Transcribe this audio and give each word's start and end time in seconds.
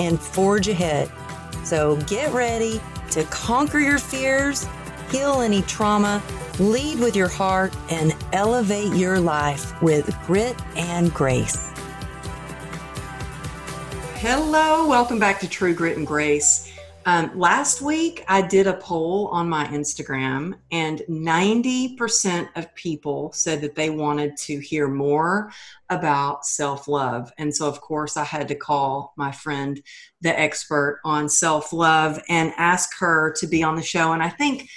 and 0.00 0.20
forge 0.20 0.66
ahead. 0.66 1.10
So 1.62 1.96
get 2.02 2.32
ready 2.32 2.80
to 3.10 3.22
conquer 3.24 3.78
your 3.78 3.98
fears, 3.98 4.66
heal 5.10 5.42
any 5.42 5.62
trauma, 5.62 6.22
lead 6.58 6.98
with 6.98 7.14
your 7.14 7.28
heart, 7.28 7.76
and 7.90 8.16
elevate 8.32 8.94
your 8.94 9.20
life 9.20 9.80
with 9.82 10.16
grit 10.26 10.56
and 10.76 11.12
grace. 11.12 11.70
Hello, 14.16 14.86
welcome 14.88 15.18
back 15.18 15.40
to 15.40 15.48
True 15.48 15.74
Grit 15.74 15.96
and 15.96 16.06
Grace. 16.06 16.69
Um, 17.06 17.38
last 17.38 17.80
week, 17.80 18.24
I 18.28 18.42
did 18.42 18.66
a 18.66 18.74
poll 18.74 19.28
on 19.28 19.48
my 19.48 19.66
Instagram, 19.68 20.54
and 20.70 21.00
90% 21.08 22.48
of 22.56 22.74
people 22.74 23.32
said 23.32 23.62
that 23.62 23.74
they 23.74 23.88
wanted 23.88 24.36
to 24.38 24.58
hear 24.58 24.86
more 24.86 25.50
about 25.88 26.44
self 26.44 26.88
love. 26.88 27.32
And 27.38 27.54
so, 27.54 27.66
of 27.66 27.80
course, 27.80 28.18
I 28.18 28.24
had 28.24 28.48
to 28.48 28.54
call 28.54 29.14
my 29.16 29.32
friend, 29.32 29.82
the 30.20 30.38
expert 30.38 31.00
on 31.02 31.30
self 31.30 31.72
love, 31.72 32.20
and 32.28 32.52
ask 32.58 32.90
her 32.98 33.34
to 33.38 33.46
be 33.46 33.62
on 33.62 33.76
the 33.76 33.82
show. 33.82 34.12
And 34.12 34.22
I 34.22 34.28
think 34.28 34.68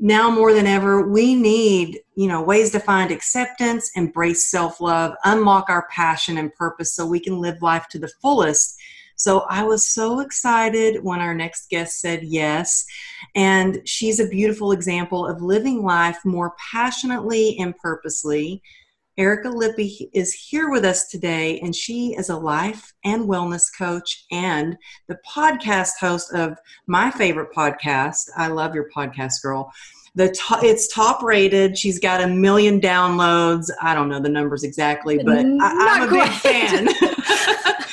now 0.00 0.30
more 0.30 0.52
than 0.52 0.66
ever, 0.66 1.08
we 1.08 1.36
need 1.36 2.00
you 2.16 2.26
know 2.26 2.42
ways 2.42 2.72
to 2.72 2.80
find 2.80 3.12
acceptance, 3.12 3.92
embrace 3.94 4.50
self 4.50 4.80
love, 4.80 5.14
unlock 5.24 5.70
our 5.70 5.86
passion 5.90 6.38
and 6.38 6.52
purpose 6.54 6.92
so 6.92 7.06
we 7.06 7.20
can 7.20 7.40
live 7.40 7.62
life 7.62 7.86
to 7.90 8.00
the 8.00 8.10
fullest 8.20 8.77
so 9.18 9.40
I 9.50 9.64
was 9.64 9.84
so 9.84 10.20
excited 10.20 11.02
when 11.02 11.18
our 11.18 11.34
next 11.34 11.70
guest 11.70 12.00
said 12.00 12.22
yes. 12.22 12.86
And 13.34 13.82
she's 13.84 14.20
a 14.20 14.28
beautiful 14.28 14.70
example 14.70 15.26
of 15.26 15.42
living 15.42 15.82
life 15.82 16.18
more 16.24 16.54
passionately 16.70 17.58
and 17.58 17.76
purposely. 17.76 18.62
Erica 19.18 19.48
Lippy 19.48 20.08
is 20.14 20.32
here 20.32 20.70
with 20.70 20.84
us 20.84 21.08
today, 21.08 21.58
and 21.58 21.74
she 21.74 22.14
is 22.14 22.28
a 22.28 22.36
life 22.36 22.92
and 23.04 23.28
wellness 23.28 23.66
coach 23.76 24.24
and 24.30 24.76
the 25.08 25.18
podcast 25.28 25.94
host 25.98 26.32
of 26.32 26.56
my 26.86 27.10
favorite 27.10 27.52
podcast. 27.52 28.28
I 28.36 28.46
love 28.46 28.76
your 28.76 28.88
podcast, 28.96 29.42
girl. 29.42 29.72
The 30.14 30.28
to- 30.28 30.64
it's 30.64 30.86
top 30.86 31.24
rated. 31.24 31.76
She's 31.76 31.98
got 31.98 32.22
a 32.22 32.28
million 32.28 32.80
downloads. 32.80 33.68
I 33.82 33.96
don't 33.96 34.08
know 34.08 34.20
the 34.20 34.28
numbers 34.28 34.62
exactly, 34.62 35.18
but 35.18 35.38
I, 35.38 35.42
am 35.42 36.08
a 36.08 36.12
big 36.12 36.30
fan. 36.30 36.88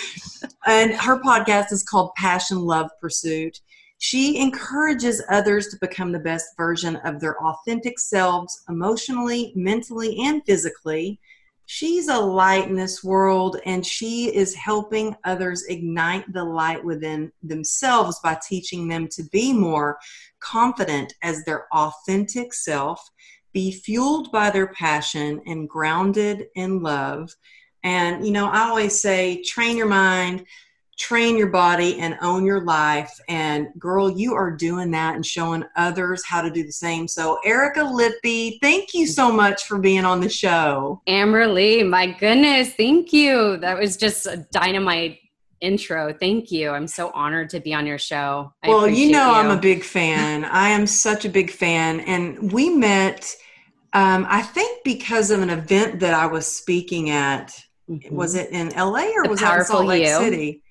and 0.66 0.94
her 0.94 1.20
podcast 1.20 1.72
is 1.72 1.84
called 1.84 2.14
Passion 2.16 2.60
Love 2.60 2.90
Pursuit. 3.00 3.60
She 3.98 4.40
encourages 4.40 5.24
others 5.30 5.68
to 5.68 5.78
become 5.80 6.12
the 6.12 6.20
best 6.20 6.48
version 6.58 6.98
of 6.98 7.20
their 7.20 7.42
authentic 7.42 8.00
selves 8.00 8.64
emotionally, 8.68 9.54
mentally, 9.56 10.18
and 10.20 10.42
physically. 10.46 11.20
She's 11.68 12.10
a 12.10 12.18
light 12.18 12.68
in 12.68 12.76
this 12.76 13.04
world, 13.04 13.58
and 13.66 13.86
she 13.86 14.36
is 14.36 14.54
helping 14.54 15.16
others 15.24 15.66
ignite 15.68 16.32
the 16.32 16.44
light 16.44 16.84
within 16.84 17.32
themselves 17.42 18.20
by 18.24 18.38
teaching 18.48 18.88
them 18.88 19.08
to 19.10 19.24
be 19.32 19.54
more 19.54 19.98
confident 20.40 21.14
as 21.24 21.44
their 21.44 21.66
authentic 21.74 22.54
self, 22.54 23.02
be 23.54 23.72
fueled 23.72 24.32
by 24.32 24.50
their 24.50 24.68
passion, 24.68 25.42
and 25.48 25.70
grounded 25.70 26.48
in 26.56 26.82
love. 26.84 27.34
And, 27.86 28.26
you 28.26 28.32
know, 28.32 28.48
I 28.48 28.62
always 28.62 29.00
say 29.00 29.44
train 29.44 29.78
your 29.78 29.86
mind, 29.86 30.46
train 30.98 31.38
your 31.38 31.50
body, 31.50 32.00
and 32.00 32.18
own 32.20 32.44
your 32.44 32.62
life. 32.62 33.14
And, 33.30 33.68
girl, 33.78 34.10
you 34.10 34.34
are 34.34 34.50
doing 34.50 34.90
that 34.92 35.14
and 35.14 35.24
showing 35.24 35.64
others 35.76 36.26
how 36.26 36.42
to 36.42 36.50
do 36.50 36.64
the 36.64 36.72
same. 36.72 37.08
So, 37.08 37.38
Erica 37.46 37.84
Lippy, 37.84 38.58
thank 38.60 38.96
you 38.96 39.06
so 39.06 39.32
much 39.32 39.66
for 39.66 39.78
being 39.78 40.04
on 40.04 40.20
the 40.20 40.30
show. 40.30 41.00
Amberly, 41.08 41.88
my 41.88 42.08
goodness, 42.08 42.74
thank 42.74 43.14
you. 43.14 43.58
That 43.58 43.78
was 43.78 43.98
just 43.98 44.26
a 44.26 44.38
dynamite 44.52 45.20
intro. 45.62 46.12
Thank 46.12 46.52
you. 46.52 46.72
I'm 46.72 46.88
so 46.88 47.12
honored 47.12 47.52
to 47.52 47.60
be 47.60 47.72
on 47.76 47.86
your 47.86 48.00
show. 48.00 48.52
I 48.64 48.70
well, 48.70 48.88
you 48.88 49.12
know, 49.12 49.28
you. 49.28 49.36
I'm 49.36 49.52
a 49.56 49.62
big 49.62 49.84
fan. 49.84 50.44
I 50.52 50.70
am 50.70 50.88
such 50.88 51.24
a 51.24 51.30
big 51.30 51.52
fan. 51.52 52.00
And 52.00 52.52
we 52.52 52.70
met, 52.70 53.36
um, 53.94 54.26
I 54.28 54.42
think, 54.42 54.84
because 54.84 55.30
of 55.30 55.44
an 55.44 55.52
event 55.52 56.00
that 56.00 56.16
I 56.16 56.26
was 56.26 56.48
speaking 56.48 57.12
at 57.12 57.54
Mm-hmm. 57.90 58.16
Was 58.16 58.36
it 58.36 58.50
in 58.52 58.70
LA 58.70 59.12
or 59.16 59.24
the 59.24 59.30
was 59.30 59.42
it 59.42 59.46
in 59.48 59.64
Salt 59.66 59.86
Lake 59.86 60.06
you. 60.06 60.18
City? 60.18 60.64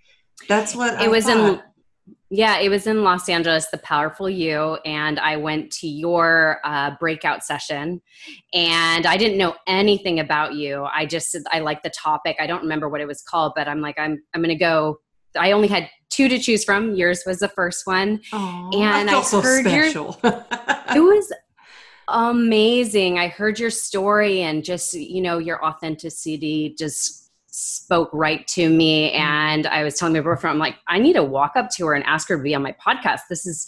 That's 0.48 0.75
what 0.75 0.94
it 0.94 1.00
I 1.00 1.08
was 1.08 1.26
thought. 1.26 1.54
in. 1.54 1.62
Yeah, 2.30 2.58
it 2.58 2.69
was 2.69 2.88
in 2.88 3.04
Los 3.04 3.28
Angeles, 3.28 3.69
the 3.69 3.78
Powerful 3.78 4.28
You, 4.28 4.78
and 4.84 5.20
I 5.20 5.36
went 5.36 5.70
to 5.75 5.86
your 5.86 6.58
uh, 6.64 6.92
breakout 6.98 7.44
session, 7.44 8.02
and 8.52 9.06
I 9.06 9.16
didn't 9.16 9.38
know 9.38 9.54
anything 9.69 10.19
about 10.19 10.54
you. 10.54 10.84
I 10.92 11.06
just 11.06 11.36
I 11.52 11.60
liked 11.60 11.84
the 11.84 11.91
topic. 11.91 12.36
I 12.41 12.48
don't 12.48 12.62
remember 12.62 12.88
what 12.88 13.00
it 13.00 13.06
was 13.06 13.22
called, 13.22 13.52
but 13.54 13.69
I'm 13.69 13.81
like 13.81 13.98
I'm 13.98 14.20
I'm 14.34 14.42
gonna 14.42 14.56
go. 14.56 14.98
I 15.36 15.52
only 15.52 15.69
had 15.69 15.88
two 16.10 16.28
to 16.28 16.38
choose 16.38 16.64
from. 16.64 16.94
Yours 16.94 17.22
was 17.25 17.38
the 17.38 17.48
first 17.48 17.86
one, 17.86 18.19
Aww, 18.32 18.75
and 18.75 19.10
I, 19.10 19.19
I 19.19 19.22
so 19.22 19.41
heard 19.41 19.64
special. 19.64 20.19
your. 20.25 20.32
it 20.96 21.00
was 21.00 21.32
amazing. 22.09 23.19
I 23.19 23.28
heard 23.28 23.59
your 23.59 23.70
story 23.70 24.42
and 24.42 24.65
just, 24.65 24.94
you 24.94 25.20
know, 25.20 25.38
your 25.38 25.65
authenticity 25.65 26.75
just 26.78 27.31
spoke 27.47 28.10
right 28.12 28.47
to 28.48 28.69
me. 28.69 29.12
And 29.12 29.66
I 29.66 29.84
was 29.84 29.94
telling 29.94 30.14
my 30.14 30.20
boyfriend, 30.20 30.54
I'm 30.54 30.59
like, 30.59 30.76
I 30.88 30.98
need 30.98 31.14
to 31.14 31.22
walk 31.22 31.53
up 31.56 31.70
to 31.76 31.87
her 31.87 31.94
and 31.94 32.04
ask 32.04 32.28
her 32.28 32.37
to 32.37 32.43
be 32.43 32.54
on 32.54 32.62
my 32.62 32.75
podcast. 32.84 33.20
This 33.28 33.47
is 33.47 33.66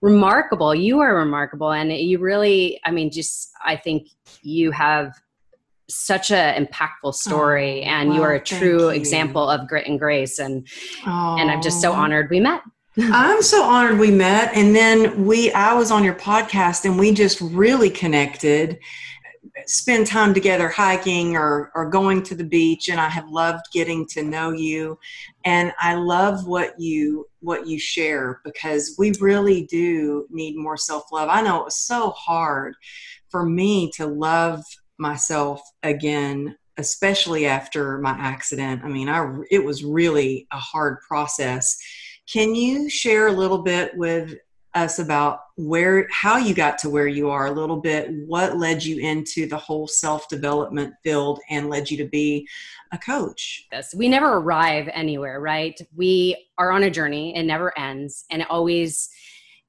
remarkable. 0.00 0.74
You 0.74 1.00
are 1.00 1.16
remarkable. 1.16 1.72
And 1.72 1.92
you 1.92 2.18
really, 2.18 2.80
I 2.84 2.90
mean, 2.90 3.10
just, 3.10 3.50
I 3.64 3.76
think 3.76 4.08
you 4.42 4.70
have 4.70 5.14
such 5.88 6.30
an 6.30 6.66
impactful 6.66 7.14
story 7.14 7.82
oh, 7.82 7.88
and 7.88 8.08
well, 8.08 8.18
you 8.18 8.22
are 8.24 8.34
a 8.34 8.40
true 8.40 8.88
example 8.88 9.48
of 9.48 9.68
grit 9.68 9.86
and 9.86 9.98
grace 9.98 10.38
and 10.38 10.66
oh. 11.06 11.36
and 11.38 11.50
i'm 11.50 11.60
just 11.60 11.80
so 11.80 11.92
honored 11.92 12.30
we 12.30 12.40
met 12.40 12.62
I'm 12.98 13.42
so 13.42 13.62
honored 13.64 13.98
we 13.98 14.10
met. 14.10 14.54
And 14.54 14.74
then 14.74 15.24
we, 15.24 15.52
I 15.52 15.74
was 15.74 15.90
on 15.90 16.04
your 16.04 16.14
podcast 16.14 16.84
and 16.84 16.98
we 16.98 17.12
just 17.12 17.40
really 17.40 17.90
connected, 17.90 18.78
spend 19.66 20.06
time 20.06 20.32
together 20.32 20.68
hiking 20.68 21.36
or, 21.36 21.72
or 21.74 21.90
going 21.90 22.22
to 22.24 22.36
the 22.36 22.44
beach. 22.44 22.88
And 22.88 23.00
I 23.00 23.08
have 23.08 23.28
loved 23.28 23.64
getting 23.72 24.06
to 24.08 24.22
know 24.22 24.52
you. 24.52 24.98
And 25.44 25.72
I 25.80 25.94
love 25.94 26.46
what 26.46 26.78
you, 26.78 27.26
what 27.40 27.66
you 27.66 27.78
share 27.78 28.40
because 28.44 28.94
we 28.96 29.12
really 29.20 29.66
do 29.66 30.26
need 30.30 30.56
more 30.56 30.76
self 30.76 31.10
love. 31.10 31.28
I 31.28 31.42
know 31.42 31.60
it 31.60 31.64
was 31.64 31.76
so 31.76 32.10
hard 32.10 32.74
for 33.30 33.44
me 33.44 33.90
to 33.96 34.06
love 34.06 34.62
myself 34.98 35.60
again 35.82 36.56
especially 36.76 37.46
after 37.46 37.98
my 37.98 38.10
accident 38.10 38.82
i 38.84 38.88
mean 38.88 39.08
i 39.08 39.40
it 39.50 39.64
was 39.64 39.84
really 39.84 40.46
a 40.52 40.58
hard 40.58 41.00
process 41.00 41.76
can 42.30 42.54
you 42.54 42.88
share 42.88 43.28
a 43.28 43.32
little 43.32 43.62
bit 43.62 43.96
with 43.96 44.34
us 44.74 44.98
about 44.98 45.40
where 45.56 46.08
how 46.10 46.36
you 46.36 46.52
got 46.52 46.78
to 46.78 46.90
where 46.90 47.06
you 47.06 47.30
are 47.30 47.46
a 47.46 47.52
little 47.52 47.76
bit 47.76 48.10
what 48.26 48.56
led 48.56 48.82
you 48.82 48.98
into 48.98 49.46
the 49.46 49.56
whole 49.56 49.86
self-development 49.86 50.92
field 51.04 51.38
and 51.48 51.70
led 51.70 51.88
you 51.88 51.96
to 51.96 52.08
be 52.08 52.46
a 52.92 52.98
coach? 52.98 53.66
Yes 53.70 53.94
we 53.94 54.08
never 54.08 54.38
arrive 54.38 54.88
anywhere 54.92 55.40
right? 55.40 55.78
We 55.94 56.48
are 56.58 56.72
on 56.72 56.82
a 56.82 56.90
journey 56.90 57.36
it 57.36 57.44
never 57.44 57.76
ends 57.78 58.24
and 58.30 58.44
always 58.50 59.08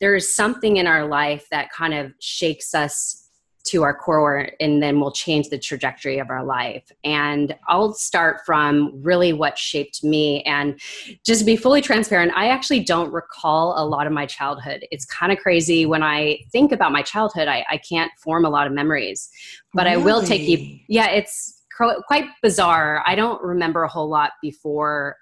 there 0.01 0.15
is 0.15 0.35
something 0.35 0.77
in 0.77 0.87
our 0.87 1.07
life 1.07 1.47
that 1.51 1.71
kind 1.71 1.93
of 1.93 2.13
shakes 2.19 2.73
us 2.73 3.24
to 3.65 3.83
our 3.83 3.95
core 3.95 4.47
and 4.59 4.81
then 4.81 4.99
we'll 4.99 5.11
change 5.11 5.49
the 5.49 5.57
trajectory 5.57 6.19
of 6.19 6.29
our 6.29 6.43
life. 6.43 6.91
And 7.03 7.55
i'll 7.67 7.93
start 7.93 8.41
from 8.45 8.91
really 9.01 9.33
what 9.33 9.57
shaped 9.57 10.03
me. 10.03 10.43
And 10.43 10.79
just 11.25 11.39
to 11.39 11.45
be 11.45 11.55
fully 11.55 11.81
transparent 11.81 12.31
i 12.35 12.47
actually 12.49 12.81
don't 12.81 13.11
recall 13.11 13.73
a 13.77 13.85
lot 13.85 14.07
of 14.07 14.13
my 14.13 14.25
childhood. 14.25 14.85
It's 14.91 15.05
kind 15.05 15.31
of 15.31 15.39
crazy 15.39 15.85
when 15.85 16.03
i 16.03 16.39
think 16.51 16.71
about 16.71 16.91
my 16.91 17.01
childhood 17.01 17.47
i, 17.47 17.65
I 17.69 17.77
can't 17.77 18.11
form 18.17 18.45
a 18.45 18.49
lot 18.49 18.67
of 18.67 18.73
memories. 18.73 19.29
But 19.73 19.85
really? 19.85 20.01
i 20.01 20.05
will 20.05 20.21
take 20.21 20.47
you 20.47 20.79
yeah 20.87 21.09
it's 21.09 21.63
quite 22.07 22.29
bizarre. 22.41 23.03
I 23.05 23.15
don't 23.15 23.41
remember 23.43 23.83
a 23.83 23.89
whole 23.89 24.07
lot 24.07 24.31
before 24.41 25.17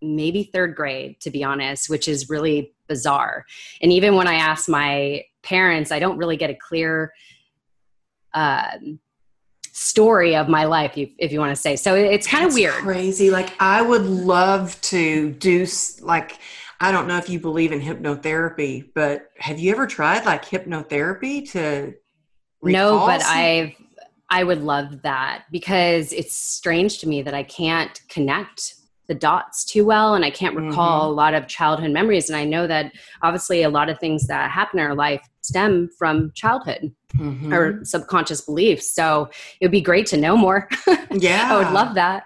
maybe 0.00 0.44
third 0.44 0.74
grade 0.74 1.20
to 1.20 1.30
be 1.30 1.44
honest 1.44 1.90
which 1.90 2.08
is 2.08 2.30
really 2.30 2.72
bizarre. 2.88 3.44
And 3.82 3.92
even 3.92 4.14
when 4.14 4.26
i 4.26 4.34
ask 4.34 4.68
my 4.68 5.24
parents 5.42 5.90
i 5.90 5.98
don't 5.98 6.18
really 6.18 6.36
get 6.36 6.50
a 6.50 6.54
clear 6.54 7.12
um, 8.34 9.00
story 9.72 10.36
of 10.36 10.48
my 10.48 10.64
life, 10.64 10.96
if, 10.96 11.10
if 11.18 11.32
you 11.32 11.40
want 11.40 11.54
to 11.54 11.60
say. 11.60 11.76
So 11.76 11.94
it's 11.94 12.26
kind 12.26 12.46
of 12.46 12.54
weird. 12.54 12.74
Crazy. 12.74 13.30
Like 13.30 13.54
I 13.60 13.82
would 13.82 14.04
love 14.04 14.80
to 14.82 15.32
do 15.32 15.66
like. 16.00 16.38
I 16.82 16.92
don't 16.92 17.06
know 17.06 17.18
if 17.18 17.28
you 17.28 17.38
believe 17.38 17.72
in 17.72 17.80
hypnotherapy, 17.80 18.88
but 18.94 19.28
have 19.38 19.58
you 19.58 19.70
ever 19.70 19.86
tried 19.86 20.24
like 20.24 20.46
hypnotherapy 20.46 21.50
to? 21.50 21.92
No, 22.62 23.00
but 23.06 23.20
some- 23.20 23.36
I've 23.36 23.74
I 24.30 24.44
would 24.44 24.62
love 24.62 25.02
that 25.02 25.44
because 25.50 26.12
it's 26.12 26.36
strange 26.36 26.98
to 27.00 27.08
me 27.08 27.22
that 27.22 27.34
I 27.34 27.42
can't 27.42 28.00
connect 28.08 28.76
the 29.08 29.14
dots 29.14 29.64
too 29.64 29.84
well 29.84 30.14
and 30.14 30.24
I 30.24 30.30
can't 30.30 30.54
recall 30.54 31.00
mm-hmm. 31.00 31.10
a 31.10 31.14
lot 31.14 31.34
of 31.34 31.48
childhood 31.48 31.90
memories. 31.90 32.30
And 32.30 32.36
I 32.36 32.44
know 32.44 32.68
that 32.68 32.92
obviously 33.22 33.64
a 33.64 33.68
lot 33.68 33.88
of 33.88 33.98
things 33.98 34.28
that 34.28 34.52
happen 34.52 34.78
in 34.78 34.86
our 34.86 34.94
life 34.94 35.28
stem 35.42 35.88
from 35.98 36.32
childhood 36.34 36.92
mm-hmm. 37.16 37.52
or 37.52 37.84
subconscious 37.84 38.40
beliefs. 38.40 38.94
So 38.94 39.28
it 39.60 39.66
would 39.66 39.72
be 39.72 39.80
great 39.80 40.06
to 40.06 40.16
know 40.16 40.36
more. 40.36 40.68
Yeah. 41.12 41.48
I 41.52 41.56
would 41.56 41.72
love 41.72 41.96
that. 41.96 42.24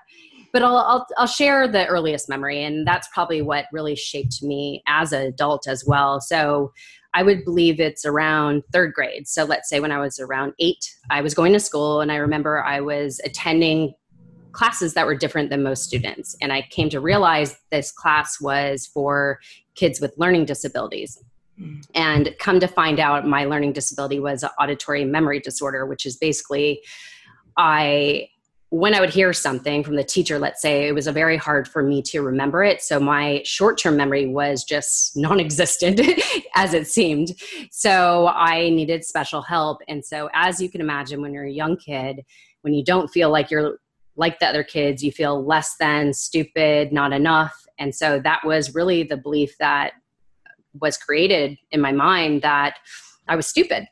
But 0.53 0.63
I'll, 0.63 0.77
I'll, 0.77 1.07
I'll 1.17 1.27
share 1.27 1.67
the 1.67 1.87
earliest 1.87 2.29
memory, 2.29 2.63
and 2.63 2.87
that's 2.87 3.09
probably 3.15 3.41
what 3.41 3.65
really 3.73 3.97
shaped 3.97 4.43
me 4.43 4.83
as 4.87 5.13
an 5.13 5.23
adult 5.23 5.67
as 5.67 5.85
well. 5.87 6.21
So 6.21 6.73
I 7.15 7.23
would 7.23 7.45
believe 7.45 7.81
it's 7.81 8.05
around 8.05 8.63
third 8.73 8.93
grade. 8.93 9.27
So 9.27 9.45
let's 9.45 9.71
say 9.71 9.81
when 9.81 9.91
I 9.91 10.01
was 10.01 10.21
around 10.21 10.53
eight, 10.59 10.85
I 11.11 11.23
was 11.23 11.33
going 11.33 11.55
to 11.55 11.61
school, 11.61 12.03
and 12.03 12.13
I 12.13 12.17
remember 12.17 12.63
I 12.63 12.81
was 12.81 13.21
attending 13.25 13.95
classes 14.53 14.95
that 14.95 15.07
were 15.07 15.17
different 15.17 15.51
than 15.51 15.63
most 15.63 15.85
students. 15.85 16.37
And 16.41 16.53
I 16.53 16.63
came 16.71 16.89
to 16.91 17.01
realize 17.01 17.57
this 17.71 17.91
class 17.91 18.41
was 18.41 18.87
for 18.87 19.41
kids 19.75 20.01
with 20.01 20.15
learning 20.17 20.47
disabilities. 20.47 21.23
And 21.95 22.35
come 22.39 22.61
to 22.61 22.67
find 22.67 22.99
out, 22.99 23.27
my 23.27 23.45
learning 23.45 23.75
disability 23.75 24.19
was 24.19 24.45
auditory 24.59 25.05
memory 25.05 25.41
disorder, 25.41 25.87
which 25.87 26.05
is 26.05 26.17
basically 26.17 26.83
I 27.57 28.29
when 28.75 28.93
I 28.93 28.99
would 28.99 29.11
hear 29.11 29.33
something 29.33 29.85
from 29.85 29.95
the 29.95 30.03
teacher, 30.03 30.37
let's 30.37 30.61
say, 30.61 30.89
it 30.89 30.95
was 30.97 31.07
a 31.07 31.13
very 31.13 31.37
hard 31.37 31.69
for 31.69 31.81
me 31.81 32.03
to 32.03 32.23
remember 32.23 32.65
it. 32.65 32.83
So 32.83 32.99
my 32.99 33.41
short 33.45 33.79
term 33.79 33.97
memory 33.97 34.27
was 34.27 34.65
just 34.65 35.17
non 35.17 35.39
existent 35.39 36.01
as 36.57 36.75
it 36.75 36.89
seemed. 36.89 37.35
So 37.71 38.27
I 38.27 38.71
needed 38.71 39.05
special 39.05 39.43
help. 39.43 39.79
And 39.87 40.05
so, 40.05 40.29
as 40.35 40.61
you 40.61 40.69
can 40.69 40.81
imagine, 40.81 41.23
when 41.23 41.33
you're 41.33 41.45
a 41.45 41.53
young 41.53 41.77
kid, 41.77 42.23
when 42.63 42.75
you 42.75 42.83
don't 42.83 43.07
feel 43.09 43.31
like 43.31 43.49
you're 43.49 43.79
like 44.17 44.41
the 44.41 44.47
other 44.47 44.65
kids, 44.65 45.05
you 45.05 45.13
feel 45.13 45.45
less 45.45 45.77
than, 45.79 46.13
stupid, 46.13 46.93
not 46.93 47.13
enough. 47.13 47.55
And 47.79 47.95
so 47.95 48.19
that 48.21 48.45
was 48.45 48.75
really 48.75 49.05
the 49.05 49.17
belief 49.17 49.57
that 49.59 49.93
was 50.81 50.97
created 50.97 51.57
in 51.71 51.81
my 51.81 51.93
mind 51.93 52.43
that 52.43 52.77
I 53.29 53.37
was 53.37 53.47
stupid 53.47 53.87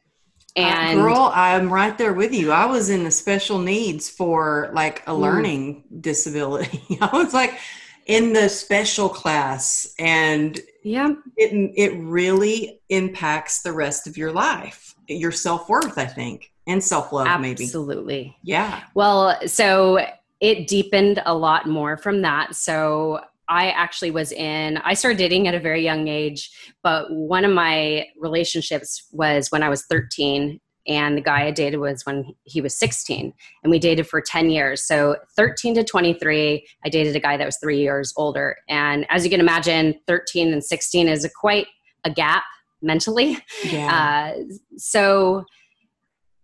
uh, 0.57 0.61
and 0.61 1.01
uh, 1.01 1.03
girl, 1.03 1.33
I'm 1.35 1.73
right 1.73 1.97
there 1.97 2.13
with 2.13 2.35
you. 2.35 2.53
I 2.53 2.67
was 2.67 2.91
in 2.91 3.05
the 3.05 3.11
special 3.11 3.59
needs 3.59 4.09
for 4.09 4.71
like 4.75 5.01
a 5.03 5.13
mm. 5.13 5.19
learning 5.19 5.85
mm. 5.85 6.03
disability. 6.03 6.83
I 7.01 7.09
was 7.13 7.33
like 7.33 7.59
in 8.07 8.33
the 8.33 8.49
special 8.49 9.09
class 9.09 9.95
and 9.99 10.61
yeah, 10.83 11.13
it 11.37 11.73
it 11.77 11.97
really 11.99 12.81
impacts 12.89 13.63
the 13.63 13.73
rest 13.73 14.07
of 14.07 14.17
your 14.17 14.33
life. 14.33 14.95
Your 15.09 15.33
self-worth, 15.33 15.97
I 15.97 16.07
think, 16.07 16.53
and 16.67 16.83
self-love 16.83 17.41
maybe. 17.41 17.65
Absolutely. 17.65 18.37
Yeah. 18.43 18.83
Well, 18.95 19.39
so 19.47 20.05
it 20.41 20.67
deepened 20.67 21.23
a 21.25 21.35
lot 21.35 21.67
more 21.67 21.97
from 21.97 22.23
that. 22.23 22.57
So 22.57 23.21
I 23.53 23.69
actually 23.73 24.11
was 24.11 24.33
in, 24.33 24.79
I 24.79 24.95
started 24.95 25.19
dating 25.19 25.47
at 25.47 25.55
a 25.55 25.61
very 25.61 25.85
young 25.85 26.09
age, 26.09 26.51
but 26.83 27.13
one 27.13 27.45
of 27.45 27.53
my 27.53 28.07
relationships 28.19 29.07
was 29.13 29.49
when 29.51 29.63
I 29.63 29.69
was 29.69 29.85
13. 29.85 30.59
And 30.89 31.19
the 31.19 31.21
guy 31.21 31.45
I 31.45 31.51
dated 31.51 31.79
was 31.79 32.07
when 32.07 32.35
he 32.45 32.63
was 32.63 32.75
16. 32.79 33.33
And 33.63 33.71
we 33.71 33.79
dated 33.79 34.09
for 34.09 34.23
10 34.23 34.49
years. 34.49 34.83
So 34.83 35.17
13 35.37 35.75
to 35.75 35.85
23, 35.85 36.67
I 36.83 36.89
dated 36.89 37.15
a 37.15 37.21
guy 37.21 37.37
that 37.37 37.45
was 37.45 37.59
three 37.59 37.79
years 37.79 38.15
older. 38.17 38.57
And 38.71 39.07
as 39.11 39.23
you 39.23 39.31
can 39.31 39.39
imagine, 39.39 39.95
13 40.07 40.51
and 40.51 40.65
16 40.65 41.09
is 41.09 41.25
a 41.27 41.31
quite 41.31 41.67
a 42.05 42.11
gap 42.11 42.45
mentally. 42.81 43.37
Yeah. 43.65 44.33
Uh, 44.35 44.43
so 44.79 45.45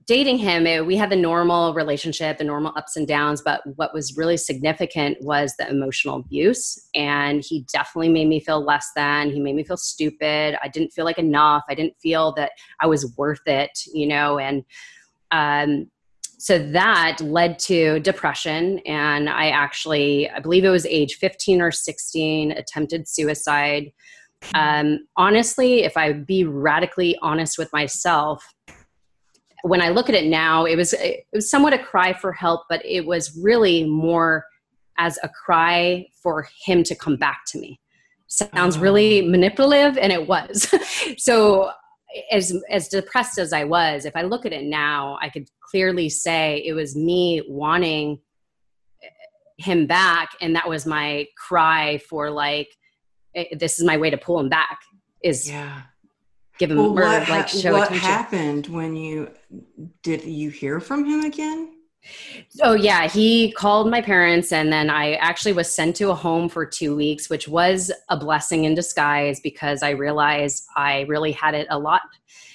dating 0.08 0.38
him, 0.38 0.66
it, 0.66 0.86
we 0.86 0.96
had 0.96 1.10
the 1.10 1.16
normal 1.16 1.74
relationship, 1.74 2.38
the 2.38 2.44
normal 2.44 2.72
ups 2.76 2.96
and 2.96 3.06
downs, 3.06 3.42
but 3.42 3.60
what 3.76 3.92
was 3.92 4.16
really 4.16 4.38
significant 4.38 5.18
was 5.20 5.54
the 5.58 5.68
emotional 5.68 6.16
abuse. 6.16 6.88
And 6.94 7.44
he 7.44 7.66
definitely 7.70 8.08
made 8.08 8.26
me 8.26 8.40
feel 8.40 8.64
less 8.64 8.90
than. 8.96 9.30
He 9.30 9.38
made 9.38 9.54
me 9.54 9.64
feel 9.64 9.76
stupid. 9.76 10.56
I 10.62 10.68
didn't 10.68 10.94
feel 10.94 11.04
like 11.04 11.18
enough. 11.18 11.62
I 11.68 11.74
didn't 11.74 11.94
feel 12.00 12.32
that 12.36 12.52
I 12.80 12.86
was 12.86 13.14
worth 13.18 13.46
it, 13.46 13.78
you 13.92 14.08
know, 14.08 14.38
and 14.38 14.64
um, 15.30 15.90
so 16.38 16.58
that 16.58 17.20
led 17.20 17.58
to 17.58 17.98
depression 17.98 18.78
and 18.86 19.28
i 19.28 19.48
actually 19.48 20.30
i 20.30 20.38
believe 20.38 20.64
it 20.64 20.70
was 20.70 20.86
age 20.86 21.16
15 21.16 21.60
or 21.60 21.72
16 21.72 22.52
attempted 22.52 23.08
suicide 23.08 23.92
um, 24.54 25.00
honestly 25.16 25.82
if 25.82 25.96
i 25.96 26.12
be 26.12 26.44
radically 26.44 27.18
honest 27.22 27.58
with 27.58 27.72
myself 27.72 28.54
when 29.62 29.80
I 29.80 29.88
look 29.88 30.08
at 30.08 30.14
it 30.14 30.26
now, 30.26 30.64
it 30.64 30.76
was 30.76 30.92
it 30.92 31.26
was 31.32 31.50
somewhat 31.50 31.72
a 31.72 31.78
cry 31.78 32.12
for 32.12 32.32
help, 32.32 32.62
but 32.68 32.84
it 32.84 33.06
was 33.06 33.38
really 33.42 33.84
more 33.84 34.44
as 34.98 35.18
a 35.22 35.28
cry 35.28 36.06
for 36.22 36.48
him 36.64 36.82
to 36.84 36.94
come 36.94 37.16
back 37.16 37.40
to 37.48 37.58
me. 37.58 37.80
Sounds 38.26 38.76
oh. 38.76 38.80
really 38.80 39.22
manipulative, 39.22 39.98
and 39.98 40.12
it 40.12 40.26
was. 40.26 40.72
so 41.18 41.70
as 42.30 42.56
as 42.70 42.88
depressed 42.88 43.38
as 43.38 43.52
I 43.52 43.64
was, 43.64 44.04
if 44.04 44.14
I 44.16 44.22
look 44.22 44.46
at 44.46 44.52
it 44.52 44.64
now, 44.64 45.18
I 45.20 45.28
could 45.28 45.48
clearly 45.60 46.08
say 46.08 46.62
it 46.64 46.72
was 46.72 46.96
me 46.96 47.42
wanting 47.48 48.20
him 49.56 49.86
back, 49.86 50.30
and 50.40 50.54
that 50.54 50.68
was 50.68 50.86
my 50.86 51.26
cry 51.36 51.98
for 51.98 52.30
like, 52.30 52.68
eh, 53.34 53.56
this 53.58 53.80
is 53.80 53.84
my 53.84 53.96
way 53.96 54.10
to 54.10 54.16
pull 54.16 54.38
him 54.38 54.48
back. 54.48 54.78
Is 55.24 55.50
yeah 55.50 55.82
give 56.58 56.70
him 56.70 56.78
well, 56.78 56.94
what, 56.94 57.28
like 57.28 57.48
show 57.48 57.72
what 57.72 57.88
attention. 57.88 58.08
happened 58.08 58.66
when 58.66 58.96
you 58.96 59.30
did 60.02 60.24
you 60.24 60.50
hear 60.50 60.80
from 60.80 61.04
him 61.04 61.24
again? 61.24 61.74
Oh 62.62 62.74
yeah 62.74 63.08
he 63.08 63.52
called 63.52 63.90
my 63.90 64.00
parents 64.00 64.52
and 64.52 64.72
then 64.72 64.88
i 64.88 65.14
actually 65.14 65.52
was 65.52 65.70
sent 65.70 65.96
to 65.96 66.10
a 66.10 66.14
home 66.14 66.48
for 66.48 66.64
two 66.64 66.94
weeks 66.96 67.28
which 67.28 67.48
was 67.48 67.90
a 68.08 68.16
blessing 68.16 68.64
in 68.64 68.74
disguise 68.74 69.40
because 69.40 69.82
i 69.82 69.90
realized 69.90 70.64
i 70.76 71.00
really 71.02 71.32
had 71.32 71.54
it 71.54 71.66
a 71.70 71.78
lot 71.78 72.02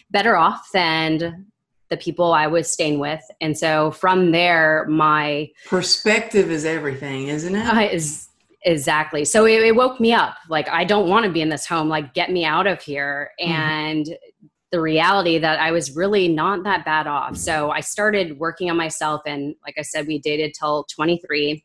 better 0.09 0.37
off 0.37 0.69
than 0.73 1.45
the 1.89 1.97
people 1.97 2.33
i 2.33 2.47
was 2.47 2.71
staying 2.71 2.97
with. 2.99 3.23
And 3.41 3.55
so 3.55 3.91
from 3.91 4.31
there 4.31 4.85
my 4.87 5.49
perspective 5.67 6.49
is 6.49 6.65
everything 6.65 7.27
isn't 7.27 7.55
it? 7.55 7.67
Uh, 7.67 7.81
is 7.81 8.29
Exactly. 8.65 9.25
So 9.25 9.45
it, 9.45 9.61
it 9.61 9.75
woke 9.75 9.99
me 9.99 10.13
up. 10.13 10.35
Like, 10.49 10.69
I 10.69 10.85
don't 10.85 11.09
want 11.09 11.25
to 11.25 11.31
be 11.31 11.41
in 11.41 11.49
this 11.49 11.65
home. 11.65 11.89
Like, 11.89 12.13
get 12.13 12.31
me 12.31 12.45
out 12.45 12.65
of 12.65 12.81
here. 12.81 13.31
Mm-hmm. 13.41 13.51
And 13.51 14.17
the 14.71 14.81
reality 14.81 15.37
that 15.37 15.59
I 15.59 15.71
was 15.71 15.95
really 15.95 16.27
not 16.27 16.63
that 16.63 16.83
bad 16.83 17.05
off. 17.05 17.37
So 17.37 17.69
I 17.71 17.81
started 17.81 18.39
working 18.39 18.71
on 18.71 18.77
myself. 18.77 19.21
And 19.25 19.53
like 19.63 19.75
I 19.77 19.83
said, 19.83 20.07
we 20.07 20.17
dated 20.17 20.53
till 20.57 20.85
23. 20.85 21.63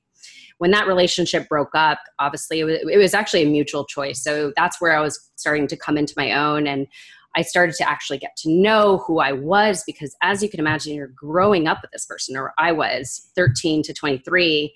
When 0.58 0.72
that 0.72 0.86
relationship 0.88 1.48
broke 1.48 1.74
up, 1.74 2.00
obviously 2.18 2.60
it 2.60 2.64
was, 2.64 2.78
it 2.92 2.98
was 2.98 3.14
actually 3.14 3.44
a 3.44 3.48
mutual 3.48 3.86
choice. 3.86 4.22
So 4.22 4.52
that's 4.56 4.80
where 4.80 4.94
I 4.94 5.00
was 5.00 5.30
starting 5.36 5.68
to 5.68 5.76
come 5.76 5.96
into 5.96 6.12
my 6.16 6.32
own. 6.32 6.66
And 6.66 6.86
I 7.34 7.42
started 7.42 7.76
to 7.76 7.88
actually 7.88 8.18
get 8.18 8.36
to 8.38 8.50
know 8.50 8.98
who 9.06 9.20
I 9.20 9.32
was 9.32 9.84
because, 9.86 10.16
as 10.20 10.42
you 10.42 10.50
can 10.50 10.60
imagine, 10.60 10.94
you're 10.94 11.06
growing 11.06 11.68
up 11.68 11.78
with 11.80 11.92
this 11.92 12.04
person, 12.04 12.36
or 12.36 12.52
I 12.58 12.72
was 12.72 13.30
13 13.36 13.84
to 13.84 13.94
23. 13.94 14.74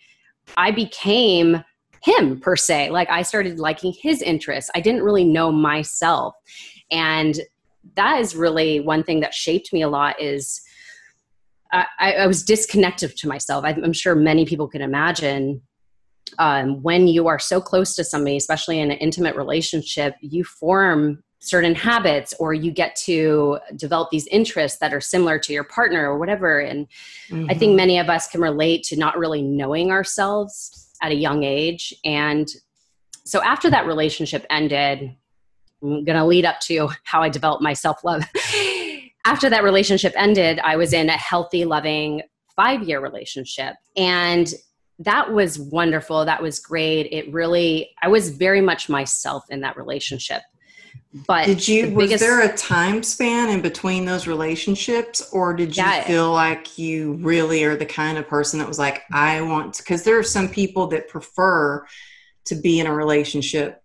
I 0.56 0.70
became 0.70 1.64
him 2.02 2.40
per 2.40 2.56
se. 2.56 2.90
Like 2.90 3.08
I 3.10 3.22
started 3.22 3.58
liking 3.58 3.94
his 4.00 4.22
interests. 4.22 4.70
I 4.74 4.80
didn't 4.80 5.02
really 5.02 5.24
know 5.24 5.52
myself. 5.52 6.34
And 6.90 7.40
that 7.96 8.20
is 8.20 8.36
really 8.36 8.80
one 8.80 9.02
thing 9.02 9.20
that 9.20 9.34
shaped 9.34 9.72
me 9.72 9.82
a 9.82 9.88
lot 9.88 10.20
is 10.20 10.60
I, 11.72 11.86
I 11.98 12.26
was 12.26 12.42
disconnected 12.42 13.16
to 13.16 13.28
myself. 13.28 13.64
I'm 13.64 13.92
sure 13.94 14.14
many 14.14 14.44
people 14.44 14.68
can 14.68 14.82
imagine 14.82 15.62
um, 16.38 16.82
when 16.82 17.08
you 17.08 17.28
are 17.28 17.38
so 17.38 17.60
close 17.60 17.94
to 17.96 18.04
somebody, 18.04 18.36
especially 18.36 18.78
in 18.78 18.90
an 18.90 18.98
intimate 18.98 19.36
relationship, 19.36 20.14
you 20.20 20.44
form 20.44 21.22
certain 21.40 21.74
habits 21.74 22.32
or 22.38 22.54
you 22.54 22.70
get 22.70 22.94
to 22.94 23.58
develop 23.74 24.10
these 24.10 24.26
interests 24.28 24.78
that 24.78 24.94
are 24.94 25.00
similar 25.00 25.38
to 25.40 25.52
your 25.52 25.64
partner 25.64 26.08
or 26.08 26.18
whatever. 26.18 26.60
And 26.60 26.86
mm-hmm. 27.28 27.46
I 27.50 27.54
think 27.54 27.70
mm-hmm. 27.70 27.76
many 27.76 27.98
of 27.98 28.08
us 28.08 28.28
can 28.28 28.40
relate 28.40 28.84
to 28.84 28.96
not 28.96 29.18
really 29.18 29.42
knowing 29.42 29.90
ourselves 29.90 30.81
at 31.02 31.12
a 31.12 31.16
young 31.16 31.42
age. 31.42 31.92
And 32.04 32.48
so 33.24 33.42
after 33.42 33.68
that 33.70 33.86
relationship 33.86 34.46
ended, 34.48 35.14
I'm 35.82 36.04
going 36.04 36.18
to 36.18 36.24
lead 36.24 36.44
up 36.44 36.60
to 36.60 36.90
how 37.04 37.22
I 37.22 37.28
developed 37.28 37.62
my 37.62 37.72
self 37.72 38.04
love. 38.04 38.24
after 39.24 39.50
that 39.50 39.64
relationship 39.64 40.14
ended, 40.16 40.60
I 40.60 40.76
was 40.76 40.92
in 40.92 41.08
a 41.08 41.16
healthy, 41.16 41.64
loving 41.64 42.22
five 42.56 42.82
year 42.84 43.00
relationship. 43.00 43.74
And 43.96 44.52
that 44.98 45.32
was 45.32 45.58
wonderful. 45.58 46.24
That 46.24 46.42
was 46.42 46.60
great. 46.60 47.08
It 47.10 47.32
really, 47.32 47.90
I 48.02 48.08
was 48.08 48.30
very 48.30 48.60
much 48.60 48.88
myself 48.88 49.44
in 49.50 49.60
that 49.62 49.76
relationship. 49.76 50.42
But 51.26 51.46
did 51.46 51.68
you, 51.68 51.86
the 51.86 51.94
was 51.94 52.04
biggest, 52.06 52.24
there 52.24 52.40
a 52.40 52.56
time 52.56 53.02
span 53.02 53.50
in 53.50 53.60
between 53.60 54.06
those 54.06 54.26
relationships, 54.26 55.28
or 55.32 55.54
did 55.54 55.76
you 55.76 55.82
yeah, 55.82 56.04
feel 56.04 56.32
like 56.32 56.78
you 56.78 57.14
really 57.14 57.64
are 57.64 57.76
the 57.76 57.86
kind 57.86 58.16
of 58.16 58.26
person 58.26 58.58
that 58.58 58.68
was 58.68 58.78
like, 58.78 59.02
I 59.12 59.42
want? 59.42 59.76
Because 59.76 60.04
there 60.04 60.18
are 60.18 60.22
some 60.22 60.48
people 60.48 60.86
that 60.88 61.08
prefer 61.08 61.84
to 62.46 62.54
be 62.54 62.80
in 62.80 62.86
a 62.86 62.94
relationship 62.94 63.82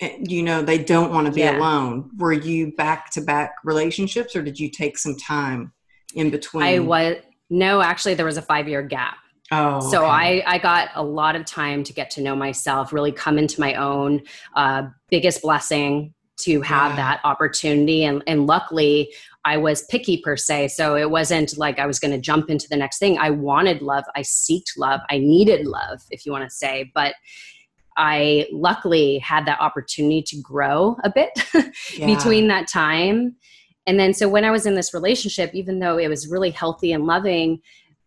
eh, 0.00 0.16
you 0.20 0.42
know 0.42 0.62
they 0.62 0.78
don't 0.78 1.12
want 1.12 1.26
to 1.26 1.32
be 1.32 1.40
Yeah. 1.40 1.58
alone 1.58 2.10
were 2.18 2.32
you 2.32 2.72
back 2.72 3.10
to 3.12 3.20
back 3.20 3.54
relationships 3.64 4.36
or 4.36 4.42
did 4.42 4.58
you 4.58 4.68
take 4.68 4.98
some 4.98 5.16
time 5.16 5.72
in 6.14 6.30
between 6.30 6.62
I 6.62 6.78
was 6.80 7.16
no, 7.48 7.80
actually, 7.80 8.14
there 8.14 8.26
was 8.26 8.38
a 8.38 8.42
five 8.42 8.68
year 8.68 8.82
gap. 8.82 9.18
oh 9.52 9.80
so 9.90 9.98
okay. 10.04 10.42
I, 10.44 10.54
I 10.54 10.58
got 10.58 10.90
a 10.94 11.02
lot 11.02 11.36
of 11.36 11.44
time 11.44 11.84
to 11.84 11.92
get 11.92 12.10
to 12.12 12.20
know 12.20 12.34
myself 12.34 12.92
really 12.92 13.12
come 13.12 13.38
into 13.38 13.60
my 13.60 13.74
own 13.74 14.22
uh, 14.54 14.88
biggest 15.10 15.42
blessing 15.42 16.12
to 16.38 16.60
have 16.60 16.92
Yeah. 16.92 16.96
that 16.96 17.20
opportunity 17.24 18.04
and, 18.04 18.22
and 18.26 18.46
luckily 18.46 19.12
i 19.44 19.56
was 19.56 19.82
picky 19.86 20.18
per 20.18 20.36
se 20.36 20.68
so 20.68 20.96
it 20.96 21.10
wasn't 21.10 21.56
like 21.58 21.78
i 21.78 21.86
was 21.86 21.98
going 21.98 22.10
to 22.12 22.18
jump 22.20 22.50
into 22.50 22.68
the 22.68 22.76
next 22.76 22.98
thing 22.98 23.18
i 23.18 23.30
wanted 23.30 23.82
love 23.82 24.04
i 24.14 24.20
seeked 24.20 24.76
love 24.76 25.00
i 25.10 25.18
needed 25.18 25.66
love 25.66 26.00
if 26.10 26.26
you 26.26 26.32
want 26.32 26.44
to 26.44 26.50
say 26.54 26.90
but 26.94 27.14
i 27.96 28.46
luckily 28.52 29.18
had 29.18 29.46
that 29.46 29.60
opportunity 29.60 30.22
to 30.22 30.36
grow 30.40 30.96
a 31.04 31.10
bit 31.10 31.30
Yeah. 31.98 32.06
between 32.14 32.48
that 32.48 32.68
time. 32.68 33.36
And 33.88 34.00
then, 34.00 34.12
so 34.14 34.28
when 34.28 34.44
I 34.44 34.50
was 34.50 34.66
in 34.66 34.74
this 34.74 34.92
relationship, 34.92 35.54
even 35.54 35.78
though 35.78 35.96
it 35.96 36.08
was 36.08 36.26
really 36.28 36.50
healthy 36.50 36.92
and 36.92 37.06
loving, 37.06 37.60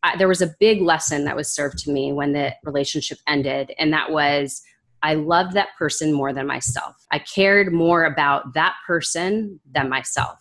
I, 0.04 0.18
there 0.18 0.28
was 0.28 0.42
a 0.42 0.54
big 0.60 0.82
lesson 0.82 1.24
that 1.24 1.38
was 1.38 1.50
served 1.50 1.78
to 1.80 1.92
me 1.92 2.12
when 2.12 2.34
the 2.34 2.54
relationship 2.66 3.18
ended. 3.28 3.72
And 3.80 3.94
that 3.94 4.12
was 4.12 4.62
I 5.02 5.16
loved 5.16 5.54
that 5.54 5.70
person 5.78 6.14
more 6.14 6.34
than 6.34 6.48
myself. 6.48 6.96
I 7.12 7.20
cared 7.20 7.74
more 7.74 8.04
about 8.06 8.54
that 8.54 8.76
person 8.86 9.60
than 9.72 9.90
myself. 9.90 10.40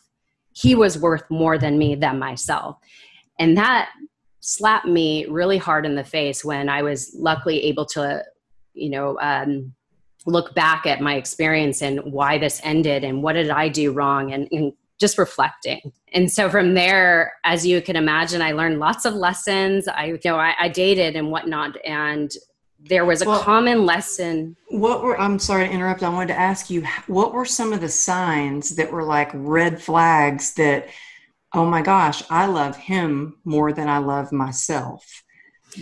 He 0.53 0.75
was 0.75 0.99
worth 0.99 1.25
more 1.31 1.59
than 1.59 1.79
me 1.79 1.95
than 1.95 2.19
myself. 2.19 2.79
And 3.39 3.57
that 3.57 3.91
slapped 4.41 4.87
me 4.87 5.27
really 5.27 5.59
hard 5.59 5.87
in 5.87 5.95
the 5.95 6.05
face 6.05 6.45
when 6.45 6.69
I 6.69 6.83
was 6.83 7.15
luckily 7.17 7.65
able 7.65 7.87
to, 7.87 8.25
you 8.75 8.91
know, 8.91 9.19
um, 9.21 9.75
look 10.27 10.55
back 10.55 10.87
at 10.87 11.01
my 11.01 11.15
experience 11.15 11.81
and 11.81 12.01
why 12.13 12.39
this 12.39 12.61
ended 12.65 13.05
and 13.05 13.23
what 13.23 13.35
did 13.35 13.51
I 13.51 13.69
do 13.69 13.93
wrong 13.93 14.33
and, 14.33 14.49
and 14.51 14.73
just 14.99 15.17
reflecting. 15.17 15.93
And 16.13 16.31
so 16.31 16.51
from 16.51 16.75
there, 16.75 17.35
as 17.45 17.67
you 17.67 17.81
can 17.81 17.97
imagine, 17.97 18.43
I 18.43 18.53
learned 18.53 18.81
lots 18.81 19.05
of 19.05 19.15
lessons. 19.15 19.87
I, 19.87 20.07
you 20.07 20.19
know, 20.25 20.37
I, 20.37 20.55
I 20.59 20.69
dated 20.69 21.15
and 21.15 21.31
whatnot, 21.31 21.77
and 21.85 22.31
there 22.81 23.05
was 23.05 23.23
a 23.23 23.27
Well- 23.27 23.43
common 23.43 23.85
lesson. 23.85 24.57
What 24.69 25.03
were 25.03 25.21
I'm 25.21 25.39
sorry 25.39 25.67
to 25.67 25.73
interrupt. 25.73 26.03
I 26.03 26.09
wanted 26.09 26.29
to 26.29 26.39
ask 26.39 26.71
you 26.71 26.85
what 27.07 27.33
were 27.33 27.45
some 27.45 27.73
of 27.73 27.81
the 27.81 27.89
signs 27.89 28.77
that 28.77 28.93
were 28.93 29.05
like 29.05 29.31
red 29.35 29.83
flags 29.83 30.55
that 30.55 30.89
oh 31.55 31.65
my 31.65 31.81
gosh, 31.81 32.23
I 32.29 32.45
love 32.47 32.77
him 32.77 33.39
more 33.45 33.73
than 33.73 33.89
I 33.89 33.99
love 33.99 34.33
myself. 34.33 35.25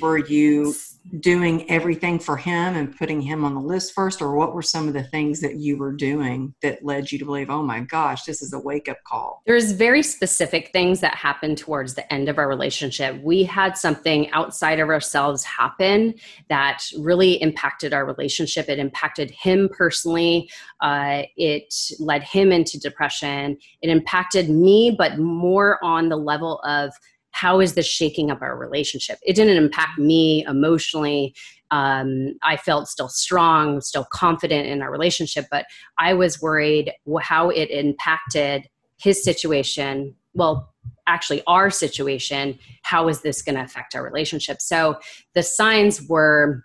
Were 0.00 0.18
you 0.18 0.74
doing 1.20 1.68
everything 1.70 2.18
for 2.18 2.36
him 2.36 2.74
and 2.74 2.96
putting 2.96 3.20
him 3.20 3.44
on 3.44 3.54
the 3.54 3.60
list 3.60 3.94
first 3.94 4.20
or 4.20 4.34
what 4.34 4.54
were 4.54 4.62
some 4.62 4.88
of 4.88 4.94
the 4.94 5.04
things 5.04 5.40
that 5.40 5.56
you 5.56 5.76
were 5.76 5.92
doing 5.92 6.54
that 6.62 6.84
led 6.84 7.12
you 7.12 7.18
to 7.18 7.24
believe, 7.24 7.48
"Oh 7.50 7.62
my 7.62 7.80
gosh, 7.80 8.24
this 8.24 8.42
is 8.42 8.52
a 8.52 8.58
wake-up 8.58 8.98
call." 9.04 9.42
There's 9.46 9.72
very 9.72 10.02
specific 10.02 10.72
things 10.72 11.00
that 11.00 11.14
happened 11.14 11.58
towards 11.58 11.94
the 11.94 12.12
end 12.12 12.28
of 12.28 12.38
our 12.38 12.48
relationship. 12.48 13.22
We 13.22 13.44
had 13.44 13.76
something 13.76 14.30
outside 14.32 14.80
of 14.80 14.88
ourselves 14.88 15.44
happen 15.44 16.14
that 16.48 16.82
really 16.98 17.40
impacted 17.42 17.94
our 17.94 18.04
relationship. 18.04 18.68
It 18.68 18.78
impacted 18.78 19.30
him 19.30 19.68
personally. 19.72 20.50
Uh, 20.80 21.22
it 21.36 21.74
led 21.98 22.22
him 22.22 22.52
into 22.52 22.78
depression. 22.78 23.56
It 23.82 23.90
impacted 23.90 24.50
me, 24.50 24.94
but 24.96 25.18
more 25.18 25.78
on 25.84 26.08
the 26.08 26.16
level 26.16 26.60
of 26.60 26.92
how 27.36 27.60
is 27.60 27.74
this 27.74 27.86
shaking 27.86 28.30
up 28.30 28.40
our 28.40 28.56
relationship? 28.56 29.18
It 29.22 29.36
didn't 29.36 29.58
impact 29.58 29.98
me 29.98 30.42
emotionally. 30.48 31.34
Um, 31.70 32.38
I 32.42 32.56
felt 32.56 32.88
still 32.88 33.10
strong, 33.10 33.82
still 33.82 34.06
confident 34.10 34.66
in 34.66 34.80
our 34.80 34.90
relationship, 34.90 35.44
but 35.50 35.66
I 35.98 36.14
was 36.14 36.40
worried 36.40 36.92
how 37.20 37.50
it 37.50 37.66
impacted 37.66 38.66
his 38.96 39.22
situation. 39.22 40.14
Well, 40.32 40.72
actually, 41.06 41.42
our 41.46 41.68
situation. 41.68 42.58
How 42.84 43.06
is 43.06 43.20
this 43.20 43.42
going 43.42 43.56
to 43.56 43.64
affect 43.64 43.94
our 43.94 44.02
relationship? 44.02 44.62
So 44.62 44.98
the 45.34 45.42
signs 45.42 46.08
were 46.08 46.64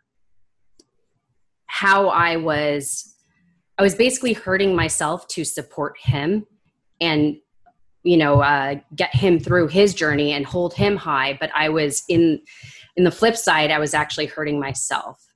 how 1.66 2.08
I 2.08 2.38
was. 2.38 3.14
I 3.78 3.82
was 3.82 3.96
basically 3.96 4.34
hurting 4.34 4.74
myself 4.74 5.28
to 5.30 5.44
support 5.44 5.98
him 6.02 6.46
and 7.02 7.36
you 8.04 8.18
know 8.18 8.42
uh, 8.42 8.76
get 8.96 9.14
him 9.16 9.40
through 9.40 9.68
his 9.68 9.94
journey 9.94 10.32
and 10.34 10.46
hold 10.46 10.74
him 10.74 10.96
high 10.96 11.38
but 11.40 11.52
i 11.56 11.70
was 11.70 12.04
in 12.08 12.42
in 12.96 13.04
the 13.04 13.12
flip 13.12 13.36
side 13.36 13.72
i 13.72 13.80
was 13.80 13.94
actually 13.94 14.26
hurting 14.26 14.60
myself. 14.60 15.28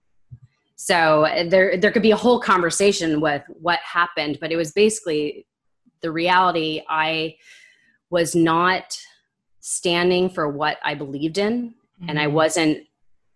So 0.78 1.26
uh, 1.26 1.48
there 1.48 1.78
there 1.78 1.92
could 1.92 2.02
be 2.02 2.12
a 2.12 2.18
whole 2.18 2.40
conversation 2.40 3.22
with 3.22 3.44
what 3.48 3.80
happened 3.80 4.40
but 4.42 4.52
it 4.52 4.58
was 4.58 4.72
basically 4.72 5.48
the 6.02 6.12
reality 6.12 6.84
i 6.90 7.36
was 8.10 8.36
not 8.36 9.00
standing 9.62 10.30
for 10.30 10.48
what 10.48 10.78
i 10.84 10.94
believed 10.94 11.38
in 11.38 11.74
and 12.08 12.20
i 12.20 12.28
wasn't 12.28 12.84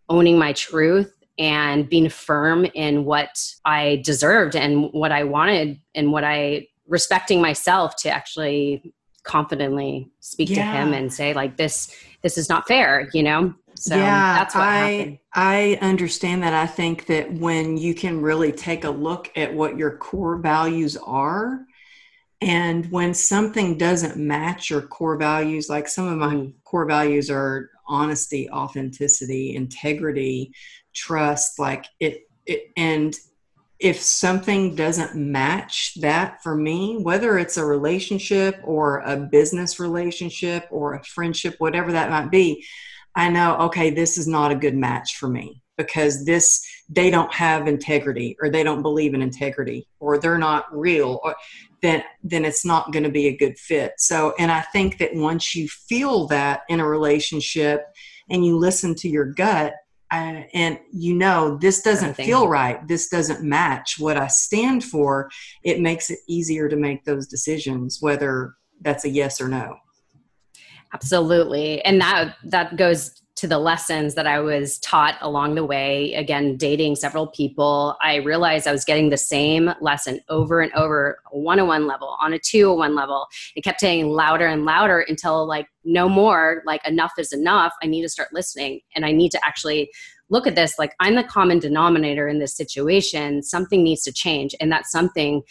owning 0.10 0.38
my 0.38 0.54
truth 0.54 1.12
and 1.40 1.90
being 1.90 2.10
firm 2.10 2.66
in 2.76 3.06
what 3.06 3.42
i 3.66 4.02
deserved 4.04 4.56
and 4.56 4.92
what 4.92 5.12
i 5.12 5.24
wanted 5.24 5.80
and 5.96 6.12
what 6.12 6.24
i 6.24 6.68
respecting 6.88 7.42
myself 7.42 7.96
to 7.96 8.10
actually 8.10 8.94
confidently 9.24 10.10
speak 10.20 10.50
to 10.50 10.62
him 10.62 10.94
and 10.94 11.14
say 11.14 11.34
like 11.34 11.58
this 11.58 11.96
this 12.24 12.38
is 12.38 12.50
not 12.50 12.68
fair 12.68 13.10
you 13.14 13.24
know 13.24 13.54
so 13.76 13.96
yeah, 13.96 14.34
that's 14.38 14.56
what 14.56 14.64
I 14.64 14.78
happened 14.78 15.20
I 15.34 15.78
understand 15.82 16.42
that. 16.44 16.54
I 16.54 16.66
think 16.66 17.06
that 17.06 17.32
when 17.32 17.78
you 17.78 17.94
can 17.94 18.22
really 18.22 18.52
take 18.52 18.84
a 18.84 18.90
look 18.90 19.32
at 19.36 19.54
what 19.54 19.78
your 19.78 19.98
core 19.98 20.38
values 20.38 20.98
are, 20.98 21.66
and 22.42 22.90
when 22.92 23.14
something 23.14 23.78
doesn't 23.78 24.18
match 24.18 24.70
your 24.70 24.82
core 24.82 25.18
values, 25.18 25.70
like 25.70 25.88
some 25.88 26.08
of 26.08 26.18
my 26.18 26.36
Mhm. 26.36 26.54
core 26.64 26.86
values 26.86 27.30
are 27.30 27.70
honesty, 27.88 28.50
authenticity, 28.50 29.56
integrity, 29.56 30.52
trust, 30.94 31.60
like 31.60 31.86
it, 32.00 32.28
it 32.46 32.72
and 32.76 33.16
if 33.80 34.02
something 34.02 34.76
doesn't 34.76 35.16
match 35.16 35.94
that 36.02 36.44
for 36.44 36.56
me, 36.56 36.98
whether 37.02 37.38
it's 37.38 37.56
a 37.56 37.66
relationship 37.66 38.60
or 38.64 39.00
a 39.00 39.16
business 39.16 39.80
relationship 39.80 40.68
or 40.70 40.96
a 40.96 41.04
friendship, 41.04 41.56
whatever 41.60 41.94
that 41.94 42.10
might 42.10 42.30
be, 42.30 42.66
I 43.16 43.30
know, 43.30 43.56
okay, 43.62 43.90
this 43.90 44.18
is 44.18 44.28
not 44.28 44.52
a 44.52 44.56
good 44.56 44.76
match 44.76 45.16
for 45.16 45.30
me 45.30 45.62
because 45.78 46.26
this, 46.26 46.62
they 46.90 47.10
don't 47.10 47.34
have 47.34 47.68
integrity 47.68 48.36
or 48.42 48.50
they 48.50 48.64
don't 48.64 48.82
believe 48.82 49.14
in 49.14 49.22
integrity 49.22 49.88
or 50.02 50.18
they're 50.18 50.38
not 50.38 50.66
real 50.78 51.22
or 51.24 51.36
then, 51.82 52.04
then 52.22 52.44
it's 52.44 52.66
not 52.66 52.92
going 52.92 53.04
to 53.04 53.10
be 53.10 53.28
a 53.28 53.38
good 53.38 53.58
fit. 53.58 53.94
So, 53.98 54.34
and 54.38 54.52
I 54.52 54.60
think 54.60 54.98
that 54.98 55.16
once 55.16 55.56
you 55.56 55.70
feel 55.70 56.28
that 56.28 56.64
in 56.68 56.82
a 56.82 56.88
relationship 56.88 57.86
and 58.30 58.46
you 58.46 58.58
listen 58.58 58.94
to 58.96 59.08
your 59.08 59.26
gut, 59.26 59.74
uh, 60.12 60.42
and 60.54 60.80
you 60.92 61.14
know 61.14 61.58
this 61.58 61.82
doesn't 61.82 62.16
feel 62.16 62.48
right. 62.48 62.86
This 62.88 63.10
doesn't 63.10 63.44
match 63.44 63.98
what 64.00 64.18
i 64.18 64.28
stand 64.28 64.84
for. 64.84 65.30
It 65.64 65.82
makes 65.82 66.10
it 66.10 66.20
easier 66.28 66.68
to 66.68 66.76
make 66.76 67.06
those 67.06 67.28
decisions 67.28 68.00
whether 68.02 68.56
that's 68.82 69.06
a 69.06 69.10
yes 69.10 69.40
or 69.40 69.48
no. 69.48 69.76
Absolutely. 70.94 71.82
And 71.84 72.02
that 72.02 72.36
that 72.46 72.76
goes 72.76 73.22
to 73.40 73.48
the 73.48 73.58
lessons 73.58 74.16
that 74.16 74.28
i 74.28 74.40
was 74.40 74.80
taught 74.80 75.18
along 75.22 75.56
the 75.56 75.64
way. 75.64 76.14
Again 76.14 76.58
dating 76.58 76.96
several 76.96 77.28
people 77.28 77.96
i 78.02 78.16
realized 78.16 78.68
i 78.68 78.72
was 78.72 78.84
getting 78.84 79.10
the 79.10 79.18
same 79.18 79.72
lesson 79.80 80.20
over 80.28 80.60
and 80.60 80.74
over 80.74 81.20
one 81.32 81.60
on 81.60 81.68
one 81.68 81.88
level 81.88 82.18
on 82.22 82.34
a 82.34 82.40
two 82.40 82.72
on 82.72 82.78
one 82.78 82.96
level. 82.96 83.28
It 83.56 83.64
kept 83.64 83.80
getting 83.80 84.08
louder 84.10 84.46
and 84.46 84.66
louder 84.66 85.06
until 85.08 85.48
like 85.48 85.68
no 85.86 86.10
more 86.10 86.62
like 86.66 86.86
enough 86.86 87.14
is 87.18 87.32
enough. 87.32 87.74
I 87.82 87.88
need 87.88 88.02
to 88.02 88.10
start 88.10 88.30
listening 88.34 88.82
and 88.96 89.06
i 89.06 89.12
need 89.12 89.32
to 89.32 89.40
actually 89.46 89.90
look 90.30 90.46
at 90.46 90.56
this 90.56 90.78
like 90.78 90.94
i'm 91.00 91.16
the 91.16 91.24
common 91.24 91.60
denominator 91.60 92.28
in 92.28 92.40
this 92.40 92.56
situation. 92.56 93.42
Something 93.42 93.84
needs 93.84 94.04
to 94.04 94.12
change 94.12 94.54
and 94.60 94.72
that 94.72 94.86
something 94.86 95.44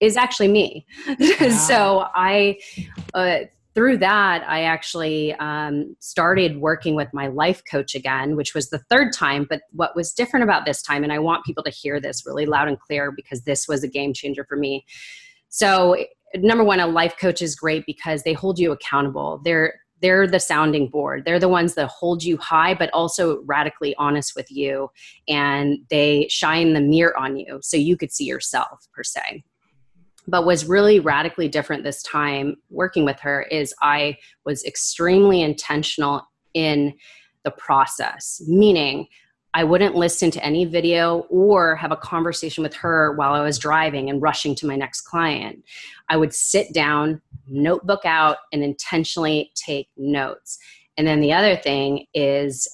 is 0.00 0.16
actually 0.16 0.48
me. 0.48 0.86
So 1.66 2.06
i 2.14 2.58
uh, 3.14 3.38
through 3.74 3.98
that, 3.98 4.44
I 4.48 4.62
actually 4.62 5.34
um, 5.34 5.96
started 5.98 6.60
working 6.60 6.94
with 6.94 7.12
my 7.12 7.26
life 7.26 7.62
coach 7.68 7.94
again, 7.94 8.36
which 8.36 8.54
was 8.54 8.70
the 8.70 8.78
third 8.78 9.12
time. 9.12 9.46
But 9.48 9.62
what 9.72 9.96
was 9.96 10.12
different 10.12 10.44
about 10.44 10.64
this 10.64 10.80
time, 10.80 11.02
and 11.02 11.12
I 11.12 11.18
want 11.18 11.44
people 11.44 11.64
to 11.64 11.70
hear 11.70 12.00
this 12.00 12.24
really 12.24 12.46
loud 12.46 12.68
and 12.68 12.78
clear 12.78 13.10
because 13.10 13.42
this 13.42 13.66
was 13.66 13.82
a 13.82 13.88
game 13.88 14.12
changer 14.14 14.44
for 14.48 14.56
me. 14.56 14.84
So, 15.48 15.96
number 16.36 16.62
one, 16.62 16.78
a 16.78 16.86
life 16.86 17.16
coach 17.20 17.42
is 17.42 17.56
great 17.56 17.84
because 17.84 18.22
they 18.22 18.32
hold 18.32 18.58
you 18.58 18.70
accountable. 18.70 19.40
They're 19.44 19.74
they're 20.00 20.26
the 20.26 20.40
sounding 20.40 20.88
board. 20.88 21.24
They're 21.24 21.40
the 21.40 21.48
ones 21.48 21.74
that 21.74 21.88
hold 21.88 22.22
you 22.22 22.36
high, 22.36 22.74
but 22.74 22.90
also 22.92 23.42
radically 23.44 23.94
honest 23.96 24.34
with 24.36 24.50
you, 24.50 24.90
and 25.26 25.78
they 25.90 26.28
shine 26.28 26.74
the 26.74 26.80
mirror 26.80 27.18
on 27.18 27.36
you 27.36 27.58
so 27.62 27.76
you 27.76 27.96
could 27.96 28.12
see 28.12 28.24
yourself 28.24 28.86
per 28.92 29.02
se 29.02 29.42
but 30.26 30.46
was 30.46 30.66
really 30.66 31.00
radically 31.00 31.48
different 31.48 31.84
this 31.84 32.02
time 32.02 32.56
working 32.70 33.04
with 33.04 33.20
her 33.20 33.42
is 33.42 33.74
I 33.82 34.16
was 34.44 34.64
extremely 34.64 35.42
intentional 35.42 36.26
in 36.54 36.94
the 37.44 37.50
process, 37.50 38.42
meaning 38.46 39.06
I 39.56 39.62
wouldn't 39.62 39.94
listen 39.94 40.32
to 40.32 40.44
any 40.44 40.64
video 40.64 41.20
or 41.30 41.76
have 41.76 41.92
a 41.92 41.96
conversation 41.96 42.64
with 42.64 42.74
her 42.74 43.12
while 43.12 43.34
I 43.34 43.40
was 43.40 43.58
driving 43.58 44.10
and 44.10 44.20
rushing 44.20 44.54
to 44.56 44.66
my 44.66 44.74
next 44.74 45.02
client. 45.02 45.62
I 46.08 46.16
would 46.16 46.34
sit 46.34 46.72
down, 46.72 47.22
notebook 47.46 48.00
out, 48.04 48.38
and 48.52 48.64
intentionally 48.64 49.52
take 49.54 49.88
notes. 49.96 50.58
And 50.96 51.06
then 51.06 51.20
the 51.20 51.32
other 51.32 51.54
thing 51.54 52.06
is, 52.14 52.68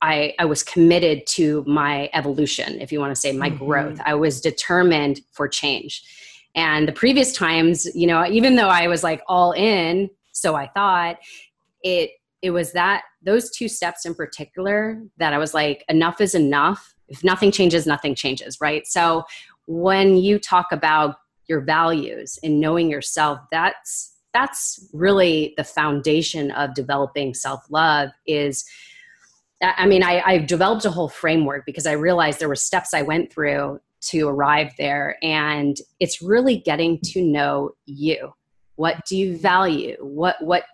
I, 0.00 0.34
I 0.38 0.44
was 0.44 0.62
committed 0.62 1.26
to 1.28 1.64
my 1.66 2.08
evolution, 2.12 2.80
if 2.80 2.92
you 2.92 3.00
want 3.00 3.12
to 3.12 3.20
say 3.20 3.32
my 3.32 3.50
mm-hmm. 3.50 3.66
growth. 3.66 4.00
I 4.04 4.14
was 4.14 4.40
determined 4.40 5.20
for 5.32 5.48
change. 5.48 6.04
And 6.54 6.88
the 6.88 6.92
previous 6.92 7.32
times, 7.32 7.86
you 7.94 8.06
know, 8.06 8.26
even 8.26 8.56
though 8.56 8.68
I 8.68 8.88
was 8.88 9.04
like 9.04 9.22
all 9.28 9.52
in, 9.52 10.10
so 10.32 10.54
I 10.54 10.68
thought, 10.68 11.18
it 11.82 12.10
it 12.40 12.50
was 12.50 12.72
that 12.72 13.02
those 13.22 13.50
two 13.50 13.68
steps 13.68 14.06
in 14.06 14.14
particular 14.14 15.02
that 15.18 15.32
I 15.32 15.38
was 15.38 15.54
like, 15.54 15.84
enough 15.88 16.20
is 16.20 16.34
enough. 16.34 16.94
If 17.08 17.24
nothing 17.24 17.50
changes, 17.50 17.86
nothing 17.86 18.14
changes, 18.14 18.58
right? 18.60 18.86
So 18.86 19.24
when 19.66 20.16
you 20.16 20.38
talk 20.38 20.66
about 20.70 21.16
your 21.46 21.60
values 21.60 22.38
and 22.42 22.60
knowing 22.60 22.90
yourself, 22.90 23.40
that's 23.50 24.14
that's 24.34 24.88
really 24.92 25.54
the 25.56 25.64
foundation 25.64 26.50
of 26.52 26.74
developing 26.74 27.34
self-love 27.34 28.10
is 28.26 28.64
I 29.60 29.86
mean, 29.86 30.04
I, 30.04 30.22
I 30.24 30.38
developed 30.38 30.84
a 30.84 30.90
whole 30.90 31.08
framework 31.08 31.66
because 31.66 31.86
I 31.86 31.92
realized 31.92 32.38
there 32.38 32.48
were 32.48 32.54
steps 32.54 32.94
I 32.94 33.02
went 33.02 33.32
through 33.32 33.80
to 34.00 34.28
arrive 34.28 34.72
there. 34.78 35.16
And 35.22 35.76
it's 36.00 36.22
really 36.22 36.58
getting 36.58 37.00
to 37.06 37.22
know 37.22 37.70
you. 37.86 38.32
What 38.76 39.04
do 39.06 39.16
you 39.16 39.36
value? 39.36 39.96
What 40.00 40.36
what 40.40 40.64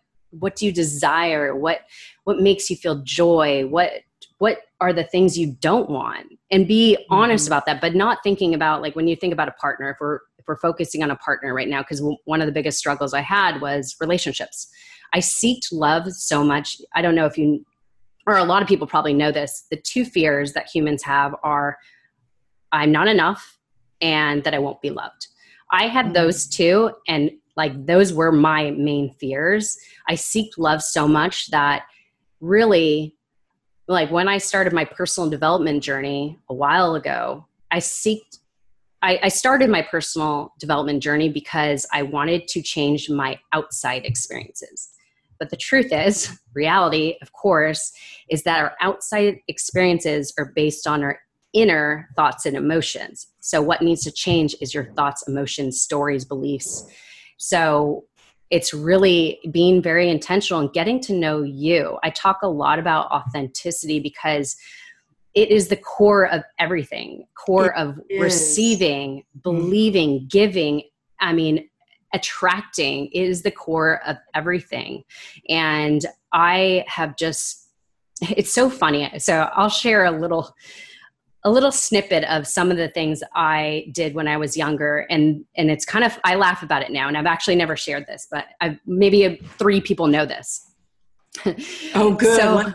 what 0.41 0.57
do 0.57 0.67
you 0.67 0.73
desire 0.73 1.55
what 1.55 1.81
what 2.25 2.41
makes 2.41 2.69
you 2.69 2.77
feel 2.77 2.97
joy 3.03 3.67
what 3.67 3.93
what 4.39 4.63
are 4.81 4.93
the 4.93 5.05
things 5.05 5.39
you 5.39 5.57
don't 5.61 5.89
want 5.89 6.27
and 6.51 6.67
be 6.67 6.97
honest 7.11 7.45
mm-hmm. 7.45 7.53
about 7.53 7.67
that 7.67 7.81
but 7.81 7.95
not 7.95 8.19
thinking 8.23 8.55
about 8.55 8.83
like 8.83 8.97
when 8.97 9.07
you 9.07 9.17
think 9.17 9.33
about 9.33 9.49
a 9.49 9.53
partner 9.53 9.91
if 9.91 9.97
we're 10.01 10.19
if 10.39 10.45
we're 10.47 10.57
focusing 10.57 11.03
on 11.03 11.11
a 11.11 11.17
partner 11.17 11.55
right 11.55 11.69
now 11.69 11.81
because 11.81 12.03
one 12.25 12.41
of 12.41 12.47
the 12.47 12.53
biggest 12.53 12.79
struggles 12.79 13.15
i 13.15 13.21
had 13.21 13.61
was 13.61 13.97
relationships 14.01 14.69
i 15.13 15.19
seeked 15.19 15.73
love 15.73 16.11
so 16.13 16.45
much 16.45 16.79
i 16.95 17.03
don't 17.03 17.15
know 17.15 17.27
if 17.27 17.39
you 17.39 17.65
or 18.27 18.39
a 18.39 18.45
lot 18.45 18.63
of 18.63 18.69
people 18.69 18.87
probably 18.87 19.15
know 19.15 19.31
this 19.31 19.67
the 19.71 19.77
two 19.77 20.05
fears 20.05 20.53
that 20.53 20.69
humans 20.73 21.03
have 21.03 21.35
are 21.43 21.79
i'm 22.75 22.93
not 22.93 23.09
enough 23.09 23.59
and 24.01 24.45
that 24.45 24.55
i 24.55 24.59
won't 24.59 24.83
be 24.83 24.91
loved. 24.91 25.29
I 25.71 25.89
had 25.89 26.07
mm-hmm. 26.07 26.15
those 26.15 26.47
two 26.47 26.93
and 27.09 27.31
like 27.57 27.87
those 27.87 28.13
were 28.13 28.33
my 28.33 28.73
main 28.73 29.15
fears. 29.15 29.79
I 30.09 30.15
seeked 30.15 30.59
love 30.59 30.83
so 30.83 31.07
much 31.07 31.51
that 31.51 31.85
really 32.41 33.17
like 33.89 34.11
when 34.11 34.29
i 34.29 34.39
started 34.39 34.73
my 34.73 34.85
personal 34.85 35.31
development 35.31 35.83
journey 35.83 36.39
a 36.49 36.55
while 36.55 36.95
ago 36.95 37.47
i 37.71 37.79
seeked 37.79 38.39
I, 39.03 39.21
I 39.25 39.29
started 39.29 39.69
my 39.69 39.83
personal 39.83 40.55
development 40.59 41.03
journey 41.03 41.29
because 41.29 41.87
i 41.93 42.03
wanted 42.03 42.49
to 42.49 42.63
change 42.63 43.09
my 43.09 43.39
outside 43.53 44.05
experiences. 44.05 44.91
But 45.39 45.51
the 45.51 45.57
truth 45.57 45.93
is 45.93 46.39
reality 46.55 47.17
of 47.23 47.33
course 47.33 47.93
is 48.31 48.43
that 48.45 48.61
our 48.61 48.75
outside 48.81 49.39
experiences 49.49 50.33
are 50.39 50.53
based 50.55 50.87
on 50.87 51.03
our 51.03 51.19
inner 51.55 52.09
thoughts 52.17 52.45
and 52.47 52.57
emotions 52.57 53.29
so 53.41 53.63
what 53.63 53.81
needs 53.81 54.03
to 54.03 54.13
change 54.13 54.55
is 54.61 54.75
your 54.75 54.93
thoughts 54.95 55.27
emotions 55.27 55.81
stories 55.81 56.25
beliefs 56.25 56.85
so 57.39 58.05
it's 58.51 58.75
really 58.75 59.41
being 59.51 59.83
very 59.83 60.09
intentional 60.09 60.61
and 60.61 60.73
getting 60.73 61.01
to 61.01 61.13
know 61.13 61.43
you. 61.43 61.99
I 62.05 62.11
talk 62.11 62.43
a 62.43 62.47
lot 62.47 62.79
about 62.79 63.11
authenticity 63.11 63.99
because 63.99 64.57
it 65.35 65.51
is 65.51 65.69
the 65.69 65.77
core 65.77 66.29
of 66.29 66.43
everything 66.59 67.27
core 67.35 67.73
it 67.73 67.77
of 67.77 68.01
is. 68.09 68.21
receiving 68.21 69.19
mm-hmm. 69.19 69.41
believing 69.43 70.27
giving 70.29 70.83
i 71.21 71.33
mean 71.33 71.69
attracting 72.13 73.07
is 73.09 73.43
the 73.43 73.51
core 73.51 74.01
of 74.07 74.17
everything 74.35 75.03
and 75.49 76.07
i 76.33 76.85
have 76.87 77.17
just 77.17 77.69
it's 78.23 78.53
so 78.53 78.71
funny 78.71 79.11
so 79.19 79.51
i'll 79.55 79.69
share 79.69 80.05
a 80.05 80.11
little 80.11 80.55
a 81.45 81.51
little 81.51 81.73
snippet 81.73 82.25
of 82.25 82.47
some 82.47 82.71
of 82.71 82.79
the 82.79 82.89
things 82.89 83.23
I 83.35 83.87
did 83.93 84.15
when 84.15 84.27
I 84.27 84.37
was 84.37 84.57
younger, 84.57 85.07
and 85.11 85.45
and 85.57 85.71
it's 85.71 85.85
kind 85.85 86.05
of 86.05 86.19
I 86.25 86.37
laugh 86.37 86.63
about 86.63 86.83
it 86.83 86.91
now, 86.91 87.09
and 87.09 87.17
I've 87.17 87.27
actually 87.27 87.57
never 87.57 87.77
shared 87.77 88.07
this, 88.07 88.27
but 88.31 88.47
I've, 88.61 88.79
maybe 88.87 89.25
a, 89.25 89.37
three 89.59 89.81
people 89.81 90.07
know 90.07 90.27
this. 90.27 90.71
Oh, 91.97 92.13
good. 92.15 92.37
So, 92.37 92.73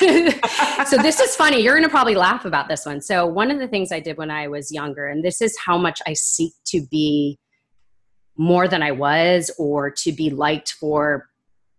so 0.86 0.96
this 0.98 1.20
is 1.20 1.36
funny. 1.36 1.62
You're 1.62 1.74
going 1.74 1.84
to 1.84 1.90
probably 1.90 2.14
laugh 2.14 2.44
about 2.44 2.68
this 2.68 2.86
one. 2.86 3.00
So 3.00 3.26
one 3.26 3.50
of 3.50 3.58
the 3.58 3.68
things 3.68 3.92
I 3.92 4.00
did 4.00 4.16
when 4.16 4.30
I 4.30 4.48
was 4.48 4.72
younger, 4.72 5.06
and 5.06 5.24
this 5.24 5.42
is 5.42 5.56
how 5.64 5.76
much 5.76 6.00
I 6.06 6.12
seek 6.14 6.52
to 6.66 6.86
be 6.90 7.38
more 8.36 8.68
than 8.68 8.82
I 8.82 8.90
was, 8.90 9.50
or 9.58 9.90
to 9.90 10.12
be 10.12 10.30
liked 10.30 10.72
for, 10.72 11.28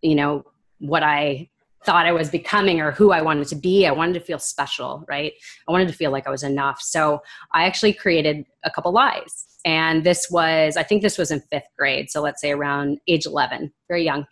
you 0.02 0.16
know, 0.16 0.44
what 0.80 1.04
I 1.04 1.50
thought 1.86 2.06
I 2.06 2.12
was 2.12 2.30
becoming 2.30 2.82
or 2.82 2.92
who 2.92 3.12
I 3.12 3.22
wanted 3.22 3.48
to 3.50 3.56
be. 3.56 3.86
I 3.86 3.92
wanted 3.92 4.14
to 4.14 4.20
feel 4.20 4.40
special, 4.40 5.06
right? 5.08 5.34
I 5.68 5.72
wanted 5.72 5.88
to 5.88 5.94
feel 5.94 6.12
like 6.12 6.28
I 6.28 6.32
was 6.32 6.44
enough. 6.44 6.82
So 6.82 7.22
I 7.54 7.66
actually 7.66 7.94
created 7.94 8.46
a 8.64 8.72
couple 8.72 8.92
lies. 8.92 9.46
And 9.66 10.04
this 10.04 10.28
was, 10.30 10.78
I 10.78 10.84
think 10.84 11.02
this 11.02 11.18
was 11.18 11.32
in 11.32 11.42
fifth 11.52 11.68
grade. 11.78 12.10
So 12.10 12.22
let's 12.22 12.42
say 12.42 12.52
around 12.52 13.00
age 13.08 13.26
11, 13.26 13.72
very 13.88 14.04
young. 14.04 14.26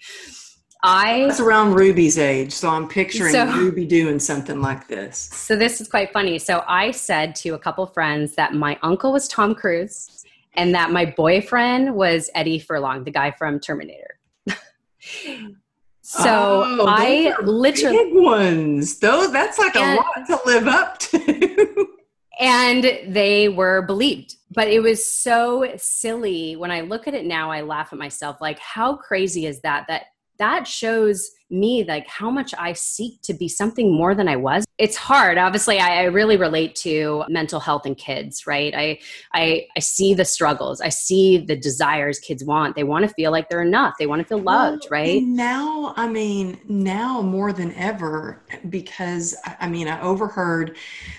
I 0.83 1.25
That's 1.27 1.39
around 1.39 1.75
Ruby's 1.75 2.17
age. 2.17 2.51
So 2.51 2.69
I'm 2.69 2.89
picturing 2.89 3.31
so, 3.31 3.45
Ruby 3.45 3.85
doing 3.85 4.19
something 4.19 4.61
like 4.61 4.87
this. 4.89 5.17
So 5.17 5.55
this 5.55 5.79
is 5.79 5.87
quite 5.87 6.11
funny. 6.11 6.37
So 6.37 6.63
I 6.67 6.91
said 6.91 7.35
to 7.35 7.51
a 7.51 7.59
couple 7.59 7.85
friends 7.87 8.35
that 8.35 8.53
my 8.53 8.77
uncle 8.83 9.13
was 9.13 9.27
Tom 9.29 9.55
Cruise 9.55 10.25
and 10.55 10.75
that 10.75 10.91
my 10.91 11.05
boyfriend 11.05 11.95
was 11.95 12.29
Eddie 12.35 12.59
Furlong, 12.59 13.05
the 13.05 13.11
guy 13.11 13.31
from 13.31 13.59
Terminator. 13.59 14.19
So 16.05 16.63
oh, 16.65 16.85
I 16.85 17.33
literally 17.43 17.97
big 17.97 18.13
ones. 18.13 18.99
Those 18.99 19.31
that's 19.31 19.57
like 19.57 19.73
and, 19.77 19.97
a 19.97 20.01
lot 20.01 20.27
to 20.27 20.39
live 20.45 20.67
up 20.67 20.99
to. 20.99 21.87
and 22.41 22.99
they 23.07 23.47
were 23.47 23.83
believed. 23.83 24.35
But 24.51 24.67
it 24.67 24.81
was 24.81 25.09
so 25.09 25.71
silly. 25.77 26.57
When 26.57 26.71
I 26.71 26.81
look 26.81 27.07
at 27.07 27.13
it 27.13 27.25
now, 27.25 27.51
I 27.51 27.61
laugh 27.61 27.93
at 27.93 27.99
myself. 27.99 28.41
Like, 28.41 28.59
how 28.59 28.97
crazy 28.97 29.45
is 29.45 29.61
that? 29.61 29.85
That 29.87 30.07
that 30.39 30.67
shows 30.67 31.31
me 31.53 31.83
like 31.83 32.07
how 32.07 32.29
much 32.29 32.53
I 32.57 32.73
seek 32.73 33.21
to 33.21 33.33
be 33.33 33.47
something 33.47 33.93
more 33.93 34.15
than 34.15 34.27
I 34.27 34.35
was. 34.35 34.65
It's 34.79 34.97
hard. 34.97 35.37
Obviously, 35.37 35.79
I, 35.79 36.01
I, 36.01 36.03
really 36.05 36.35
relate 36.35 36.75
to 36.77 37.23
mental 37.29 37.59
health 37.59 37.85
and 37.85 37.95
kids, 37.95 38.47
right? 38.47 38.73
I, 38.75 38.99
I 39.33 39.67
I 39.77 39.79
see 39.79 40.15
the 40.15 40.25
struggles. 40.25 40.81
I 40.81 40.89
see 40.89 41.37
the 41.37 41.55
desires 41.55 42.19
kids 42.19 42.43
want. 42.43 42.75
They 42.75 42.83
want 42.83 43.07
to 43.07 43.13
feel 43.13 43.31
like 43.31 43.49
they're 43.49 43.61
enough. 43.61 43.93
They 43.99 44.07
want 44.07 44.21
to 44.21 44.27
feel 44.27 44.39
loved, 44.39 44.87
well, 44.89 44.99
right? 44.99 45.21
Now, 45.21 45.93
I 45.95 46.07
mean, 46.07 46.59
now 46.67 47.21
more 47.21 47.53
than 47.53 47.71
ever, 47.75 48.41
because 48.69 49.35
I 49.59 49.69
mean, 49.69 49.87
I 49.87 50.01
overheard. 50.01 50.75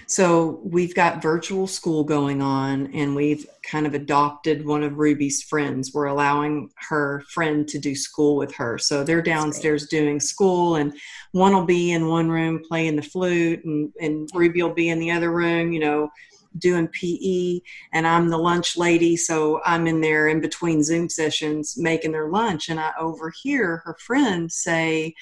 So 0.07 0.61
we've 0.65 0.95
got 0.95 1.23
virtual 1.23 1.69
school 1.69 2.03
going 2.03 2.43
on, 2.43 2.89
and 2.89 3.15
we've 3.15 3.47
kind 3.69 3.87
of 3.87 3.95
adopted 3.95 4.67
one 4.67 4.83
of 4.83 4.99
Ruby's 4.99 5.43
friends. 5.43 5.93
We're 5.93 6.07
allowing 6.07 6.71
her 6.89 7.23
friend 7.31 7.67
to 7.69 7.79
do 7.79 7.95
school 7.95 8.37
with 8.37 8.55
her. 8.55 8.79
So 8.79 9.05
they're 9.05 9.23
downstairs 9.23 9.87
doing 9.87 10.21
school 10.21 10.77
and 10.77 10.93
one 11.33 11.53
will 11.53 11.65
be 11.65 11.93
in 11.93 12.09
one 12.09 12.31
room 12.31 12.63
playing 12.67 12.97
the 12.97 13.03
flute 13.03 13.65
and, 13.65 13.93
and 14.01 14.29
Ruby 14.35 14.63
will 14.63 14.75
be 14.75 14.89
in 14.89 14.99
the 14.99 15.11
other 15.11 15.33
room, 15.33 15.73
you 15.73 15.81
know, 15.81 16.11
doing 16.59 16.89
PE 16.89 17.61
and 17.93 18.07
I'm 18.07 18.29
the 18.29 18.39
lunch 18.39 18.77
lady. 18.77 19.17
So 19.17 19.61
I'm 19.65 19.87
in 19.87 20.01
there 20.01 20.29
in 20.29 20.41
between 20.41 20.83
Zoom 20.83 21.09
sessions 21.09 21.77
making 21.77 22.13
their 22.13 22.29
lunch. 22.29 22.69
And 22.69 22.79
I 22.79 22.93
overhear 22.99 23.83
her 23.85 23.97
friend 23.99 24.51
say, 24.53 25.15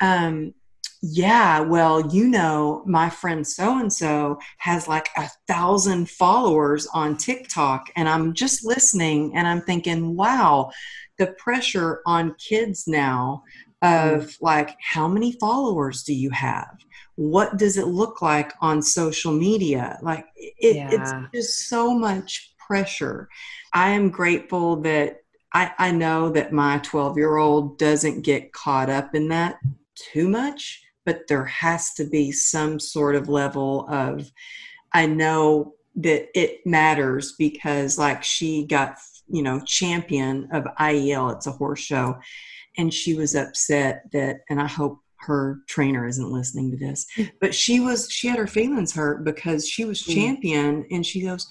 um, 0.00 0.54
yeah, 1.02 1.60
well, 1.60 2.12
you 2.12 2.28
know, 2.28 2.82
my 2.86 3.08
friend 3.08 3.46
so 3.46 3.78
and 3.78 3.92
so 3.92 4.38
has 4.58 4.88
like 4.88 5.08
a 5.16 5.28
thousand 5.46 6.10
followers 6.10 6.86
on 6.92 7.16
TikTok, 7.16 7.90
and 7.96 8.08
I'm 8.08 8.34
just 8.34 8.64
listening 8.64 9.34
and 9.36 9.46
I'm 9.46 9.60
thinking, 9.62 10.16
wow, 10.16 10.70
the 11.18 11.28
pressure 11.38 12.00
on 12.06 12.34
kids 12.34 12.86
now 12.86 13.42
of 13.82 14.22
mm. 14.22 14.36
like 14.40 14.76
how 14.80 15.06
many 15.06 15.32
followers 15.32 16.02
do 16.02 16.14
you 16.14 16.30
have 16.30 16.76
what 17.14 17.56
does 17.56 17.76
it 17.76 17.86
look 17.86 18.22
like 18.22 18.52
on 18.60 18.82
social 18.82 19.32
media 19.32 19.98
like 20.02 20.24
it, 20.36 20.76
yeah. 20.76 20.88
it's 20.90 21.12
just 21.32 21.68
so 21.68 21.96
much 21.96 22.54
pressure 22.58 23.28
i 23.72 23.90
am 23.90 24.10
grateful 24.10 24.80
that 24.80 25.18
I, 25.54 25.72
I 25.78 25.90
know 25.92 26.28
that 26.30 26.52
my 26.52 26.78
12 26.78 27.16
year 27.16 27.36
old 27.36 27.78
doesn't 27.78 28.22
get 28.22 28.52
caught 28.52 28.90
up 28.90 29.14
in 29.14 29.28
that 29.28 29.58
too 29.94 30.28
much 30.28 30.82
but 31.08 31.26
there 31.26 31.46
has 31.46 31.94
to 31.94 32.04
be 32.04 32.30
some 32.30 32.78
sort 32.78 33.14
of 33.14 33.30
level 33.30 33.86
of 33.88 34.30
i 34.92 35.06
know 35.06 35.72
that 35.96 36.28
it 36.38 36.60
matters 36.66 37.34
because 37.38 37.96
like 37.96 38.22
she 38.22 38.66
got 38.66 38.98
you 39.26 39.42
know 39.42 39.58
champion 39.66 40.46
of 40.52 40.64
iel 40.80 41.34
it's 41.34 41.46
a 41.46 41.52
horse 41.52 41.80
show 41.80 42.14
and 42.76 42.92
she 42.92 43.14
was 43.14 43.34
upset 43.34 44.02
that 44.12 44.40
and 44.50 44.60
i 44.60 44.66
hope 44.66 45.00
her 45.20 45.60
trainer 45.66 46.06
isn't 46.06 46.30
listening 46.30 46.70
to 46.70 46.76
this, 46.76 47.04
but 47.40 47.54
she 47.54 47.80
was 47.80 48.08
she 48.10 48.28
had 48.28 48.38
her 48.38 48.46
feelings 48.46 48.94
hurt 48.94 49.24
because 49.24 49.68
she 49.68 49.84
was 49.84 50.02
mm. 50.02 50.14
champion, 50.14 50.86
and 50.90 51.04
she 51.04 51.22
goes, 51.22 51.46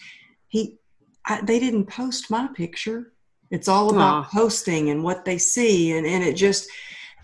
he, 0.47 0.77
I, 1.25 1.41
they 1.41 1.59
didn't 1.59 1.87
post 1.87 2.31
my 2.31 2.47
picture. 2.47 3.11
It's 3.51 3.67
all 3.67 3.89
about 3.89 4.25
Aww. 4.25 4.29
posting 4.29 4.89
and 4.89 5.03
what 5.03 5.25
they 5.25 5.37
see, 5.37 5.97
and 5.97 6.07
and 6.07 6.23
it 6.23 6.35
just 6.35 6.69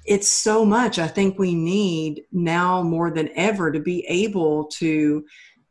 it's 0.06 0.28
so 0.28 0.66
much. 0.66 1.00
I 1.00 1.08
think 1.08 1.38
we 1.38 1.56
need 1.56 2.24
now 2.32 2.84
more 2.84 3.12
than 3.12 3.30
ever 3.36 3.72
to 3.72 3.80
be 3.80 4.06
able 4.08 4.66
to 4.66 5.26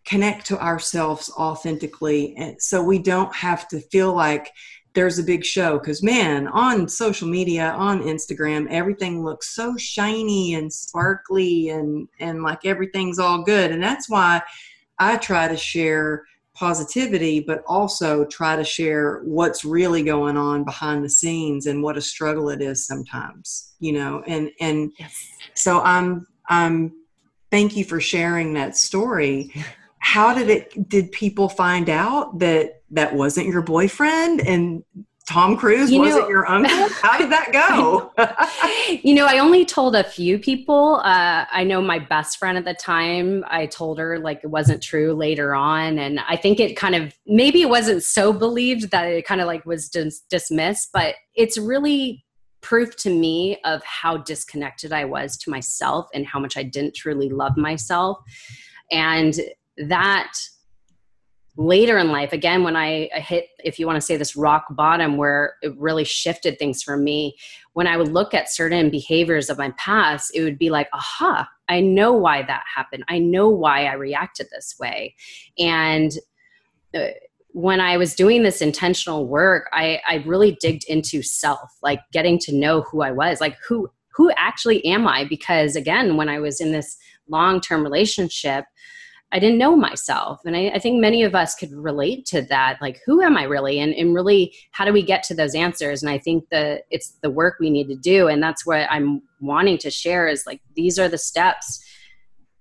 connect 0.05 0.47
to 0.47 0.61
ourselves 0.61 1.31
authentically, 1.37 2.35
and 2.37 2.61
so 2.61 2.83
we 2.83 2.99
don't 2.99 3.35
have 3.35 3.69
to 3.69 3.81
feel 3.81 4.15
like 4.15 4.51
there's 4.95 5.19
a 5.19 5.25
big 5.25 5.45
show 5.45 5.79
because 5.79 6.03
man 6.03 6.47
on 6.49 6.89
social 6.89 7.29
media 7.29 7.71
on 7.71 8.03
instagram 8.03 8.67
everything 8.69 9.25
looks 9.25 9.55
so 9.55 9.77
shiny 9.77 10.55
and 10.55 10.73
sparkly 10.73 11.71
and 11.71 12.09
and 12.21 12.43
like 12.43 12.65
everything's 12.67 13.19
all 13.19 13.43
good 13.43 13.71
and 13.71 13.83
that's 13.83 14.11
why 14.11 14.41
i 14.99 15.17
try 15.17 15.49
to 15.49 15.57
share 15.57 16.25
positivity 16.63 17.41
but 17.41 17.65
also 17.67 18.25
try 18.27 18.55
to 18.55 18.63
share 18.63 19.21
what's 19.25 19.65
really 19.65 20.05
going 20.05 20.37
on 20.37 20.63
behind 20.63 21.05
the 21.05 21.09
scenes 21.09 21.67
and 21.67 21.83
what 21.83 21.97
a 21.97 22.01
struggle 22.01 22.49
it 22.49 22.63
is 22.63 22.87
sometimes 22.87 23.75
you 23.81 23.93
know 23.93 24.23
and 24.29 24.49
and 24.61 24.93
yes. 24.97 25.27
so 25.55 25.81
i'm 25.81 26.25
i'm 26.51 26.93
thank 27.51 27.77
you 27.77 27.85
for 27.85 28.01
sharing 28.01 28.55
that 28.55 28.77
story 28.77 29.53
how 29.99 30.33
did 30.33 30.49
it 30.49 30.89
did 30.89 31.11
people 31.11 31.49
find 31.49 31.91
out 31.91 32.39
that 32.39 32.83
that 32.93 33.13
wasn't 33.13 33.45
your 33.45 33.63
boyfriend 33.63 34.41
and 34.41 34.85
Tom 35.33 35.57
Cruise 35.57 35.91
you 35.91 36.01
wasn't 36.01 36.29
your 36.29 36.47
uncle? 36.47 36.89
How 36.91 37.17
did 37.17 37.33
that 37.33 37.53
go? 37.53 38.13
you 39.03 39.15
know, 39.15 39.25
I 39.25 39.39
only 39.39 39.65
told 39.65 39.97
a 39.97 40.05
few 40.05 40.39
people. 40.39 40.97
Uh, 40.97 41.47
I 41.51 41.65
know 41.65 41.81
my 41.81 41.99
best 41.99 42.37
friend 42.39 42.59
at 42.59 42.67
the 42.67 42.75
time, 42.75 43.43
I 43.49 43.65
told 43.65 43.99
her 43.99 44.19
like 44.19 44.41
it 44.45 44.49
wasn't 44.49 44.83
true 44.83 45.15
later 45.15 45.55
on. 45.55 45.99
And 45.99 46.21
I 46.21 46.37
think 46.37 46.61
it 46.61 46.77
kind 46.77 46.95
of, 46.95 47.15
maybe 47.27 47.63
it 47.63 47.71
wasn't 47.71 48.03
so 48.03 48.35
believed 48.35 48.91
that 48.91 49.07
it 49.07 49.25
kind 49.25 49.41
of 49.41 49.47
like 49.47 49.65
was 49.65 49.89
dis- 49.89 50.21
dismissed, 50.29 50.91
but 50.93 51.15
it's 51.35 51.57
really 51.57 52.27
proof 52.61 52.95
to 52.97 53.11
me 53.11 53.59
of 53.65 53.83
how 53.85 54.19
disconnected 54.19 54.93
I 54.93 55.07
was 55.07 55.39
to 55.39 55.51
myself 55.51 56.09
and 56.13 56.27
how 56.27 56.41
much 56.41 56.59
I 56.59 56.63
didn't 56.63 56.95
truly 56.95 57.31
love 57.31 57.57
myself. 57.57 58.19
And 58.91 59.35
that 59.79 60.35
later 61.57 61.99
in 61.99 62.11
life 62.11 62.33
again 62.33 62.65
when 62.65 62.77
I, 62.77 63.11
hit 63.15 63.49
if 63.63 63.79
you 63.79 63.87
want 63.87 63.97
to 63.97 64.01
say 64.01 64.17
this 64.17 64.37
rock 64.37 64.65
bottom 64.71 65.17
where 65.17 65.55
it 65.63 65.77
really 65.79 66.05
shifted 66.05 66.59
things 66.59 66.83
for 66.83 66.97
me 66.97 67.37
when 67.75 67.87
i 67.87 67.97
would 67.97 68.09
look 68.09 68.33
at 68.33 68.51
certain 68.51 68.89
behaviors 68.89 69.51
of 69.51 69.59
my 69.59 69.71
past 69.73 70.33
it 70.35 70.43
would 70.43 70.59
be 70.59 70.71
like 70.71 70.89
aha 70.95 71.49
i 71.69 71.81
know 71.81 72.13
why 72.13 72.43
that 72.43 72.65
happened. 72.75 73.05
I 73.09 73.19
know 73.19 73.49
why 73.49 73.85
i 73.85 73.95
reacted 73.95 74.49
this 74.51 74.77
way. 74.81 75.15
And 75.59 76.13
uh, 76.95 77.09
when 77.49 77.81
i 77.81 77.99
was 77.99 78.15
doing 78.15 78.43
this 78.43 78.63
intentional 78.63 79.27
work 79.27 79.69
i 79.75 80.01
i 80.09 80.17
really 80.27 80.57
digged 80.61 80.85
into 80.89 81.23
self 81.23 81.77
like 81.83 82.01
getting 82.11 82.39
to 82.39 82.55
know 82.55 82.81
who 82.81 83.03
i 83.03 83.13
was 83.13 83.43
like 83.43 83.59
who 83.69 83.91
who 84.15 84.31
actually 84.37 84.85
am 84.85 85.07
i? 85.07 85.25
Because 85.25 85.77
again 85.77 86.17
when 86.17 86.29
i 86.31 86.41
was 86.41 86.61
in 86.61 86.73
this 86.73 86.97
long 87.29 87.61
term 87.61 87.83
relationship 87.83 88.65
I 89.33 89.39
didn't 89.39 89.59
know 89.59 89.75
myself. 89.75 90.43
And 90.45 90.55
I, 90.55 90.69
I, 90.75 90.79
think 90.79 91.01
many 91.01 91.23
of 91.23 91.35
us 91.35 91.55
could 91.55 91.73
relate 91.73 92.27
to 92.27 92.43
that. 92.43 92.79
Like, 92.83 93.01
who 93.07 93.23
am 93.23 93.37
I 93.37 93.45
really? 93.45 93.81
And, 93.81 93.95
and 93.95 94.15
really, 94.15 94.55
how 94.73 94.85
do 94.85 94.93
we 94.93 95.03
get 95.03 95.23
to 95.25 95.35
those 95.35 95.55
answers? 95.55 96.03
And 96.03 96.11
I 96.11 96.19
think 96.19 96.51
that 96.51 96.83
it's 96.91 97.13
the 97.23 97.31
work 97.31 97.57
we 97.59 97.71
need 97.71 97.89
to 97.89 97.97
do. 97.97 98.29
And 98.29 98.43
that's 98.43 98.67
what 98.67 98.87
I'm 98.91 99.23
wanting 99.41 99.79
to 99.79 99.91
share 99.91 100.29
is 100.29 100.47
like, 100.47 100.61
these 100.77 100.99
are 100.99 101.09
the 101.09 101.19
steps 101.19 101.83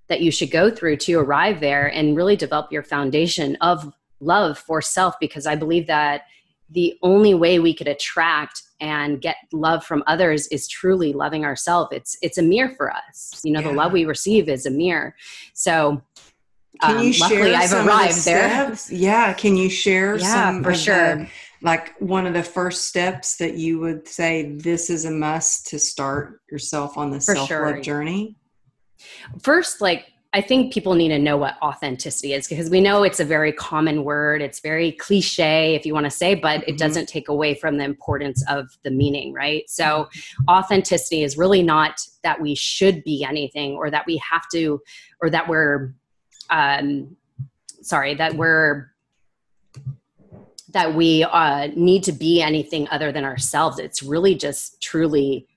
that 0.07 0.21
you 0.21 0.31
should 0.31 0.49
go 0.49 0.71
through 0.71 0.97
to 0.97 1.19
arrive 1.19 1.59
there 1.59 1.87
and 1.87 2.15
really 2.15 2.37
develop 2.37 2.71
your 2.71 2.83
foundation 2.83 3.57
of 3.59 3.93
love 4.21 4.57
for 4.57 4.81
self. 4.81 5.15
Because 5.19 5.45
I 5.45 5.55
believe 5.55 5.87
that 5.87 6.21
the 6.69 6.97
only 7.03 7.33
way 7.33 7.59
we 7.59 7.73
could 7.73 7.87
attract 7.87 8.63
and 8.79 9.21
get 9.21 9.35
love 9.51 9.85
from 9.85 10.03
others 10.07 10.47
is 10.47 10.67
truly 10.67 11.11
loving 11.11 11.43
ourselves. 11.43 11.89
It's, 11.91 12.17
it's 12.21 12.37
a 12.37 12.41
mirror 12.41 12.73
for 12.77 12.91
us. 12.91 13.41
You 13.43 13.51
know, 13.51 13.59
yeah. 13.59 13.67
the 13.67 13.73
love 13.73 13.91
we 13.91 14.05
receive 14.05 14.47
is 14.47 14.65
a 14.65 14.71
mirror. 14.71 15.15
So, 15.53 16.01
can 16.79 16.97
um, 16.97 17.03
you 17.03 17.13
share 17.13 17.55
I've 17.55 17.73
arrived 17.73 18.17
the 18.19 18.25
there. 18.25 18.77
Yeah, 18.89 19.33
can 19.33 19.57
you 19.57 19.69
share 19.69 20.17
yeah, 20.17 20.33
some 20.33 20.63
for 20.63 20.73
sure. 20.73 21.15
The, 21.15 21.29
like 21.61 21.95
one 21.99 22.25
of 22.25 22.33
the 22.33 22.43
first 22.43 22.85
steps 22.85 23.37
that 23.37 23.55
you 23.55 23.79
would 23.79 24.07
say 24.07 24.55
this 24.55 24.89
is 24.89 25.05
a 25.05 25.11
must 25.11 25.67
to 25.67 25.79
start 25.79 26.41
yourself 26.49 26.97
on 26.97 27.11
the 27.11 27.21
self-love 27.21 27.75
sure. 27.75 27.81
journey? 27.81 28.35
First, 29.41 29.81
like 29.81 30.11
I 30.33 30.39
think 30.39 30.71
people 30.71 30.95
need 30.95 31.09
to 31.09 31.19
know 31.19 31.35
what 31.35 31.61
authenticity 31.61 32.33
is 32.33 32.47
because 32.47 32.69
we 32.69 32.79
know 32.79 33.03
it's 33.03 33.19
a 33.19 33.25
very 33.25 33.51
common 33.51 34.05
word. 34.05 34.41
It's 34.41 34.61
very 34.61 34.93
cliche, 34.93 35.75
if 35.75 35.85
you 35.85 35.93
want 35.93 36.05
to 36.05 36.11
say, 36.11 36.35
but 36.35 36.61
mm-hmm. 36.61 36.69
it 36.69 36.77
doesn't 36.77 37.07
take 37.07 37.27
away 37.27 37.53
from 37.53 37.77
the 37.77 37.83
importance 37.83 38.41
of 38.47 38.69
the 38.83 38.91
meaning, 38.91 39.33
right? 39.33 39.69
So, 39.69 40.07
authenticity 40.49 41.23
is 41.23 41.37
really 41.37 41.61
not 41.61 41.99
that 42.23 42.39
we 42.39 42.55
should 42.55 43.03
be 43.03 43.25
anything 43.27 43.73
or 43.73 43.91
that 43.91 44.05
we 44.07 44.17
have 44.17 44.43
to, 44.53 44.81
or 45.21 45.29
that 45.29 45.49
we're 45.49 45.93
um, 46.51 47.15
sorry 47.81 48.13
that 48.15 48.35
we're 48.35 48.91
that 50.73 50.95
we 50.95 51.23
uh, 51.23 51.67
need 51.75 52.03
to 52.03 52.13
be 52.13 52.41
anything 52.41 52.87
other 52.91 53.11
than 53.11 53.25
ourselves. 53.25 53.77
It's 53.77 54.01
really 54.01 54.35
just 54.35 54.81
truly 54.81 55.47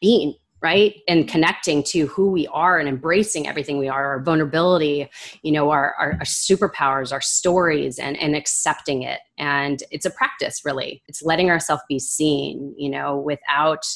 being 0.00 0.34
right? 0.62 0.96
And 1.08 1.26
connecting 1.26 1.82
to 1.84 2.06
who 2.08 2.30
we 2.30 2.46
are 2.48 2.78
and 2.78 2.86
embracing 2.86 3.48
everything 3.48 3.78
we 3.78 3.88
are 3.88 4.08
our 4.08 4.22
vulnerability 4.22 5.08
you 5.42 5.52
know 5.52 5.70
our, 5.70 5.94
our, 5.94 6.12
our, 6.12 6.18
superpowers 6.20 7.12
our 7.12 7.20
stories 7.20 7.98
and 7.98 8.16
and 8.18 8.36
accepting 8.36 9.02
it. 9.02 9.20
And 9.38 9.82
it's 9.90 10.04
a 10.04 10.10
practice 10.10 10.62
really. 10.64 11.02
It's 11.08 11.22
letting 11.22 11.50
ourselves 11.50 11.82
be 11.88 11.98
seen 11.98 12.74
you 12.76 12.90
know 12.90 13.16
without 13.16 13.86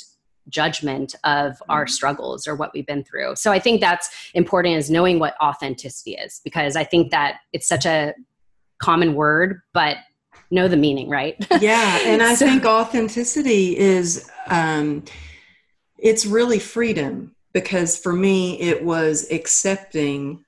judgment 0.48 1.14
of 1.24 1.62
our 1.68 1.85
mm-hmm. 1.85 1.90
struggles 1.90 2.46
or 2.46 2.54
what 2.54 2.72
we've 2.74 2.87
been 2.87 3.04
through. 3.04 3.37
So 3.37 3.52
I 3.52 3.59
think 3.59 3.80
that's 3.80 4.09
important 4.35 4.76
is 4.76 4.90
knowing 4.90 5.18
what 5.18 5.35
authenticity 5.40 6.14
is 6.14 6.40
because 6.44 6.76
I 6.76 6.85
think 6.85 7.11
that 7.11 7.40
it's 7.52 7.66
such 7.66 7.87
a 7.87 8.14
common 8.78 9.14
word, 9.14 9.61
but 9.72 9.98
know 10.50 10.68
the 10.68 10.76
meaning, 10.76 11.09
right? 11.09 11.37
yeah, 11.61 11.98
and 12.04 12.22
I 12.22 12.35
so, 12.35 12.46
think 12.46 12.64
authenticity 12.64 13.76
is 13.76 14.30
um, 14.48 15.04
it's 15.98 16.26
really 16.26 16.59
freedom 16.59 17.35
because 17.52 17.96
for 17.96 18.12
me 18.12 18.61
it 18.61 18.85
was 18.85 19.30
accepting 19.30 20.44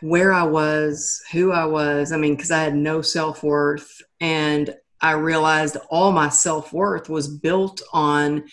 where 0.00 0.32
I 0.32 0.44
was, 0.44 1.22
who 1.32 1.52
I 1.52 1.64
was. 1.64 2.12
I 2.12 2.16
mean, 2.16 2.36
because 2.36 2.50
I 2.50 2.62
had 2.62 2.74
no 2.74 3.02
self 3.02 3.42
worth, 3.42 4.02
and 4.20 4.74
I 5.00 5.12
realized 5.12 5.76
all 5.90 6.12
my 6.12 6.28
self 6.28 6.72
worth 6.72 7.08
was 7.08 7.28
built 7.28 7.82
on 7.92 8.44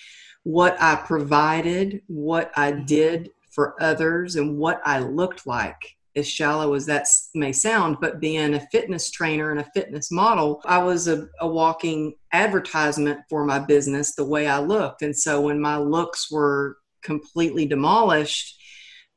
what 0.43 0.79
I 0.81 0.95
provided, 0.95 2.01
what 2.07 2.51
I 2.55 2.71
mm-hmm. 2.71 2.85
did 2.85 3.31
for 3.51 3.81
others, 3.81 4.35
and 4.35 4.57
what 4.57 4.81
I 4.85 4.99
looked 4.99 5.45
like. 5.45 5.95
As 6.15 6.29
shallow 6.29 6.75
as 6.75 6.85
that 6.85 7.07
may 7.33 7.51
sound, 7.51 7.97
but 7.99 8.19
being 8.19 8.53
a 8.53 8.67
fitness 8.71 9.09
trainer 9.09 9.49
and 9.49 9.59
a 9.59 9.71
fitness 9.73 10.11
model, 10.11 10.61
I 10.63 10.77
was 10.77 11.07
a, 11.07 11.27
a 11.39 11.47
walking 11.47 12.13
advertisement 12.31 13.21
for 13.29 13.45
my 13.45 13.57
business 13.57 14.13
the 14.13 14.23
way 14.23 14.47
I 14.47 14.59
looked. 14.59 15.01
And 15.01 15.17
so 15.17 15.41
when 15.41 15.59
my 15.59 15.77
looks 15.77 16.31
were 16.31 16.77
completely 17.01 17.65
demolished 17.65 18.59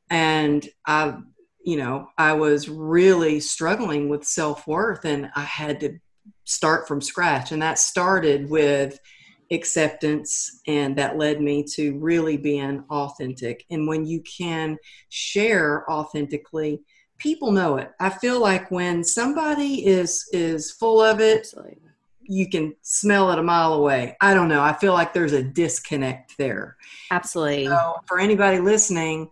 and 0.09 0.67
I 0.87 1.17
you 1.67 1.75
know, 1.75 2.07
I 2.17 2.31
was 2.31 2.69
really 2.69 3.41
struggling 3.41 4.07
with 4.07 4.23
self 4.23 4.65
worth 4.67 5.03
and 5.03 5.29
I 5.35 5.41
had 5.41 5.81
to 5.81 5.99
start 6.45 6.87
from 6.87 7.01
scratch. 7.01 7.51
And 7.51 7.61
that 7.61 7.77
started 7.77 8.49
with 8.49 8.97
acceptance 9.51 10.61
and 10.67 10.95
that 10.97 11.17
led 11.17 11.41
me 11.41 11.63
to 11.63 11.97
really 11.99 12.37
being 12.37 12.83
authentic. 12.89 13.65
And 13.69 13.87
when 13.87 14.05
you 14.05 14.21
can 14.21 14.77
share 15.09 15.89
authentically 15.89 16.81
people 17.17 17.51
know 17.51 17.77
it. 17.77 17.91
I 17.99 18.09
feel 18.09 18.39
like 18.39 18.71
when 18.71 19.03
somebody 19.03 19.85
is 19.85 20.27
is 20.31 20.71
full 20.71 21.01
of 21.01 21.19
it 21.19 21.39
Absolutely. 21.39 21.77
you 22.21 22.49
can 22.49 22.75
smell 22.81 23.31
it 23.31 23.39
a 23.39 23.43
mile 23.43 23.73
away. 23.73 24.15
I 24.21 24.33
don't 24.33 24.49
know. 24.49 24.61
I 24.61 24.73
feel 24.73 24.93
like 24.93 25.13
there's 25.13 25.33
a 25.33 25.43
disconnect 25.43 26.37
there. 26.37 26.77
Absolutely. 27.11 27.67
So 27.67 27.95
for 28.05 28.19
anybody 28.19 28.59
listening 28.59 29.29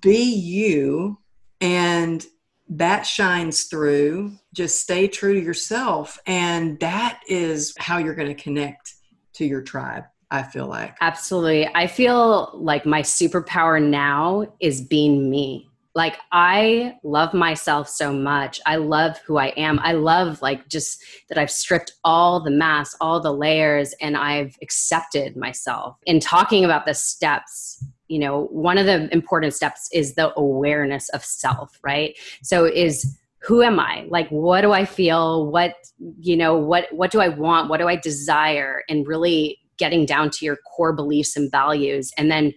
be 0.00 0.34
you 0.34 1.18
and 1.60 2.24
that 2.68 3.02
shines 3.02 3.64
through. 3.64 4.32
Just 4.54 4.80
stay 4.80 5.08
true 5.08 5.34
to 5.34 5.44
yourself 5.44 6.18
and 6.26 6.78
that 6.80 7.20
is 7.28 7.74
how 7.78 7.98
you're 7.98 8.14
going 8.14 8.34
to 8.34 8.42
connect 8.42 8.91
to 9.34 9.44
your 9.44 9.62
tribe 9.62 10.04
I 10.32 10.42
feel 10.42 10.66
like. 10.66 10.96
Absolutely. 11.02 11.68
I 11.74 11.86
feel 11.86 12.50
like 12.54 12.86
my 12.86 13.02
superpower 13.02 13.80
now 13.80 14.46
is 14.60 14.80
being 14.80 15.28
me. 15.30 15.68
Like 15.94 16.16
I 16.32 16.94
love 17.04 17.34
myself 17.34 17.86
so 17.86 18.14
much. 18.14 18.58
I 18.64 18.76
love 18.76 19.18
who 19.26 19.36
I 19.36 19.48
am. 19.48 19.78
I 19.80 19.92
love 19.92 20.40
like 20.40 20.66
just 20.68 21.04
that 21.28 21.36
I've 21.36 21.50
stripped 21.50 21.92
all 22.02 22.42
the 22.42 22.50
masks, 22.50 22.96
all 22.98 23.20
the 23.20 23.32
layers 23.32 23.92
and 24.00 24.16
I've 24.16 24.56
accepted 24.62 25.36
myself. 25.36 25.98
In 26.06 26.18
talking 26.18 26.64
about 26.64 26.86
the 26.86 26.94
steps 26.94 27.84
you 28.08 28.18
know 28.18 28.44
one 28.50 28.76
of 28.76 28.84
the 28.84 29.08
important 29.10 29.54
steps 29.54 29.88
is 29.90 30.16
the 30.16 30.38
awareness 30.38 31.08
of 31.10 31.24
self 31.24 31.78
right 31.82 32.14
so 32.42 32.66
is 32.66 33.16
who 33.42 33.62
am 33.62 33.80
i? 33.80 34.06
Like 34.08 34.28
what 34.28 34.60
do 34.60 34.72
i 34.72 34.84
feel? 34.84 35.50
What 35.50 35.74
you 36.20 36.36
know 36.36 36.56
what 36.56 36.86
what 36.92 37.10
do 37.10 37.20
i 37.20 37.28
want? 37.28 37.68
What 37.68 37.78
do 37.78 37.88
i 37.88 37.96
desire? 37.96 38.82
And 38.88 39.06
really 39.06 39.58
getting 39.78 40.06
down 40.06 40.30
to 40.30 40.44
your 40.44 40.56
core 40.56 40.92
beliefs 40.92 41.36
and 41.36 41.50
values. 41.50 42.12
And 42.16 42.30
then 42.30 42.52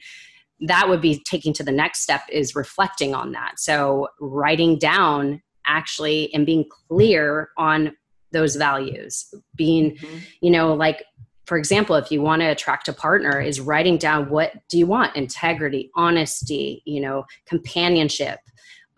that 0.61 0.87
would 0.87 1.01
be 1.01 1.23
taking 1.25 1.53
to 1.53 1.63
the 1.63 1.71
next 1.71 2.01
step 2.01 2.21
is 2.31 2.55
reflecting 2.55 3.15
on 3.15 3.31
that. 3.31 3.59
So 3.59 4.09
writing 4.19 4.77
down 4.77 5.41
actually 5.65 6.31
and 6.33 6.45
being 6.45 6.65
clear 6.69 7.49
on 7.57 7.95
those 8.31 8.55
values. 8.55 9.33
Being 9.55 9.95
mm-hmm. 9.95 10.17
you 10.41 10.51
know 10.51 10.73
like 10.73 11.03
for 11.45 11.57
example 11.57 11.95
if 11.95 12.11
you 12.11 12.21
want 12.21 12.41
to 12.41 12.47
attract 12.47 12.87
a 12.87 12.93
partner 12.93 13.41
is 13.41 13.59
writing 13.59 13.97
down 13.97 14.29
what 14.29 14.51
do 14.69 14.77
you 14.77 14.85
want? 14.85 15.15
Integrity 15.15 15.89
honesty 15.95 16.83
you 16.85 17.01
know 17.01 17.25
companionship 17.47 18.39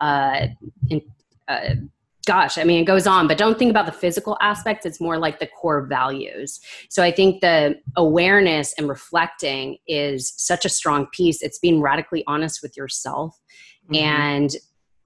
uh, 0.00 0.48
in, 0.90 1.00
uh, 1.48 1.74
gosh, 2.28 2.58
I 2.58 2.64
mean, 2.64 2.82
it 2.82 2.84
goes 2.84 3.06
on, 3.06 3.26
but 3.26 3.38
don't 3.38 3.58
think 3.58 3.70
about 3.70 3.86
the 3.86 3.92
physical 3.92 4.36
aspects. 4.42 4.84
It's 4.84 5.00
more 5.00 5.16
like 5.16 5.40
the 5.40 5.46
core 5.46 5.86
values. 5.86 6.60
So 6.90 7.02
I 7.02 7.10
think 7.10 7.40
the 7.40 7.76
awareness 7.96 8.74
and 8.76 8.86
reflecting 8.86 9.78
is 9.86 10.34
such 10.36 10.66
a 10.66 10.68
strong 10.68 11.06
piece. 11.06 11.40
It's 11.40 11.58
being 11.58 11.80
radically 11.80 12.24
honest 12.26 12.60
with 12.62 12.76
yourself 12.76 13.34
mm-hmm. 13.84 14.04
and 14.04 14.56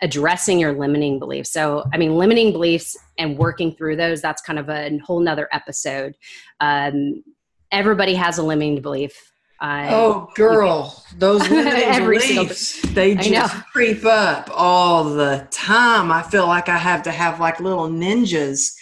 addressing 0.01 0.59
your 0.59 0.73
limiting 0.73 1.21
beliefs. 1.21 1.53
So, 1.53 1.85
I 1.95 1.97
mean, 1.97 2.17
limiting 2.17 2.51
beliefs 2.51 2.97
and 3.19 3.39
working 3.39 3.73
through 3.73 3.97
those, 3.97 4.21
that's 4.21 4.43
kind 4.43 4.59
of 4.59 4.69
a 4.69 4.99
whole 4.99 5.21
nother 5.21 5.49
episode. 5.53 6.17
Um, 6.59 7.23
everybody 7.71 8.15
has 8.15 8.39
a 8.39 8.43
limiting 8.43 8.83
belief 8.83 9.32
I, 9.63 9.95
oh, 9.95 10.29
girl, 10.35 11.03
those 11.17 11.41
every 11.51 12.19
beliefs, 12.19 12.83
they 12.83 13.15
just 13.15 13.55
creep 13.67 14.05
up 14.05 14.51
all 14.53 15.05
the 15.05 15.47
time. 15.53 16.11
I 16.11 16.23
feel 16.23 16.49
like 16.49 16.69
I 16.69 16.77
have 16.77 17.05
to 17.05 17.13
have 17.13 17.39
like 17.39 17.61
little 17.61 17.89
ninjas 17.89 18.75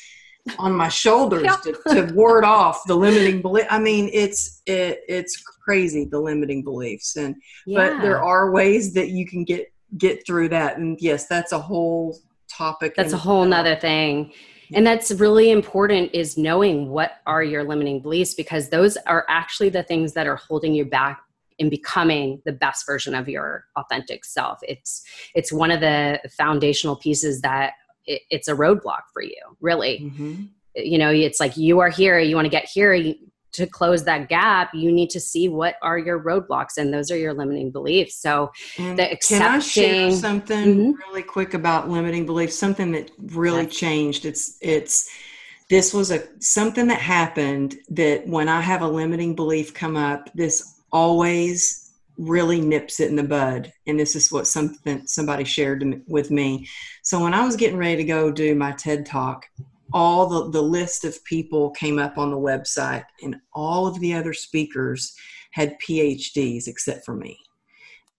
on 0.58 0.72
my 0.72 0.88
shoulders 0.88 1.44
yeah. 1.44 1.56
to, 1.56 2.06
to 2.06 2.14
ward 2.14 2.44
off 2.44 2.80
the 2.86 2.94
limiting 2.94 3.42
belief. 3.42 3.66
I 3.68 3.78
mean, 3.78 4.08
it's 4.10 4.62
it, 4.64 5.00
it's 5.06 5.36
crazy 5.36 6.06
the 6.06 6.18
limiting 6.18 6.64
beliefs, 6.64 7.16
and 7.16 7.36
yeah. 7.66 7.90
but 7.90 8.00
there 8.00 8.22
are 8.22 8.50
ways 8.50 8.94
that 8.94 9.10
you 9.10 9.26
can 9.26 9.44
get 9.44 9.70
get 9.98 10.26
through 10.26 10.48
that. 10.48 10.78
And 10.78 10.98
yes, 10.98 11.26
that's 11.26 11.52
a 11.52 11.58
whole 11.58 12.18
topic. 12.50 12.94
That's 12.96 13.12
a 13.12 13.18
whole 13.18 13.44
nother 13.44 13.76
thing 13.76 14.32
and 14.74 14.87
that's 14.87 15.11
really 15.12 15.50
important 15.50 16.11
is 16.14 16.37
knowing 16.37 16.88
what 16.88 17.12
are 17.26 17.42
your 17.42 17.64
limiting 17.64 18.00
beliefs 18.00 18.35
because 18.35 18.68
those 18.68 18.96
are 19.06 19.24
actually 19.28 19.68
the 19.68 19.83
things 19.83 20.12
that 20.14 20.26
are 20.26 20.37
holding 20.37 20.74
you 20.74 20.85
back 20.85 21.20
in 21.59 21.68
becoming 21.68 22.40
the 22.44 22.52
best 22.52 22.87
version 22.87 23.14
of 23.14 23.28
your 23.28 23.66
authentic 23.76 24.24
self 24.24 24.59
it's 24.62 25.02
it's 25.35 25.52
one 25.52 25.70
of 25.70 25.80
the 25.80 26.18
foundational 26.30 26.96
pieces 26.96 27.40
that 27.42 27.74
it, 28.06 28.22
it's 28.30 28.48
a 28.48 28.54
roadblock 28.54 29.02
for 29.12 29.22
you 29.22 29.40
really 29.61 30.00
mm-hmm. 30.00 30.42
you 30.74 30.98
know 30.98 31.11
it's 31.11 31.40
like 31.40 31.56
you 31.56 31.80
are 31.80 31.90
here 31.90 32.18
you 32.18 32.35
want 32.35 32.46
to 32.46 32.50
get 32.50 32.64
here 32.64 32.94
to 33.52 33.66
close 33.66 34.04
that 34.04 34.28
gap, 34.28 34.70
you 34.74 34.92
need 34.92 35.10
to 35.10 35.20
see 35.20 35.48
what 35.48 35.76
are 35.82 35.98
your 35.98 36.22
roadblocks, 36.22 36.76
and 36.76 36.92
those 36.92 37.10
are 37.10 37.16
your 37.16 37.34
limiting 37.34 37.70
beliefs. 37.70 38.16
So, 38.16 38.50
and 38.78 38.98
the 38.98 39.10
accepting. 39.10 39.46
Can 39.46 39.56
I 39.56 39.58
share 39.60 40.10
something 40.12 40.66
mm-hmm. 40.66 40.90
really 41.08 41.22
quick 41.22 41.54
about 41.54 41.88
limiting 41.88 42.26
beliefs? 42.26 42.56
Something 42.56 42.92
that 42.92 43.10
really 43.18 43.64
yes. 43.64 43.76
changed. 43.76 44.24
It's 44.24 44.56
it's 44.60 45.10
this 45.68 45.94
was 45.94 46.10
a 46.10 46.22
something 46.40 46.86
that 46.88 47.00
happened 47.00 47.76
that 47.90 48.26
when 48.26 48.48
I 48.48 48.60
have 48.60 48.82
a 48.82 48.88
limiting 48.88 49.34
belief 49.34 49.72
come 49.74 49.96
up, 49.96 50.30
this 50.34 50.80
always 50.92 51.90
really 52.20 52.60
nips 52.60 53.00
it 53.00 53.08
in 53.08 53.16
the 53.16 53.22
bud 53.22 53.72
and 53.86 53.98
this 53.98 54.14
is 54.14 54.30
what 54.30 54.46
something 54.46 55.06
somebody 55.06 55.42
shared 55.42 56.02
with 56.06 56.30
me 56.30 56.68
so 57.02 57.18
when 57.18 57.32
i 57.32 57.42
was 57.42 57.56
getting 57.56 57.78
ready 57.78 57.96
to 57.96 58.04
go 58.04 58.30
do 58.30 58.54
my 58.54 58.72
ted 58.72 59.06
talk 59.06 59.46
all 59.92 60.26
the, 60.26 60.50
the 60.50 60.62
list 60.62 61.05
of 61.05 61.22
people 61.24 61.70
came 61.70 61.98
up 61.98 62.18
on 62.18 62.31
the 62.31 62.37
website, 62.37 63.05
and 63.22 63.37
all 63.53 63.87
of 63.87 63.98
the 64.00 64.14
other 64.14 64.33
speakers 64.33 65.14
had 65.53 65.76
PhDs 65.81 66.68
except 66.68 67.05
for 67.05 67.14
me. 67.14 67.38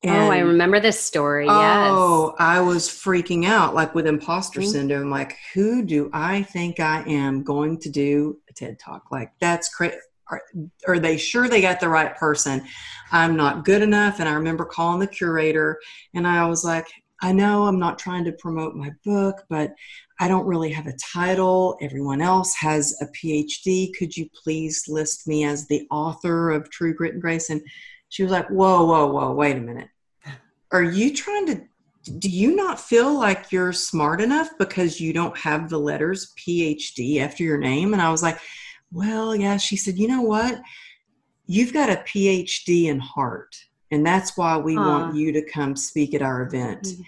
And, 0.04 0.16
oh, 0.16 0.32
I 0.32 0.40
remember 0.40 0.80
this 0.80 1.00
story. 1.00 1.46
Oh, 1.48 2.30
yes. 2.30 2.36
I 2.40 2.60
was 2.60 2.88
freaking 2.88 3.46
out, 3.46 3.76
like 3.76 3.94
with 3.94 4.08
imposter 4.08 4.62
mm-hmm. 4.62 4.70
syndrome. 4.70 5.12
Like, 5.12 5.38
who 5.54 5.84
do 5.84 6.10
I 6.12 6.42
think 6.42 6.80
I 6.80 7.04
am 7.04 7.44
going 7.44 7.78
to 7.82 7.90
do 7.90 8.40
a 8.50 8.54
TED 8.54 8.80
talk? 8.80 9.12
Like, 9.12 9.32
that's 9.40 9.70
crazy. 9.70 9.96
Are, 10.32 10.42
are, 10.88 10.98
they 10.98 11.18
sure 11.18 11.50
they 11.50 11.62
got 11.62 11.80
the 11.80 11.90
right 11.90 12.16
person? 12.16 12.64
I'm 13.12 13.36
not 13.36 13.66
good 13.66 13.82
enough. 13.82 14.20
And 14.20 14.30
I 14.30 14.34
remember 14.34 14.66
calling 14.66 15.02
the 15.02 15.08
curator, 15.08 15.80
and 16.14 16.26
I 16.26 16.48
was 16.48 16.64
like, 16.64 16.88
I 17.22 17.32
know 17.32 17.68
I'm 17.68 17.78
not 17.78 18.00
trying 18.00 18.24
to 18.24 18.32
promote 18.32 18.74
my 18.74 18.92
book, 19.06 19.44
but 19.50 19.76
I 20.22 20.28
don't 20.28 20.46
really 20.46 20.72
have 20.72 20.86
a 20.86 20.96
title. 20.98 21.80
Everyone 21.82 22.22
else 22.22 22.54
has 22.54 22.96
a 23.02 23.08
PhD. 23.08 23.92
Could 23.98 24.16
you 24.16 24.30
please 24.44 24.86
list 24.88 25.28
me 25.28 25.46
as 25.46 25.66
the 25.66 25.88
author 25.90 26.52
of 26.52 26.70
True 26.70 26.94
Grit 26.94 27.14
and 27.14 27.22
Grace? 27.22 27.50
And 27.50 27.60
she 28.10 28.22
was 28.22 28.32
like, 28.32 28.48
Whoa, 28.50 28.86
whoa, 28.86 29.08
whoa, 29.08 29.34
wait 29.34 29.58
a 29.58 29.60
minute. 29.60 29.90
Are 30.72 30.84
you 30.84 31.12
trying 31.16 31.48
to, 31.48 31.62
do 32.20 32.30
you 32.30 32.56
not 32.56 32.80
feel 32.80 33.18
like 33.18 33.52
you're 33.52 33.74
smart 33.74 34.22
enough 34.22 34.50
because 34.60 35.02
you 35.02 35.12
don't 35.12 35.36
have 35.36 35.70
the 35.70 35.80
letters 35.80 36.32
PhD 36.38 37.20
after 37.20 37.44
your 37.44 37.58
name? 37.58 37.94
And 37.94 38.02
I 38.02 38.12
was 38.12 38.22
like, 38.22 38.40
Well, 38.92 39.36
yeah. 39.36 39.58
She 39.58 39.76
said, 39.76 39.98
You 39.98 40.08
know 40.08 40.22
what? 40.22 40.62
You've 41.48 41.74
got 41.74 41.90
a 41.90 42.04
PhD 42.04 42.86
in 42.86 43.00
heart. 43.00 43.56
And 43.90 44.06
that's 44.06 44.38
why 44.38 44.56
we 44.56 44.78
want 44.78 45.16
you 45.16 45.32
to 45.32 45.42
come 45.42 45.76
speak 45.76 46.14
at 46.14 46.22
our 46.22 46.44
event. 46.44 46.84
Mm-hmm. 46.84 47.02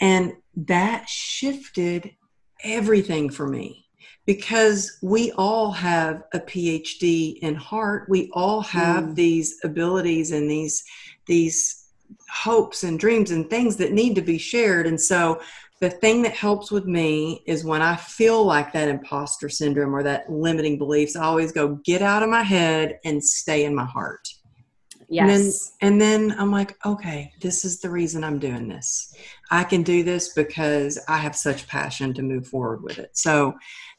And 0.00 0.32
that 0.54 1.08
shifted 1.08 2.14
everything 2.64 3.30
for 3.30 3.46
me 3.46 3.86
because 4.26 4.98
we 5.02 5.32
all 5.32 5.70
have 5.70 6.22
a 6.32 6.40
phd 6.40 7.38
in 7.38 7.54
heart 7.54 8.08
we 8.08 8.30
all 8.32 8.60
have 8.60 9.04
mm. 9.04 9.14
these 9.14 9.58
abilities 9.64 10.30
and 10.32 10.50
these 10.50 10.84
these 11.26 11.88
hopes 12.30 12.84
and 12.84 12.98
dreams 12.98 13.30
and 13.30 13.48
things 13.48 13.76
that 13.76 13.92
need 13.92 14.14
to 14.14 14.22
be 14.22 14.38
shared 14.38 14.86
and 14.86 15.00
so 15.00 15.40
the 15.80 15.90
thing 15.90 16.22
that 16.22 16.32
helps 16.32 16.70
with 16.70 16.86
me 16.86 17.42
is 17.46 17.64
when 17.64 17.82
i 17.82 17.96
feel 17.96 18.44
like 18.44 18.72
that 18.72 18.88
imposter 18.88 19.48
syndrome 19.48 19.94
or 19.94 20.02
that 20.02 20.30
limiting 20.30 20.78
beliefs 20.78 21.16
i 21.16 21.24
always 21.24 21.52
go 21.52 21.74
get 21.84 22.02
out 22.02 22.22
of 22.22 22.28
my 22.28 22.42
head 22.42 22.98
and 23.04 23.22
stay 23.22 23.64
in 23.64 23.74
my 23.74 23.84
heart 23.84 24.28
Yes. 25.12 25.74
And 25.82 26.00
then, 26.00 26.22
and 26.22 26.30
then 26.30 26.40
I'm 26.40 26.50
like, 26.50 26.74
okay, 26.86 27.34
this 27.42 27.66
is 27.66 27.80
the 27.80 27.90
reason 27.90 28.24
I'm 28.24 28.38
doing 28.38 28.66
this. 28.66 29.14
I 29.52 29.64
can 29.64 29.82
do 29.82 30.02
this 30.02 30.32
because 30.32 30.98
I 31.08 31.18
have 31.18 31.36
such 31.36 31.68
passion 31.68 32.14
to 32.14 32.22
move 32.22 32.46
forward 32.46 32.82
with 32.82 32.98
it. 32.98 33.10
So 33.12 33.54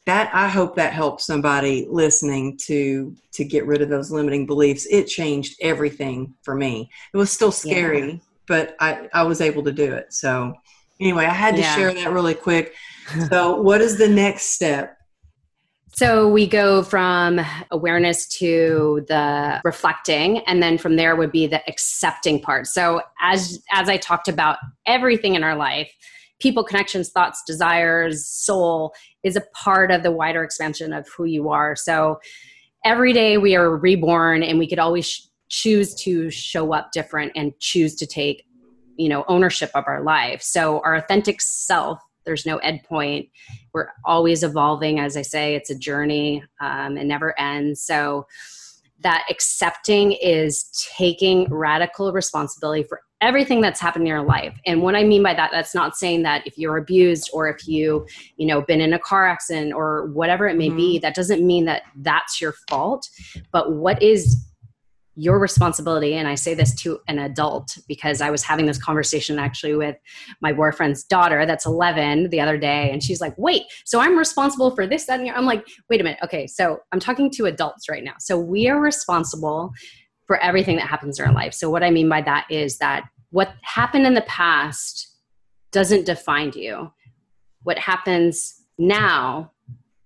that 0.07 0.33
I 0.33 0.49
hope 0.49 0.75
that 0.75 0.93
helps 0.93 1.25
somebody 1.25 1.87
listening 1.89 2.57
to 2.63 3.15
to 3.33 3.45
get 3.45 3.67
rid 3.67 3.83
of 3.83 3.87
those 3.87 4.11
limiting 4.11 4.47
beliefs. 4.47 4.87
It 4.89 5.05
changed 5.05 5.55
everything 5.61 6.33
for 6.41 6.55
me. 6.55 6.89
It 7.13 7.17
was 7.17 7.31
still 7.31 7.51
scary, 7.51 8.13
yeah. 8.13 8.17
but 8.47 8.75
I 8.79 9.07
I 9.13 9.23
was 9.23 9.41
able 9.41 9.63
to 9.63 9.71
do 9.71 9.93
it. 9.93 10.11
So 10.11 10.55
anyway, 10.99 11.25
I 11.25 11.33
had 11.33 11.55
to 11.55 11.61
yeah. 11.61 11.75
share 11.75 11.93
that 11.93 12.11
really 12.11 12.33
quick. 12.33 12.73
So 13.29 13.61
what 13.61 13.79
is 13.81 13.97
the 13.97 14.07
next 14.07 14.55
step? 14.55 14.97
So 15.95 16.27
we 16.27 16.47
go 16.47 16.81
from 16.81 17.39
awareness 17.69 18.27
to 18.39 19.05
the 19.07 19.61
reflecting 19.63 20.39
and 20.39 20.61
then 20.61 20.79
from 20.79 20.95
there 20.95 21.15
would 21.15 21.31
be 21.31 21.45
the 21.45 21.61
accepting 21.69 22.41
part. 22.41 22.65
So 22.65 23.03
as 23.21 23.61
as 23.71 23.89
I 23.89 23.97
talked 23.97 24.27
about 24.27 24.57
everything 24.87 25.35
in 25.35 25.43
our 25.43 25.55
life, 25.55 25.93
people 26.39 26.63
connections, 26.63 27.11
thoughts, 27.11 27.43
desires, 27.45 28.27
soul 28.27 28.95
is 29.23 29.35
a 29.35 29.43
part 29.53 29.91
of 29.91 30.01
the 30.01 30.11
wider 30.11 30.43
expansion 30.43 30.93
of 30.93 31.07
who 31.15 31.25
you 31.25 31.49
are. 31.49 31.75
So 31.75 32.19
every 32.83 33.13
day 33.13 33.37
we 33.37 33.55
are 33.55 33.77
reborn 33.77 34.41
and 34.41 34.57
we 34.57 34.67
could 34.67 34.79
always 34.79 35.29
choose 35.49 35.93
to 35.93 36.31
show 36.31 36.73
up 36.73 36.91
different 36.91 37.33
and 37.35 37.53
choose 37.59 37.93
to 37.97 38.07
take 38.07 38.45
you 38.97 39.09
know 39.09 39.25
ownership 39.27 39.69
of 39.75 39.83
our 39.85 40.01
life. 40.01 40.41
So 40.41 40.81
our 40.83 40.95
authentic 40.95 41.39
self 41.39 41.99
there's 42.25 42.45
no 42.45 42.57
end 42.57 42.83
point. 42.83 43.29
We're 43.73 43.89
always 44.05 44.43
evolving. 44.43 44.99
As 44.99 45.17
i 45.17 45.21
say 45.21 45.55
it's 45.55 45.69
a 45.69 45.77
journey 45.77 46.43
um, 46.61 46.97
it 46.97 47.05
never 47.05 47.37
ends. 47.39 47.83
So 47.83 48.27
that 49.01 49.25
accepting 49.29 50.13
is 50.13 50.65
taking 50.97 51.45
radical 51.49 52.11
responsibility 52.13 52.83
for 52.83 53.01
everything 53.19 53.61
that's 53.61 53.79
happened 53.79 54.03
in 54.03 54.07
your 54.07 54.23
life. 54.23 54.57
And 54.65 54.81
what 54.81 54.95
i 54.95 55.03
mean 55.03 55.23
by 55.23 55.33
that 55.33 55.51
that's 55.51 55.75
not 55.75 55.95
saying 55.95 56.23
that 56.23 56.45
if 56.45 56.57
you're 56.57 56.77
abused 56.77 57.29
or 57.33 57.47
if 57.47 57.67
you 57.67 58.05
you 58.37 58.45
know 58.45 58.61
been 58.61 58.81
in 58.81 58.93
a 58.93 58.99
car 58.99 59.25
accident 59.25 59.73
or 59.73 60.07
whatever 60.07 60.47
it 60.47 60.57
may 60.57 60.67
mm-hmm. 60.67 60.77
be 60.77 60.99
that 60.99 61.15
doesn't 61.15 61.45
mean 61.45 61.65
that 61.65 61.83
that's 61.97 62.41
your 62.41 62.53
fault. 62.69 63.09
But 63.51 63.73
what 63.73 64.01
is 64.01 64.43
your 65.15 65.37
responsibility 65.39 66.15
and 66.15 66.27
i 66.27 66.35
say 66.35 66.53
this 66.53 66.73
to 66.73 66.99
an 67.07 67.19
adult 67.19 67.77
because 67.87 68.19
i 68.19 68.31
was 68.31 68.43
having 68.43 68.65
this 68.65 68.81
conversation 68.81 69.37
actually 69.37 69.75
with 69.75 69.95
my 70.41 70.51
boyfriend's 70.51 71.03
daughter 71.03 71.45
that's 71.45 71.65
11 71.65 72.29
the 72.29 72.41
other 72.41 72.57
day 72.57 72.89
and 72.91 73.03
she's 73.03 73.21
like 73.21 73.35
wait 73.37 73.63
so 73.85 73.99
i'm 73.99 74.17
responsible 74.17 74.73
for 74.75 74.87
this 74.87 75.05
that 75.05 75.19
and 75.19 75.29
i'm 75.29 75.45
like 75.45 75.65
wait 75.89 76.01
a 76.01 76.03
minute 76.03 76.19
okay 76.23 76.47
so 76.47 76.79
i'm 76.91 76.99
talking 76.99 77.29
to 77.29 77.45
adults 77.45 77.87
right 77.87 78.03
now 78.03 78.15
so 78.19 78.39
we 78.39 78.67
are 78.67 78.79
responsible 78.79 79.71
for 80.25 80.37
everything 80.41 80.77
that 80.77 80.87
happens 80.87 81.19
in 81.19 81.25
our 81.25 81.33
life. 81.33 81.53
So, 81.53 81.69
what 81.69 81.83
I 81.83 81.91
mean 81.91 82.09
by 82.09 82.21
that 82.21 82.47
is 82.49 82.77
that 82.77 83.05
what 83.31 83.53
happened 83.61 84.05
in 84.05 84.13
the 84.13 84.21
past 84.21 85.09
doesn't 85.71 86.05
define 86.05 86.51
you. 86.55 86.91
What 87.63 87.79
happens 87.79 88.61
now 88.77 89.51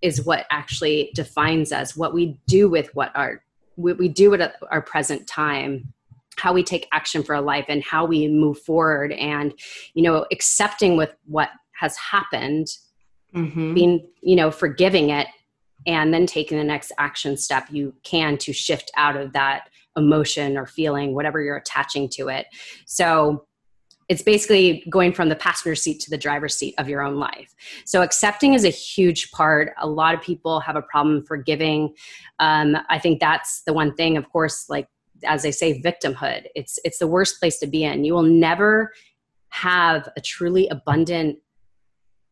is 0.02 0.26
what 0.26 0.46
actually 0.52 1.12
defines 1.16 1.72
us. 1.72 1.96
What 1.96 2.14
we 2.14 2.40
do 2.48 2.70
with 2.70 2.94
what 2.94 3.12
our 3.16 3.42
what 3.78 3.98
we 3.98 4.10
do 4.10 4.34
at 4.34 4.56
our 4.70 4.82
present 4.82 5.26
time 5.28 5.94
how 6.38 6.54
we 6.54 6.62
take 6.64 6.88
action 6.92 7.24
for 7.24 7.36
our 7.36 7.42
life 7.42 7.66
and 7.68 7.84
how 7.84 8.06
we 8.06 8.28
move 8.28 8.60
forward 8.60 9.12
and 9.14 9.54
you 9.94 10.04
know 10.04 10.26
accepting 10.32 10.98
with 10.98 11.12
what 11.26 11.50
has 11.80 11.98
happened 11.98 12.68
mm-hmm. 13.36 13.74
being 13.74 14.08
you 14.22 14.36
know 14.36 14.52
forgiving 14.52 15.10
it 15.10 15.28
and 15.86 16.14
then 16.14 16.26
taking 16.26 16.58
the 16.58 16.64
next 16.64 16.92
action 16.98 17.38
step 17.38 17.68
you 17.72 17.94
can 18.04 18.38
to 18.38 18.54
shift 18.54 18.92
out 18.98 19.16
of 19.16 19.34
that 19.34 19.70
emotion 19.96 20.58
or 20.58 20.66
feeling 20.66 21.16
whatever 21.16 21.42
you're 21.42 21.58
attaching 21.58 22.08
to 22.08 22.28
it 22.28 22.46
so 22.86 23.47
it's 24.10 24.22
basically 24.22 24.86
going 24.90 25.12
from 25.12 25.30
the 25.30 25.36
passenger 25.36 25.76
seat 25.76 26.00
to 26.00 26.10
the 26.10 26.18
driver's 26.18 26.56
seat 26.56 26.74
of 26.78 26.88
your 26.88 27.02
own 27.02 27.16
life. 27.16 27.54
So 27.86 28.02
accepting 28.02 28.54
is 28.54 28.64
a 28.64 28.70
huge 28.70 29.32
part. 29.32 29.74
A 29.80 29.88
lot 29.88 30.16
of 30.16 30.22
people 30.22 30.62
have 30.62 30.78
a 30.78 30.82
problem 30.82 31.24
forgiving. 31.24 31.94
Um, 32.40 32.78
i 32.90 33.00
think 33.00 33.20
that's 33.20 33.64
the 33.64 33.74
one 33.74 33.94
thing 33.96 34.16
of 34.16 34.30
course 34.30 34.70
like 34.70 34.88
as 35.24 35.44
they 35.44 35.52
say 35.52 35.82
victimhood. 35.82 36.46
It's 36.56 36.80
it's 36.84 37.00
the 37.00 37.08
worst 37.08 37.40
place 37.40 37.58
to 37.60 37.68
be 37.68 37.84
in. 37.84 38.04
You 38.04 38.14
will 38.14 38.24
never 38.24 38.94
have 39.50 40.10
a 40.16 40.22
truly 40.22 40.68
abundant 40.68 41.38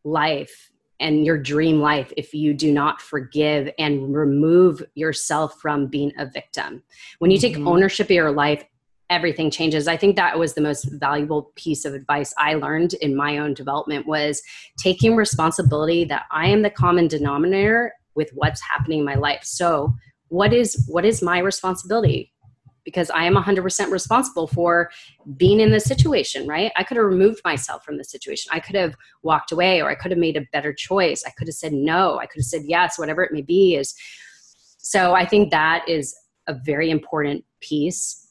life 0.04 0.70
and 1.00 1.26
your 1.26 1.36
dream 1.36 1.80
life 1.80 2.12
if 2.16 2.32
you 2.32 2.54
do 2.54 2.72
not 2.72 3.02
forgive 3.02 3.70
and 3.78 4.14
remove 4.14 4.82
yourself 4.94 5.60
from 5.60 5.88
being 5.88 6.12
a 6.18 6.26
victim. 6.26 6.82
When 7.18 7.30
you 7.30 7.38
take 7.38 7.54
mm-hmm. 7.54 7.68
ownership 7.68 8.06
of 8.06 8.12
your 8.12 8.32
life, 8.32 8.64
everything 9.10 9.50
changes. 9.50 9.86
I 9.86 9.96
think 9.96 10.16
that 10.16 10.38
was 10.38 10.54
the 10.54 10.60
most 10.60 10.84
valuable 10.84 11.52
piece 11.54 11.84
of 11.84 11.94
advice 11.94 12.34
I 12.38 12.54
learned 12.54 12.94
in 12.94 13.14
my 13.14 13.38
own 13.38 13.54
development 13.54 14.06
was 14.06 14.42
taking 14.78 15.16
responsibility 15.16 16.04
that 16.06 16.24
I 16.30 16.48
am 16.48 16.62
the 16.62 16.70
common 16.70 17.08
denominator 17.08 17.92
with 18.14 18.30
what's 18.34 18.60
happening 18.60 19.00
in 19.00 19.04
my 19.04 19.14
life. 19.14 19.40
So, 19.44 19.94
what 20.28 20.52
is 20.52 20.84
what 20.88 21.04
is 21.04 21.22
my 21.22 21.38
responsibility? 21.38 22.32
because 22.86 23.10
I 23.10 23.24
am 23.24 23.34
100% 23.34 23.90
responsible 23.90 24.46
for 24.46 24.90
being 25.36 25.58
in 25.58 25.72
this 25.72 25.84
situation, 25.84 26.46
right? 26.46 26.70
I 26.76 26.84
could 26.84 26.96
have 26.96 27.04
removed 27.04 27.40
myself 27.44 27.84
from 27.84 27.98
the 27.98 28.04
situation. 28.04 28.48
I 28.54 28.60
could 28.60 28.76
have 28.76 28.94
walked 29.24 29.50
away 29.50 29.82
or 29.82 29.90
I 29.90 29.96
could 29.96 30.12
have 30.12 30.20
made 30.20 30.36
a 30.36 30.46
better 30.52 30.72
choice. 30.72 31.24
I 31.26 31.30
could 31.30 31.48
have 31.48 31.56
said 31.56 31.72
no. 31.72 32.20
I 32.20 32.26
could 32.26 32.38
have 32.38 32.46
said 32.46 32.62
yes, 32.64 32.96
whatever 32.96 33.24
it 33.24 33.32
may 33.32 33.42
be 33.42 33.74
is 33.74 33.94
so 34.78 35.14
I 35.14 35.26
think 35.26 35.50
that 35.50 35.84
is 35.88 36.14
a 36.46 36.54
very 36.54 36.90
important 36.90 37.44
piece 37.60 38.25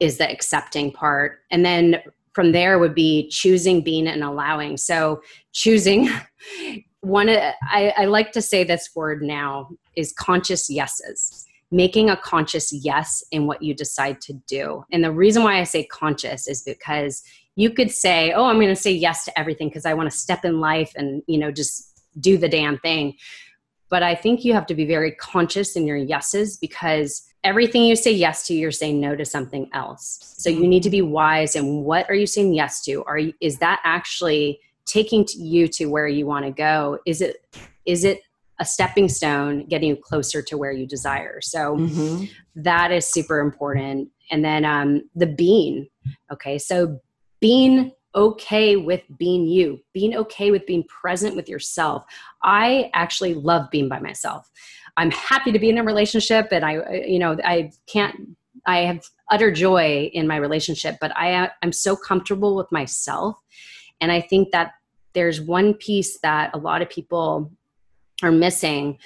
is 0.00 0.18
the 0.18 0.30
accepting 0.30 0.92
part. 0.92 1.40
And 1.50 1.64
then 1.64 2.02
from 2.32 2.52
there 2.52 2.78
would 2.78 2.94
be 2.94 3.28
choosing, 3.28 3.82
being, 3.82 4.06
and 4.06 4.22
allowing. 4.22 4.76
So 4.76 5.22
choosing 5.52 6.08
one 7.00 7.28
I, 7.28 7.94
I 7.96 8.04
like 8.06 8.32
to 8.32 8.42
say 8.42 8.64
this 8.64 8.90
word 8.94 9.22
now 9.22 9.70
is 9.96 10.12
conscious 10.12 10.68
yeses 10.68 11.46
making 11.70 12.08
a 12.08 12.16
conscious 12.16 12.72
yes 12.72 13.22
in 13.30 13.46
what 13.46 13.62
you 13.62 13.74
decide 13.74 14.20
to 14.22 14.32
do. 14.46 14.84
And 14.90 15.04
the 15.04 15.12
reason 15.12 15.42
why 15.42 15.58
I 15.58 15.64
say 15.64 15.84
conscious 15.84 16.48
is 16.48 16.62
because 16.62 17.22
you 17.56 17.70
could 17.70 17.90
say, 17.90 18.32
"Oh, 18.32 18.46
I'm 18.46 18.56
going 18.56 18.68
to 18.68 18.76
say 18.76 18.92
yes 18.92 19.24
to 19.26 19.38
everything 19.38 19.68
because 19.68 19.84
I 19.84 19.94
want 19.94 20.10
to 20.10 20.16
step 20.16 20.44
in 20.44 20.60
life 20.60 20.92
and, 20.96 21.22
you 21.26 21.38
know, 21.38 21.50
just 21.50 22.00
do 22.20 22.38
the 22.38 22.48
damn 22.48 22.78
thing." 22.78 23.14
But 23.90 24.02
I 24.02 24.14
think 24.14 24.44
you 24.44 24.54
have 24.54 24.66
to 24.66 24.74
be 24.74 24.84
very 24.84 25.12
conscious 25.12 25.76
in 25.76 25.86
your 25.86 25.96
yeses 25.96 26.56
because 26.56 27.22
everything 27.44 27.84
you 27.84 27.96
say 27.96 28.12
yes 28.12 28.46
to, 28.46 28.54
you're 28.54 28.70
saying 28.70 29.00
no 29.00 29.16
to 29.16 29.24
something 29.24 29.70
else. 29.72 30.34
So 30.38 30.50
you 30.50 30.66
need 30.66 30.82
to 30.82 30.90
be 30.90 31.02
wise 31.02 31.56
in 31.56 31.84
what 31.84 32.08
are 32.08 32.14
you 32.14 32.26
saying 32.26 32.54
yes 32.54 32.84
to? 32.84 33.04
Are 33.04 33.18
you, 33.18 33.32
is 33.40 33.58
that 33.58 33.80
actually 33.84 34.60
taking 34.86 35.26
you 35.36 35.68
to 35.68 35.86
where 35.86 36.08
you 36.08 36.26
want 36.26 36.44
to 36.46 36.50
go? 36.50 36.98
Is 37.06 37.20
it 37.20 37.36
is 37.84 38.04
it 38.04 38.20
a 38.60 38.64
stepping 38.64 39.08
stone 39.08 39.64
getting 39.66 39.90
you 39.90 39.96
closer 39.96 40.42
to 40.42 40.58
where 40.58 40.72
you 40.72 40.84
desire. 40.84 41.40
So 41.40 41.76
mm-hmm. 41.76 42.24
that 42.56 42.90
is 42.90 43.08
super 43.08 43.38
important. 43.38 44.10
And 44.32 44.44
then 44.44 44.64
um, 44.64 45.08
the 45.14 45.28
bean 45.28 45.88
Okay, 46.30 46.58
so 46.58 47.00
being 47.40 47.92
okay 48.14 48.76
with 48.76 49.02
being 49.18 49.46
you, 49.46 49.80
being 49.92 50.16
okay 50.16 50.50
with 50.50 50.66
being 50.66 50.84
present 50.84 51.36
with 51.36 51.48
yourself. 51.48 52.04
I 52.42 52.90
actually 52.94 53.34
love 53.34 53.70
being 53.70 53.88
by 53.88 54.00
myself. 54.00 54.50
I'm 54.96 55.10
happy 55.10 55.52
to 55.52 55.58
be 55.58 55.68
in 55.68 55.78
a 55.78 55.84
relationship, 55.84 56.48
and 56.50 56.64
I, 56.64 56.76
uh, 56.76 56.92
you 56.92 57.18
know, 57.18 57.36
I 57.44 57.70
can't. 57.86 58.36
I 58.66 58.78
have 58.78 59.04
utter 59.30 59.50
joy 59.52 60.10
in 60.12 60.26
my 60.26 60.36
relationship, 60.36 60.96
but 61.00 61.16
I, 61.16 61.34
uh, 61.34 61.48
I'm 61.62 61.72
so 61.72 61.96
comfortable 61.96 62.56
with 62.56 62.70
myself, 62.72 63.36
and 64.00 64.10
I 64.10 64.20
think 64.20 64.50
that 64.52 64.72
there's 65.14 65.40
one 65.40 65.74
piece 65.74 66.18
that 66.20 66.50
a 66.54 66.58
lot 66.58 66.82
of 66.82 66.90
people 66.90 67.52
are 68.22 68.32
missing 68.32 68.98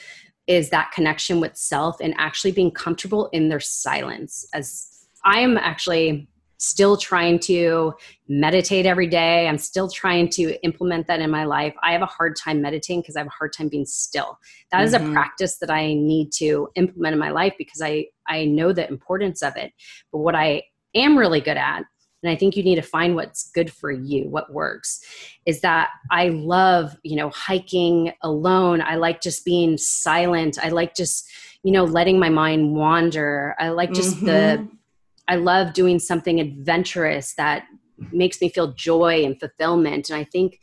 is 0.47 0.71
that 0.71 0.91
connection 0.93 1.41
with 1.41 1.57
self 1.57 2.01
and 2.01 2.15
actually 2.19 2.53
being 2.53 2.71
comfortable 2.71 3.29
in 3.33 3.49
their 3.49 3.61
silence 3.61 4.45
as 4.53 5.07
i 5.25 5.39
am 5.39 5.57
actually 5.57 6.29
still 6.63 6.97
trying 6.97 7.41
to 7.41 7.93
meditate 8.29 8.87
every 8.87 9.09
day 9.09 9.49
i'm 9.49 9.59
still 9.59 9.89
trying 9.89 10.29
to 10.29 10.55
implement 10.63 11.09
that 11.09 11.19
in 11.19 11.29
my 11.29 11.45
life 11.45 11.75
i 11.83 11.93
have 11.93 12.03
a 12.03 12.07
hard 12.07 12.37
time 12.37 12.63
meditating 12.63 13.01
because 13.01 13.17
i 13.17 13.19
have 13.19 13.27
a 13.27 13.31
hard 13.31 13.53
time 13.53 13.69
being 13.69 13.85
still 13.85 14.39
That 14.71 14.79
mm-hmm. 14.79 14.87
is 14.87 14.95
a 14.95 14.99
mm-hmm. 15.01 15.13
practice 15.13 15.59
that 15.59 15.71
i 15.71 15.93
need 15.93 16.31
to 16.35 16.69
implement 16.77 17.15
in 17.15 17.19
my 17.19 17.31
life 17.31 17.55
because 17.59 17.83
i 17.83 18.07
i 18.29 18.45
know 18.45 18.73
the 18.73 18.89
importance 18.89 19.43
of 19.43 19.57
it 19.57 19.73
but 20.13 20.19
what 20.19 20.37
i 20.37 20.63
am 20.95 21.19
really 21.19 21.41
good 21.41 21.57
at 21.57 21.83
and 22.23 22.31
i 22.31 22.37
think 22.37 22.57
you 22.57 22.63
need 22.63 22.77
to 22.77 22.83
find 22.83 23.17
what's 23.17 23.51
good 23.51 23.73
for 23.73 23.91
you 23.91 24.29
what 24.29 24.53
works 24.53 25.01
is 25.47 25.63
that 25.63 25.91
i 26.13 26.29
love 26.29 26.97
you 27.03 27.17
know 27.17 27.31
hiking 27.31 28.13
alone 28.23 28.81
i 28.83 28.95
like 28.95 29.21
just 29.21 29.45
being 29.45 29.77
silent 29.77 30.59
i 30.63 30.69
like 30.69 30.95
just 30.95 31.29
you 31.65 31.73
know 31.73 31.83
letting 31.83 32.21
my 32.21 32.29
mind 32.29 32.77
wander 32.77 33.57
i 33.59 33.69
like 33.71 33.93
just 33.93 34.17
mm-hmm. 34.19 34.27
the 34.27 34.69
i 35.29 35.37
love 35.37 35.73
doing 35.73 35.99
something 35.99 36.41
adventurous 36.41 37.35
that 37.35 37.65
makes 38.11 38.41
me 38.41 38.49
feel 38.49 38.73
joy 38.75 39.25
and 39.25 39.39
fulfillment 39.39 40.11
and 40.11 40.19
i 40.19 40.25
think 40.25 40.61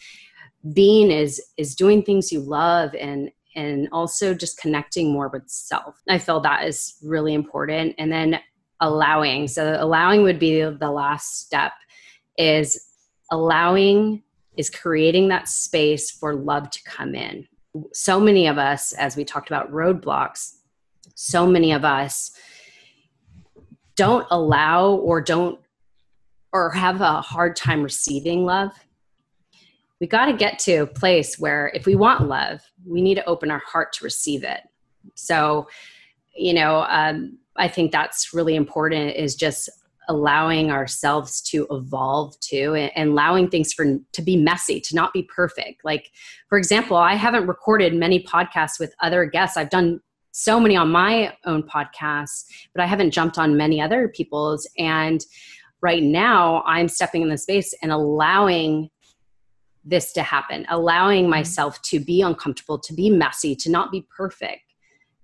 being 0.74 1.12
is 1.12 1.41
is 1.58 1.76
doing 1.76 2.04
things 2.04 2.32
you 2.32 2.39
love 2.39 2.93
and 2.95 3.32
and 3.56 3.89
also 3.91 4.34
just 4.34 4.60
connecting 4.60 5.12
more 5.12 5.30
with 5.30 5.48
self 5.48 6.02
i 6.10 6.17
feel 6.17 6.39
that 6.39 6.65
is 6.65 6.98
really 7.02 7.34
important 7.34 7.95
and 7.98 8.12
then 8.12 8.39
allowing. 8.82 9.48
So 9.48 9.78
allowing 9.80 10.24
would 10.24 10.39
be 10.39 10.62
the 10.62 10.91
last 10.91 11.39
step 11.41 11.74
is 12.38 12.88
allowing 13.32 14.24
is 14.58 14.69
creating 14.69 15.30
that 15.30 15.48
space 15.48 16.12
for 16.12 16.34
love 16.36 16.69
to 16.69 16.84
come 16.84 17.15
in. 17.15 17.48
So 17.93 18.19
many 18.19 18.48
of 18.48 18.58
us 18.58 18.93
as 18.93 19.15
we 19.15 19.24
talked 19.24 19.50
about 19.50 19.72
roadblocks, 19.72 20.56
so 21.15 21.45
many 21.45 21.72
of 21.72 21.86
us 21.86 22.32
don't 24.00 24.26
allow 24.32 24.92
or 24.92 25.20
don't 25.20 25.60
or 26.54 26.72
have 26.72 27.02
a 27.02 27.20
hard 27.20 27.54
time 27.58 27.84
receiving 27.84 28.46
love. 28.46 28.72
We 30.00 30.08
got 30.08 30.28
to 30.28 30.34
get 30.34 30.58
to 30.60 30.78
a 30.78 30.88
place 30.88 31.38
where 31.38 31.70
if 31.74 31.86
we 31.86 31.96
want 31.96 32.26
love, 32.26 32.62
we 32.88 33.02
need 33.02 33.16
to 33.16 33.26
open 33.26 33.52
our 33.52 33.60
heart 33.60 33.92
to 33.94 34.06
receive 34.06 34.46
it. 34.46 34.62
So, 35.16 35.68
you 36.34 36.54
know, 36.54 36.86
um, 36.88 37.40
I 37.58 37.68
think 37.68 37.92
that's 37.92 38.34
really 38.34 38.56
important 38.56 39.18
is 39.18 39.36
just 39.36 39.70
allowing 40.08 40.72
ourselves 40.72 41.42
to 41.42 41.68
evolve 41.70 42.40
too 42.40 42.76
and, 42.76 43.10
allowing 43.10 43.50
things 43.50 43.74
for 43.74 44.00
to 44.14 44.22
be 44.22 44.38
messy 44.38 44.80
to 44.80 44.96
not 44.96 45.14
be 45.14 45.22
perfect 45.24 45.86
like 45.86 46.10
for 46.48 46.58
example 46.58 46.98
i 46.98 47.14
haven't 47.14 47.46
recorded 47.46 47.94
many 47.94 48.24
podcasts 48.24 48.80
with 48.80 48.93
other 49.02 49.24
guests 49.26 49.56
i've 49.56 49.70
done 49.70 50.00
so 50.32 50.59
many 50.59 50.75
on 50.75 50.89
my 50.89 51.34
own 51.45 51.63
podcasts 51.63 52.45
but 52.73 52.84
i 52.84 52.86
haven't 52.86 53.11
jumped 53.11 53.38
on 53.38 53.57
many 53.57 53.82
other 53.82 54.07
people's 54.09 54.67
and 54.77 55.25
right 55.82 56.03
now 56.03 56.63
i'm 56.65 56.88
stepping 56.88 57.21
in 57.21 57.30
the 57.30 57.38
space 57.38 57.73
and 57.82 57.91
allowing 57.91 58.89
this 59.84 60.13
to 60.13 60.21
happen 60.21 60.65
allowing 60.69 61.23
mm-hmm. 61.23 61.32
myself 61.32 61.82
to 61.82 61.99
be 61.99 62.21
uncomfortable 62.21 62.77
to 62.77 62.93
be 62.93 63.09
messy 63.09 63.55
to 63.55 63.71
not 63.71 63.91
be 63.91 64.05
perfect 64.15 64.61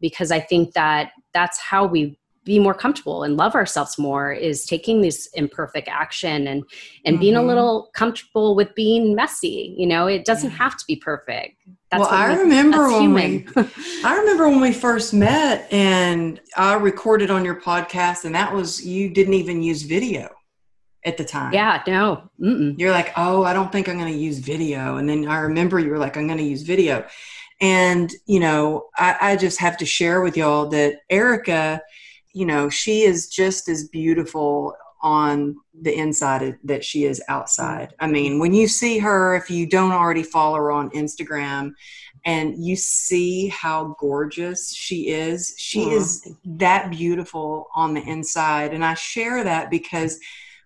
because 0.01 0.31
i 0.31 0.39
think 0.39 0.73
that 0.73 1.11
that's 1.33 1.59
how 1.59 1.85
we 1.85 2.17
be 2.45 2.59
more 2.59 2.75
comfortable 2.75 3.23
and 3.23 3.35
love 3.35 3.55
ourselves 3.55 3.97
more 3.97 4.31
is 4.31 4.65
taking 4.65 5.01
this 5.01 5.27
imperfect 5.33 5.87
action 5.89 6.47
and 6.47 6.63
and 7.03 7.15
mm-hmm. 7.15 7.21
being 7.21 7.35
a 7.35 7.39
mm-hmm. 7.39 7.47
little 7.47 7.89
comfortable 7.93 8.55
with 8.55 8.73
being 8.75 9.15
messy 9.15 9.75
you 9.77 9.87
know 9.87 10.07
it 10.07 10.23
doesn't 10.23 10.51
yeah. 10.51 10.57
have 10.57 10.77
to 10.77 10.85
be 10.87 10.95
perfect 10.95 11.59
that's 11.91 12.01
well 12.01 12.09
i 12.09 12.33
remember 12.33 12.87
when 12.87 13.13
we 13.13 13.45
i 14.05 14.15
remember 14.15 14.47
when 14.47 14.61
we 14.61 14.71
first 14.71 15.13
met 15.13 15.67
and 15.73 16.39
i 16.55 16.75
recorded 16.75 17.29
on 17.29 17.43
your 17.43 17.59
podcast 17.59 18.23
and 18.23 18.35
that 18.35 18.53
was 18.53 18.85
you 18.85 19.09
didn't 19.09 19.33
even 19.33 19.61
use 19.61 19.81
video 19.81 20.29
at 21.03 21.17
the 21.17 21.25
time 21.25 21.51
yeah 21.51 21.81
no 21.87 22.29
Mm-mm. 22.39 22.77
you're 22.79 22.91
like 22.91 23.11
oh 23.17 23.43
i 23.43 23.53
don't 23.53 23.71
think 23.71 23.89
i'm 23.89 23.97
going 23.97 24.13
to 24.13 24.19
use 24.19 24.37
video 24.37 24.97
and 24.97 25.09
then 25.09 25.27
i 25.27 25.39
remember 25.39 25.79
you 25.79 25.89
were 25.89 25.99
like 25.99 26.15
i'm 26.15 26.27
going 26.27 26.39
to 26.39 26.43
use 26.43 26.61
video 26.61 27.05
and 27.61 28.11
you 28.25 28.39
know 28.39 28.87
I, 28.97 29.17
I 29.21 29.35
just 29.37 29.59
have 29.59 29.77
to 29.77 29.85
share 29.85 30.21
with 30.21 30.35
y'all 30.35 30.67
that 30.69 31.01
erica 31.09 31.81
you 32.35 32.45
know, 32.45 32.69
she 32.69 33.03
is 33.03 33.29
just 33.29 33.69
as 33.69 33.87
beautiful 33.87 34.75
on 35.01 35.55
the 35.81 35.95
inside 35.97 36.57
that 36.65 36.83
she 36.83 37.05
is 37.05 37.23
outside. 37.29 37.93
I 37.99 38.07
mean, 38.07 38.39
when 38.39 38.53
you 38.53 38.67
see 38.67 38.97
her, 38.99 39.35
if 39.35 39.49
you 39.49 39.65
don't 39.65 39.93
already 39.93 40.21
follow 40.21 40.57
her 40.57 40.69
on 40.69 40.89
Instagram, 40.89 41.71
and 42.25 42.61
you 42.61 42.75
see 42.75 43.47
how 43.47 43.95
gorgeous 43.99 44.73
she 44.73 45.09
is, 45.09 45.53
she 45.57 45.85
Aww. 45.85 45.91
is 45.93 46.33
that 46.43 46.91
beautiful 46.91 47.67
on 47.73 47.93
the 47.93 48.01
inside. 48.01 48.73
And 48.73 48.83
I 48.83 48.95
share 48.95 49.43
that 49.45 49.69
because 49.69 50.19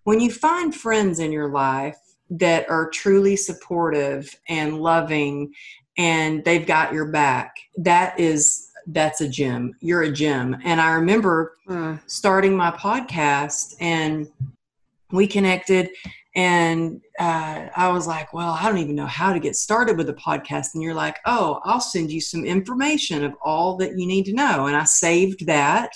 when 0.06 0.20
you 0.20 0.32
find 0.32 0.74
friends 0.74 1.20
in 1.20 1.32
your 1.32 1.50
life 1.50 2.00
that 2.32 2.68
are 2.68 2.90
truly 2.90 3.36
supportive 3.36 4.34
and 4.48 4.80
loving 4.80 5.54
and 5.98 6.44
they've 6.46 6.66
got 6.66 6.94
your 6.94 7.12
back, 7.12 7.54
that 7.78 8.20
is 8.20 8.69
that's 8.92 9.22
a 9.22 9.28
gem. 9.28 9.74
You're 9.82 10.04
a 10.04 10.12
gem. 10.12 10.58
And 10.64 10.82
I 10.82 10.92
remember 10.94 11.58
mm. 11.68 12.00
starting 12.08 12.56
my 12.56 12.72
podcast 12.72 13.76
and 13.80 14.28
we 15.12 15.28
connected 15.28 15.90
and 16.36 17.02
uh, 17.20 17.68
I 17.76 17.90
was 17.90 18.08
like, 18.08 18.34
well, 18.34 18.52
I 18.52 18.68
don't 18.68 18.78
even 18.78 18.96
know 18.96 19.08
how 19.08 19.34
to 19.34 19.40
get 19.40 19.56
started 19.56 19.98
with 19.98 20.10
a 20.10 20.14
podcast. 20.14 20.68
And 20.74 20.84
you're 20.84 20.94
like, 20.94 21.18
oh, 21.26 21.60
I'll 21.64 21.82
send 21.82 22.12
you 22.12 22.22
some 22.22 22.46
information 22.46 23.24
of 23.24 23.34
all 23.42 23.76
that 23.78 23.98
you 23.98 24.06
need 24.06 24.26
to 24.26 24.34
know. 24.34 24.68
And 24.68 24.78
I 24.78 24.84
saved 24.84 25.48
that, 25.48 25.92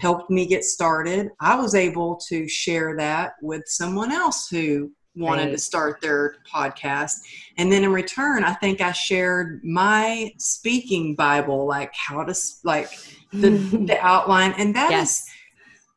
helped 0.00 0.30
me 0.30 0.46
get 0.46 0.64
started. 0.64 1.28
I 1.40 1.54
was 1.54 1.74
able 1.74 2.16
to 2.28 2.48
share 2.48 2.96
that 2.96 3.34
with 3.40 3.62
someone 3.66 4.10
else 4.10 4.48
who 4.48 4.90
wanted 5.14 5.44
right. 5.44 5.52
to 5.52 5.58
start 5.58 6.00
their 6.00 6.36
podcast. 6.52 7.20
And 7.58 7.70
then 7.70 7.84
in 7.84 7.92
return, 7.92 8.44
I 8.44 8.54
think 8.54 8.80
I 8.80 8.92
shared 8.92 9.62
my 9.62 10.32
speaking 10.38 11.14
Bible, 11.14 11.66
like 11.66 11.94
how 11.94 12.24
to, 12.24 12.34
like 12.64 12.90
the, 13.32 13.50
the 13.86 13.98
outline. 14.00 14.54
And 14.58 14.74
that 14.74 14.90
yes. 14.90 15.22
is 15.22 15.30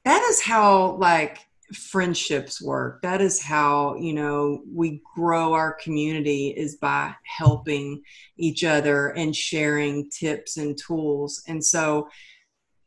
that 0.04 0.22
is 0.30 0.42
how, 0.42 0.98
like, 0.98 1.40
friendships 1.74 2.62
work 2.62 3.02
that 3.02 3.22
is 3.22 3.42
how 3.42 3.96
you 3.96 4.14
know 4.14 4.62
we 4.72 5.02
grow 5.16 5.54
our 5.54 5.74
community 5.74 6.50
is 6.50 6.76
by 6.76 7.14
helping 7.24 8.02
each 8.38 8.64
other 8.64 9.08
and 9.10 9.36
sharing 9.36 10.08
tips 10.12 10.58
and 10.58 10.78
tools 10.78 11.44
and 11.48 11.64
so 11.64 12.08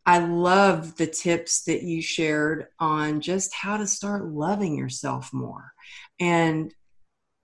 i 0.06 0.18
love 0.18 0.96
the 0.96 1.06
tips 1.08 1.64
that 1.64 1.82
you 1.82 2.00
shared 2.00 2.68
on 2.78 3.20
just 3.20 3.52
how 3.52 3.76
to 3.76 3.86
start 3.86 4.26
loving 4.26 4.78
yourself 4.78 5.32
more 5.32 5.72
and 6.20 6.72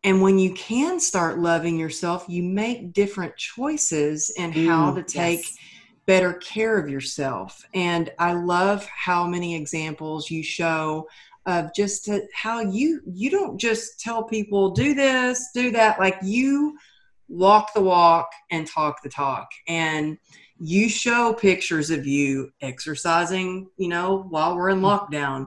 and 0.02 0.20
when 0.20 0.38
you 0.38 0.52
can 0.52 1.00
start 1.00 1.38
loving 1.38 1.78
yourself 1.78 2.24
you 2.28 2.42
make 2.42 2.92
different 2.92 3.36
choices 3.36 4.32
how 4.52 4.92
mm, 4.92 4.94
to 4.94 5.02
take 5.02 5.40
yes. 5.40 5.56
better 6.06 6.34
care 6.34 6.78
of 6.78 6.88
yourself. 6.88 7.64
And 7.74 8.10
i 8.18 8.32
love 8.32 8.86
how 8.86 9.26
many 9.26 9.54
examples 9.54 10.30
you 10.30 10.42
show 10.42 11.06
of 11.46 11.74
just 11.74 12.06
to, 12.06 12.22
how 12.32 12.60
you 12.60 13.00
you 13.06 13.30
don't 13.30 13.58
just 13.58 14.00
tell 14.00 14.24
people 14.24 14.70
do 14.70 14.94
this 14.94 15.50
do 15.54 15.70
that. 15.72 15.98
Like 15.98 16.16
you 16.22 16.76
walk 17.28 17.74
the 17.74 17.80
walk 17.80 18.30
and 18.50 18.66
talk 18.66 19.02
the 19.02 19.08
talk. 19.08 19.48
And 19.66 20.18
you 20.58 20.88
show 20.88 21.32
pictures 21.32 21.90
of 21.90 22.06
you 22.06 22.52
exercising, 22.60 23.68
you 23.76 23.88
know, 23.88 24.26
while 24.30 24.54
we're 24.54 24.70
in 24.70 24.80
lockdown, 24.80 25.46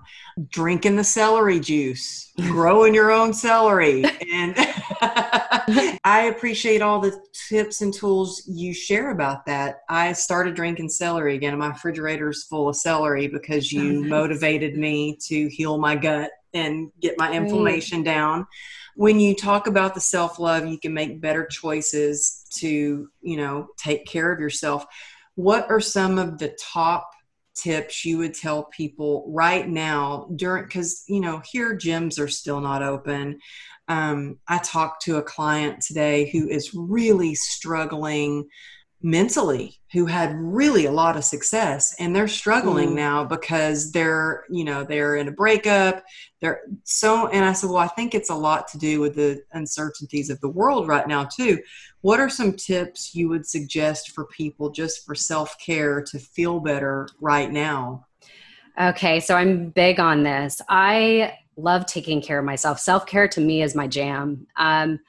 drinking 0.50 0.96
the 0.98 1.04
celery 1.04 1.60
juice, 1.60 2.32
growing 2.38 2.94
your 2.94 3.12
own 3.12 3.34
celery. 3.34 4.04
And 4.34 4.54
I 6.04 6.32
appreciate 6.36 6.82
all 6.82 7.00
the 7.00 7.20
tips 7.48 7.82
and 7.82 7.94
tools 7.94 8.44
you 8.48 8.74
share 8.74 9.12
about 9.12 9.46
that. 9.46 9.82
I 9.90 10.12
started 10.14 10.56
drinking 10.56 10.90
celery 10.90 11.36
again, 11.36 11.54
and 11.54 11.60
my 11.60 11.70
refrigerator's 11.70 12.44
full 12.44 12.68
of 12.68 12.76
celery 12.76 13.28
because 13.28 13.72
you 13.72 14.04
motivated 14.08 14.78
me 14.78 15.18
to 15.28 15.48
heal 15.48 15.78
my 15.78 15.96
gut 15.96 16.32
and 16.54 16.92
get 17.02 17.18
my 17.18 17.32
inflammation 17.32 18.04
down 18.04 18.46
when 18.98 19.20
you 19.20 19.36
talk 19.36 19.68
about 19.68 19.94
the 19.94 20.02
self 20.02 20.40
love, 20.40 20.66
you 20.66 20.80
can 20.80 20.92
make 20.92 21.22
better 21.22 21.46
choices 21.46 22.46
to, 22.56 23.08
you 23.22 23.38
know, 23.38 23.68
take 23.78 24.08
care 24.08 24.32
of 24.32 24.40
yourself. 24.40 24.86
What 25.36 25.70
are 25.70 25.80
some 25.80 26.18
of 26.18 26.40
the 26.40 26.58
top 26.60 27.12
tips 27.56 28.04
you 28.04 28.18
would 28.18 28.34
tell 28.34 28.64
people 28.66 29.26
right 29.30 29.68
now 29.68 30.28
during 30.36 30.64
because 30.64 31.04
you 31.08 31.20
know 31.20 31.42
here 31.52 31.76
gyms 31.76 32.20
are 32.20 32.28
still 32.28 32.62
not 32.62 32.84
open 32.84 33.40
um, 33.88 34.38
i 34.48 34.60
talked 34.60 35.02
to 35.02 35.18
a 35.18 35.24
client 35.24 35.82
today 35.82 36.30
who 36.30 36.48
is 36.48 36.76
really 36.76 37.34
struggling 37.34 38.48
mentally 39.02 39.78
who 39.94 40.08
had 40.08 40.34
really 40.36 40.86
a 40.86 40.92
lot 40.92 41.16
of 41.16 41.24
success 41.24 41.96
and 42.00 42.16
they're 42.16 42.28
struggling 42.28 42.90
mm. 42.90 42.96
now 42.96 43.24
because 43.24 43.92
they're 43.92 44.44
you 44.50 44.64
know 44.64 44.84
they're 44.84 45.16
in 45.16 45.28
a 45.28 45.32
breakup. 45.32 46.04
They're 46.42 46.62
so 46.84 47.28
and 47.28 47.46
i 47.46 47.54
said 47.54 47.70
well 47.70 47.78
i 47.78 47.88
think 47.88 48.16
it's 48.16 48.30
a 48.30 48.36
lot 48.36 48.68
to 48.70 48.78
do 48.78 49.00
with 49.00 49.16
the 49.16 49.42
uncertainties 49.54 50.30
of 50.30 50.40
the 50.42 50.50
world 50.50 50.88
right 50.88 51.08
now 51.08 51.26
too. 51.26 51.60
What 52.02 52.20
are 52.20 52.30
some 52.30 52.54
tips 52.54 53.14
you 53.14 53.30
would 53.30 53.46
suggest 53.46 54.12
for 54.12 54.26
people 54.26 54.72
just 54.72 55.06
for 55.06 55.14
self-care 55.14 56.02
to 56.04 56.20
feel 56.20 56.60
better 56.60 57.08
right 57.22 57.52
now? 57.52 58.06
Okay 58.80 59.20
so 59.20 59.36
i'm 59.36 59.70
big 59.70 60.00
on 60.00 60.24
this. 60.24 60.60
I 60.70 61.34
love 61.56 61.86
taking 61.86 62.22
care 62.22 62.40
of 62.40 62.46
myself. 62.46 62.80
Self-care 62.80 63.28
to 63.30 63.42
me 63.42 63.62
is 63.62 63.76
my 63.76 63.88
jam. 63.88 64.48
Um, 64.58 65.00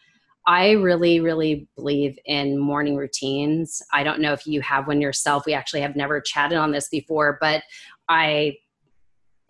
I 0.49 0.71
really, 0.71 1.21
really 1.21 1.69
believe 1.77 2.19
in 2.25 2.57
morning 2.57 2.97
routines. 2.97 3.83
I 3.93 4.03
don't 4.03 4.19
know 4.19 4.33
if 4.33 4.47
you 4.47 4.63
have 4.63 4.87
one 4.89 4.99
yourself. 4.99 5.45
We 5.45 5.53
actually 5.53 5.83
have 5.83 5.95
never 5.95 6.23
chatted 6.23 6.57
on 6.57 6.73
this 6.73 6.89
before, 6.89 7.37
but 7.39 7.63
I 8.09 8.57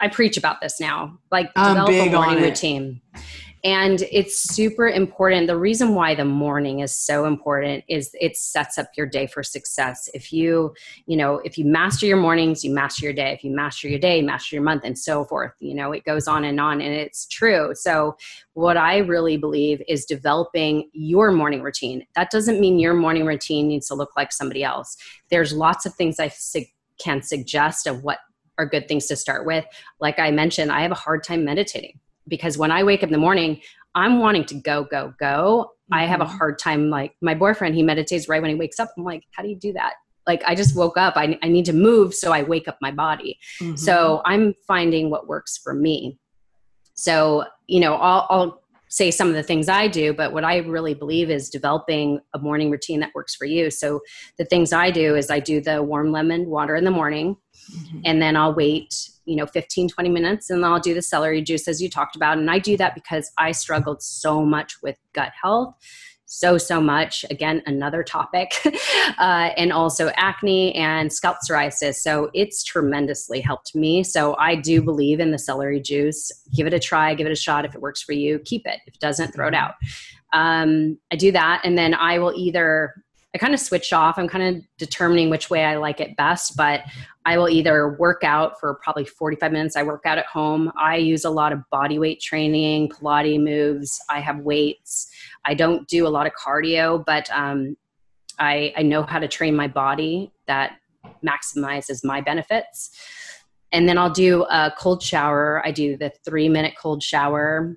I 0.01 0.09
preach 0.09 0.37
about 0.37 0.61
this 0.61 0.81
now. 0.81 1.17
Like 1.31 1.55
develop 1.55 1.91
a 1.91 2.11
morning 2.11 2.43
routine. 2.43 3.01
And 3.65 4.03
it's 4.13 4.39
super 4.39 4.87
important. 4.89 5.49
The 5.49 5.57
reason 5.57 5.95
why 5.95 6.15
the 6.15 6.25
morning 6.25 6.81
is 6.81 6.95
so 6.95 7.25
important 7.25 7.85
is 7.89 8.11
it 8.21 8.37
sets 8.37 8.79
up 8.79 8.89
your 8.97 9.07
day 9.07 9.27
for 9.27 9.43
success. 9.43 10.09
If 10.15 10.33
you, 10.33 10.75
you 11.07 11.17
know, 11.17 11.41
if 11.45 11.59
you 11.59 11.65
master 11.65 12.07
your 12.07 12.19
mornings, 12.19 12.65
you 12.65 12.73
master 12.73 13.05
your 13.05 13.13
day. 13.13 13.33
If 13.33 13.43
you 13.43 13.51
master 13.51 13.89
your 13.89 13.99
day, 13.99 14.23
master 14.23 14.55
your 14.55 14.63
month, 14.63 14.85
and 14.85 14.97
so 14.97 15.25
forth. 15.25 15.53
You 15.59 15.75
know, 15.75 15.93
it 15.93 16.05
goes 16.05 16.29
on 16.29 16.45
and 16.45 16.61
on, 16.61 16.81
and 16.81 16.95
it's 16.95 17.27
true. 17.27 17.73
So, 17.75 18.17
what 18.55 18.77
I 18.77 18.99
really 18.99 19.37
believe 19.37 19.83
is 19.89 20.05
developing 20.05 20.89
your 20.93 21.33
morning 21.33 21.63
routine. 21.63 22.07
That 22.15 22.31
doesn't 22.31 22.61
mean 22.61 22.79
your 22.79 22.95
morning 22.95 23.27
routine 23.27 23.69
needs 23.69 23.89
to 23.89 23.95
look 23.95 24.17
like 24.17 24.33
somebody 24.33 24.63
else. 24.63 24.97
There's 25.31 25.53
lots 25.53 25.85
of 25.85 25.95
things 25.95 26.21
I 26.21 26.29
su- 26.29 26.65
can 26.99 27.23
suggest 27.23 27.87
of 27.87 28.03
what 28.05 28.19
are 28.59 28.67
good 28.67 28.89
things 28.89 29.07
to 29.07 29.17
start 29.17 29.47
with. 29.47 29.65
Like 30.01 30.19
I 30.19 30.31
mentioned, 30.31 30.73
I 30.73 30.83
have 30.83 30.91
a 30.91 30.97
hard 30.97 31.23
time 31.23 31.45
meditating 31.45 31.99
because 32.29 32.59
when 32.59 32.71
I 32.71 32.83
wake 32.83 33.03
up 33.03 33.09
in 33.09 33.13
the 33.13 33.19
morning, 33.19 33.61
I'm 33.95 34.21
wanting 34.21 34.45
to 34.47 34.55
go, 34.55 34.85
go, 34.85 35.15
go. 35.19 35.71
Mm-hmm. 35.71 35.95
I 35.95 36.07
have 36.07 36.21
a 36.21 36.25
mm-hmm. 36.25 36.37
hard 36.37 36.59
time. 36.59 36.91
Like 36.91 37.17
my 37.21 37.35
boyfriend, 37.35 37.75
he 37.75 37.83
meditates 37.83 38.29
right 38.29 38.41
when 38.41 38.51
he 38.51 38.57
wakes 38.57 38.79
up. 38.79 38.91
I'm 38.97 39.05
like, 39.05 39.25
how 39.33 39.43
do 39.43 39.49
you 39.49 39.57
do 39.57 39.73
that? 39.73 39.95
Like 40.27 40.43
I 40.47 40.55
just 40.55 40.77
woke 40.77 40.97
up. 40.97 41.17
I, 41.17 41.39
I 41.43 41.49
need 41.49 41.65
to 41.67 41.73
move 41.73 42.15
so 42.15 42.33
I 42.33 42.43
wake 42.43 42.69
up 42.69 42.79
my 42.81 42.91
body. 42.91 43.39
Mm-hmm. 43.61 43.77
So 43.77 44.23
I'm 44.25 44.55
finding 44.67 45.11
what 45.11 45.27
works 45.27 45.57
for 45.57 45.75
me. 45.75 46.19
So, 46.95 47.45
you 47.67 47.81
know, 47.81 47.95
I'll, 47.95 48.27
I'll 48.29 48.63
say 48.89 49.11
some 49.11 49.29
of 49.29 49.35
the 49.35 49.43
things 49.43 49.69
I 49.69 49.89
do, 49.89 50.13
but 50.13 50.33
what 50.33 50.45
I 50.45 50.59
really 50.59 50.95
believe 50.95 51.31
is 51.31 51.51
developing 51.51 52.21
a 52.35 52.39
morning 52.39 52.71
routine 52.71 53.01
that 53.01 53.15
works 53.15 53.35
for 53.35 53.45
you. 53.45 53.71
So 53.71 54.01
the 54.39 54.45
things 54.45 54.73
I 54.73 54.91
do 54.91 55.15
is 55.15 55.31
I 55.31 55.41
do 55.41 55.61
the 55.61 55.83
warm 55.83 56.11
lemon 56.11 56.47
water 56.47 56.75
in 56.75 56.85
the 56.85 56.91
morning 56.91 57.37
mm-hmm. 57.71 58.01
and 58.05 58.21
then 58.21 58.37
I'll 58.37 58.55
wait, 58.55 59.11
you 59.29 59.37
know, 59.37 59.47
15, 59.47 59.89
20 59.89 60.09
minutes 60.09 60.51
and 60.51 60.63
then 60.63 60.71
I'll 60.71 60.81
do 60.81 60.95
the 60.95 61.03
celery 61.03 61.43
juice 61.43 61.69
as 61.69 61.83
you 61.83 61.91
talked 61.91 62.17
about. 62.17 62.39
And 62.39 62.51
I 62.51 62.59
do 62.59 62.77
that 62.79 62.95
because 62.95 63.31
I 63.39 63.53
struggled 63.53 64.03
so 64.03 64.45
much 64.45 64.77
with 64.83 64.97
gut 65.13 65.33
health 65.41 65.75
so 66.29 66.59
so 66.59 66.81
much. 66.81 67.25
Again 67.31 67.63
another 67.67 68.05
topic 68.05 68.53
uh, 69.19 69.51
and 69.57 69.73
also 69.73 70.11
acne 70.15 70.75
and 70.75 71.13
scalp 71.13 71.39
psoriasis. 71.39 71.97
So 71.97 72.31
it's 72.35 72.63
tremendously 72.63 73.41
helped 73.41 73.75
me. 73.75 74.05
So 74.05 74.37
i 74.39 74.55
do 74.55 74.83
believe 74.83 75.21
in 75.21 75.31
the 75.31 75.39
celery 75.39 75.81
juice. 75.81 76.31
Give 76.55 76.67
it 76.67 76.75
a 76.75 76.79
try 76.79 77.15
give 77.15 77.27
it 77.27 77.33
a 77.33 77.37
shot. 77.37 77.65
If 77.65 77.75
it 77.75 77.81
works 77.81 78.03
for 78.03 78.13
you 78.13 78.39
keep 78.41 78.67
it. 78.67 78.79
If 78.87 78.95
it 78.95 79.01
doesn't 79.01 79.33
throw 79.33 79.49
it 79.49 79.55
out. 79.55 79.75
Um, 80.35 80.99
i 81.11 81.17
do 81.17 81.33
that 81.33 81.63
and 81.65 81.79
then 81.79 81.95
i 81.95 82.19
will 82.19 82.35
either 82.37 82.95
I 83.35 83.39
kind 83.39 83.53
of 83.53 83.61
switch 83.61 83.93
off. 83.93 84.19
I'm 84.19 84.29
kind 84.29 84.57
of 84.57 84.65
determining 84.79 85.29
which 85.29 85.51
way 85.51 85.65
I 85.65 85.77
like 85.77 86.01
it 86.01 86.17
best, 86.17 86.57
but 86.57 86.83
I 87.27 87.37
will 87.37 87.49
either 87.49 87.91
work 87.99 88.25
out 88.25 88.59
for 88.59 88.75
probably 88.83 89.05
45 89.05 89.53
minutes. 89.53 89.77
I 89.77 89.83
work 89.83 90.07
out 90.07 90.17
at 90.17 90.25
home. 90.27 90.73
I 90.79 90.97
use 90.97 91.27
a 91.27 91.31
lot 91.31 91.53
of 91.53 91.61
body 91.71 91.99
weight 91.99 92.21
training, 92.21 92.89
Pilates 92.89 93.43
moves. 93.43 94.01
I 94.09 94.21
have 94.21 94.39
weights. 94.39 95.11
I 95.45 95.53
don't 95.53 95.87
do 95.89 96.07
a 96.07 96.09
lot 96.09 96.27
of 96.27 96.33
cardio, 96.33 97.05
but 97.05 97.29
um, 97.31 97.77
I, 98.39 98.73
I 98.77 98.83
know 98.83 99.03
how 99.03 99.19
to 99.19 99.29
train 99.29 99.55
my 99.55 99.69
body 99.69 100.33
that 100.47 100.79
maximizes 101.23 102.03
my 102.03 102.23
benefits. 102.23 102.91
And 103.73 103.87
then 103.87 103.99
I'll 103.99 104.11
do 104.11 104.45
a 104.45 104.73
cold 104.79 105.03
shower. 105.03 105.61
I 105.67 105.71
do 105.71 105.99
the 105.99 106.11
three 106.25 106.49
minute 106.49 106.75
cold 106.81 107.03
shower. 107.03 107.77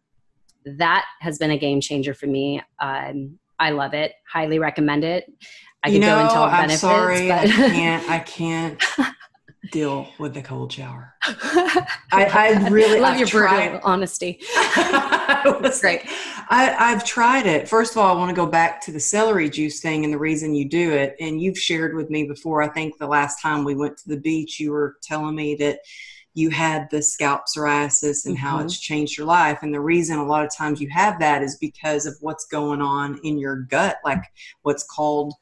That 0.66 1.06
has 1.20 1.38
been 1.38 1.52
a 1.52 1.58
game 1.58 1.82
changer 1.82 2.14
for 2.14 2.28
me. 2.28 2.62
Um, 2.80 3.40
I 3.62 3.70
love 3.70 3.94
it. 3.94 4.14
Highly 4.28 4.58
recommend 4.58 5.04
it. 5.04 5.32
I 5.84 5.90
you 5.90 6.00
know, 6.00 6.16
go 6.16 6.22
into 6.22 6.34
all 6.34 6.46
I'm 6.46 6.64
benefits. 6.64 6.82
Sorry, 6.82 7.28
but 7.28 7.48
I 7.48 7.48
can't. 7.48 8.10
I 8.10 8.20
can't. 8.20 8.84
deal 9.72 10.08
with 10.20 10.34
the 10.34 10.42
cold 10.42 10.74
shower. 10.74 11.14
I, 11.24 11.86
I 12.12 12.70
really 12.70 13.00
love 13.00 13.14
I've 13.14 13.20
your 13.20 13.28
brutal 13.28 13.80
honesty. 13.84 14.40
That's 14.76 15.80
great. 15.80 16.02
I, 16.50 16.76
I've 16.78 17.06
tried 17.06 17.46
it. 17.46 17.70
First 17.70 17.92
of 17.92 18.00
all, 18.00 18.14
I 18.14 18.18
want 18.18 18.30
to 18.30 18.36
go 18.36 18.48
back 18.48 18.82
to 18.86 18.92
the 18.92 19.00
celery 19.00 19.50
juice 19.50 19.80
thing 19.80 20.04
and 20.04 20.12
the 20.12 20.18
reason 20.18 20.56
you 20.56 20.68
do 20.68 20.92
it. 20.92 21.16
And 21.20 21.40
you've 21.40 21.58
shared 21.58 21.96
with 21.96 22.10
me 22.10 22.26
before. 22.26 22.62
I 22.62 22.70
think 22.70 22.98
the 22.98 23.08
last 23.08 23.42
time 23.42 23.64
we 23.64 23.76
went 23.76 23.98
to 24.00 24.10
the 24.10 24.18
beach, 24.18 24.60
you 24.60 24.72
were 24.72 24.98
telling 25.04 25.36
me 25.36 25.56
that 25.56 25.80
you 26.34 26.50
had 26.50 26.90
the 26.92 27.02
scalp 27.02 27.44
psoriasis 27.46 28.26
and 28.26 28.36
mm-hmm. 28.36 28.46
how 28.46 28.60
it's 28.60 28.80
changed 28.80 29.18
your 29.18 29.28
life. 29.28 29.60
And 29.62 29.74
the 29.74 29.82
reason 29.82 30.18
a 30.18 30.26
lot 30.26 30.46
of 30.46 30.56
times 30.56 30.80
you 30.80 30.90
have 30.90 31.20
that 31.20 31.44
is 31.44 31.58
because 31.58 32.06
of 32.06 32.16
what's 32.22 32.46
going 32.46 32.82
on 32.82 33.20
in 33.24 33.38
your 33.38 33.58
gut, 33.58 33.98
like 34.06 34.24
what's 34.62 34.84
called 34.84 35.34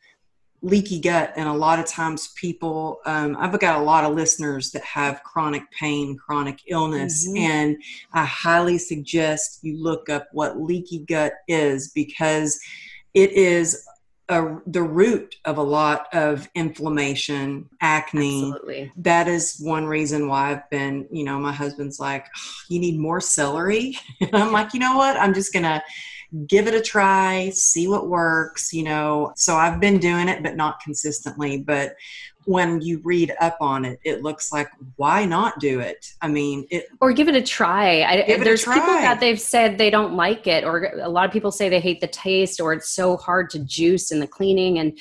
leaky 0.61 0.99
gut 0.99 1.31
and 1.37 1.47
a 1.47 1.53
lot 1.53 1.79
of 1.79 1.85
times 1.85 2.33
people 2.35 2.99
um, 3.05 3.37
i've 3.39 3.57
got 3.59 3.79
a 3.79 3.83
lot 3.83 4.03
of 4.03 4.13
listeners 4.13 4.71
that 4.71 4.83
have 4.83 5.23
chronic 5.23 5.63
pain 5.71 6.17
chronic 6.17 6.59
illness 6.67 7.25
mm-hmm. 7.25 7.37
and 7.37 7.77
i 8.11 8.25
highly 8.25 8.77
suggest 8.77 9.59
you 9.61 9.81
look 9.81 10.09
up 10.09 10.27
what 10.33 10.59
leaky 10.59 10.99
gut 11.07 11.31
is 11.47 11.91
because 11.95 12.59
it 13.13 13.31
is 13.31 13.85
a, 14.29 14.57
the 14.67 14.81
root 14.81 15.35
of 15.45 15.57
a 15.57 15.63
lot 15.63 16.07
of 16.13 16.47
inflammation 16.55 17.67
acne 17.81 18.51
Absolutely. 18.51 18.91
that 18.97 19.27
is 19.27 19.59
one 19.59 19.85
reason 19.85 20.27
why 20.27 20.51
i've 20.51 20.69
been 20.69 21.07
you 21.11 21.23
know 21.23 21.39
my 21.39 21.51
husband's 21.51 21.99
like 21.99 22.25
oh, 22.25 22.51
you 22.69 22.79
need 22.79 22.99
more 22.99 23.19
celery 23.19 23.97
and 24.21 24.35
i'm 24.35 24.51
like 24.51 24.73
you 24.73 24.79
know 24.79 24.97
what 24.97 25.17
i'm 25.17 25.33
just 25.33 25.51
gonna 25.51 25.81
give 26.47 26.67
it 26.67 26.73
a 26.73 26.81
try, 26.81 27.49
see 27.49 27.87
what 27.87 28.07
works, 28.07 28.71
you 28.71 28.83
know. 28.83 29.33
So 29.35 29.55
I've 29.55 29.79
been 29.79 29.97
doing 29.97 30.29
it, 30.29 30.43
but 30.43 30.55
not 30.55 30.79
consistently. 30.79 31.57
But 31.57 31.95
when 32.49 32.81
you 32.81 32.99
read 33.03 33.31
up 33.39 33.55
on 33.61 33.85
it, 33.85 33.99
it 34.03 34.23
looks 34.23 34.51
like 34.51 34.71
why 34.95 35.23
not 35.23 35.59
do 35.59 35.79
it? 35.79 36.15
I 36.19 36.27
mean, 36.27 36.65
it 36.71 36.87
or 36.99 37.13
give 37.13 37.27
it 37.27 37.35
a 37.35 37.43
try. 37.43 38.01
I, 38.01 38.37
there's 38.43 38.61
a 38.61 38.63
try. 38.63 38.73
people 38.73 38.93
that 38.95 39.19
they've 39.19 39.39
said 39.39 39.77
they 39.77 39.91
don't 39.91 40.15
like 40.15 40.47
it, 40.47 40.63
or 40.63 40.91
a 40.99 41.09
lot 41.09 41.25
of 41.25 41.31
people 41.31 41.51
say 41.51 41.69
they 41.69 41.79
hate 41.79 42.01
the 42.01 42.07
taste, 42.07 42.59
or 42.59 42.73
it's 42.73 42.89
so 42.89 43.17
hard 43.17 43.51
to 43.51 43.59
juice 43.59 44.11
in 44.11 44.19
the 44.19 44.25
cleaning. 44.25 44.79
And 44.79 44.97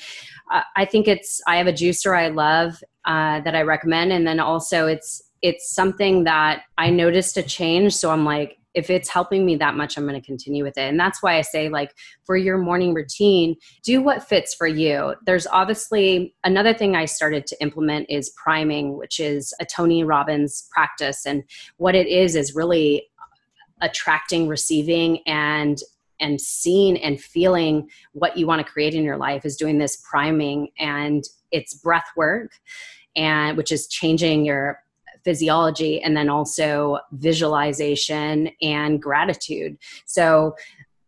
uh, 0.51 0.61
I 0.75 0.85
think 0.85 1.07
it's 1.07 1.41
I 1.47 1.55
have 1.55 1.65
a 1.65 1.73
juicer 1.73 2.15
I 2.15 2.27
love 2.27 2.83
uh, 3.05 3.39
that 3.41 3.55
I 3.55 3.63
recommend, 3.63 4.13
and 4.13 4.27
then 4.27 4.39
also 4.39 4.85
it's 4.85 5.23
it's 5.41 5.73
something 5.73 6.25
that 6.25 6.65
I 6.77 6.91
noticed 6.91 7.35
a 7.35 7.41
change. 7.41 7.95
So 7.95 8.11
I'm 8.11 8.25
like, 8.25 8.58
if 8.73 8.89
it's 8.89 9.09
helping 9.09 9.45
me 9.45 9.55
that 9.55 9.75
much 9.75 9.97
i'm 9.97 10.07
going 10.07 10.19
to 10.19 10.25
continue 10.25 10.63
with 10.63 10.77
it. 10.77 10.89
And 10.89 10.99
that's 10.99 11.21
why 11.23 11.37
i 11.37 11.41
say 11.41 11.69
like 11.69 11.93
for 12.25 12.37
your 12.37 12.57
morning 12.57 12.93
routine 12.93 13.55
do 13.83 14.01
what 14.01 14.27
fits 14.27 14.53
for 14.53 14.67
you. 14.67 15.15
There's 15.25 15.47
obviously 15.47 16.35
another 16.43 16.73
thing 16.73 16.95
i 16.95 17.05
started 17.05 17.47
to 17.47 17.61
implement 17.61 18.09
is 18.09 18.33
priming 18.41 18.97
which 18.97 19.19
is 19.19 19.53
a 19.59 19.65
tony 19.65 20.03
robbins 20.03 20.67
practice. 20.71 21.25
And 21.25 21.43
what 21.77 21.95
it 21.95 22.07
is 22.07 22.35
is 22.35 22.55
really 22.55 23.07
attracting 23.81 24.47
receiving 24.47 25.19
and 25.25 25.79
and 26.19 26.39
seeing 26.39 27.01
and 27.01 27.21
feeling 27.21 27.89
what 28.11 28.37
you 28.37 28.45
want 28.45 28.65
to 28.65 28.71
create 28.71 28.93
in 28.93 29.03
your 29.03 29.17
life 29.17 29.45
is 29.45 29.55
doing 29.55 29.77
this 29.77 30.03
priming. 30.09 30.69
And 30.77 31.23
it's 31.51 31.73
breath 31.73 32.07
work 32.15 32.51
and 33.15 33.57
which 33.57 33.71
is 33.71 33.87
changing 33.87 34.45
your 34.45 34.79
physiology 35.23 36.01
and 36.01 36.15
then 36.15 36.29
also 36.29 36.99
visualization 37.11 38.49
and 38.61 39.01
gratitude. 39.01 39.77
So 40.05 40.55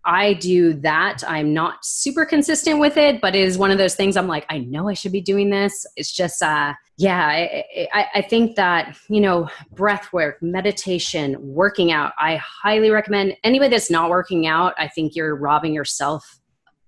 I 0.04 0.34
do 0.34 0.74
that. 0.82 1.24
I'm 1.28 1.54
not 1.54 1.86
super 1.86 2.26
consistent 2.26 2.80
with 2.80 2.98
it, 2.98 3.22
but 3.22 3.36
it 3.36 3.42
is 3.42 3.58
one 3.58 3.70
of 3.70 3.78
those 3.78 3.94
things 3.94 4.18
I'm 4.18 4.28
like, 4.28 4.48
I 4.50 4.58
know 4.58 4.90
I 4.90 4.94
should 4.94 5.12
be 5.12 5.22
doing 5.22 5.52
this. 5.52 5.86
It's 5.96 6.12
just, 6.12 6.42
uh, 6.42 6.74
yeah, 6.98 7.28
I, 7.28 7.66
I, 7.94 8.06
I 8.16 8.22
think 8.24 8.56
that, 8.56 8.98
you 9.10 9.22
know, 9.22 9.48
breath 9.74 10.12
work, 10.12 10.42
meditation, 10.42 11.36
working 11.40 11.92
out, 11.92 12.14
I 12.18 12.38
highly 12.38 12.90
recommend 12.90 13.38
anybody 13.44 13.70
that's 13.70 13.92
not 13.92 14.10
working 14.10 14.48
out. 14.48 14.74
I 14.80 14.88
think 14.88 15.16
you're 15.16 15.36
robbing 15.36 15.74
yourself 15.74 16.40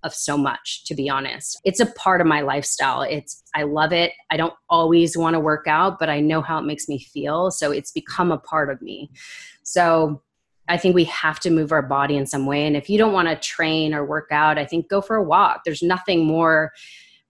of 0.03 0.13
so 0.13 0.37
much 0.37 0.83
to 0.85 0.95
be 0.95 1.09
honest. 1.09 1.59
It's 1.63 1.79
a 1.79 1.85
part 1.85 2.21
of 2.21 2.27
my 2.27 2.41
lifestyle. 2.41 3.01
It's 3.01 3.43
i 3.55 3.63
love 3.63 3.93
it. 3.93 4.11
I 4.31 4.37
don't 4.37 4.53
always 4.69 5.17
want 5.17 5.35
to 5.35 5.39
work 5.39 5.65
out 5.67 5.99
but 5.99 6.09
i 6.09 6.19
know 6.19 6.41
how 6.41 6.59
it 6.59 6.65
makes 6.65 6.87
me 6.87 6.99
feel 6.99 7.51
so 7.51 7.71
it's 7.71 7.91
become 7.91 8.31
a 8.31 8.37
part 8.37 8.69
of 8.69 8.81
me. 8.81 9.11
So 9.63 10.21
i 10.69 10.77
think 10.77 10.95
we 10.95 11.03
have 11.05 11.39
to 11.41 11.49
move 11.49 11.71
our 11.71 11.81
body 11.81 12.15
in 12.15 12.25
some 12.25 12.45
way 12.45 12.65
and 12.65 12.77
if 12.77 12.89
you 12.89 12.97
don't 12.97 13.13
want 13.13 13.27
to 13.27 13.35
train 13.35 13.93
or 13.93 14.05
work 14.05 14.29
out 14.31 14.57
i 14.57 14.65
think 14.65 14.89
go 14.89 15.01
for 15.01 15.15
a 15.15 15.23
walk. 15.23 15.61
There's 15.65 15.83
nothing 15.83 16.25
more 16.25 16.71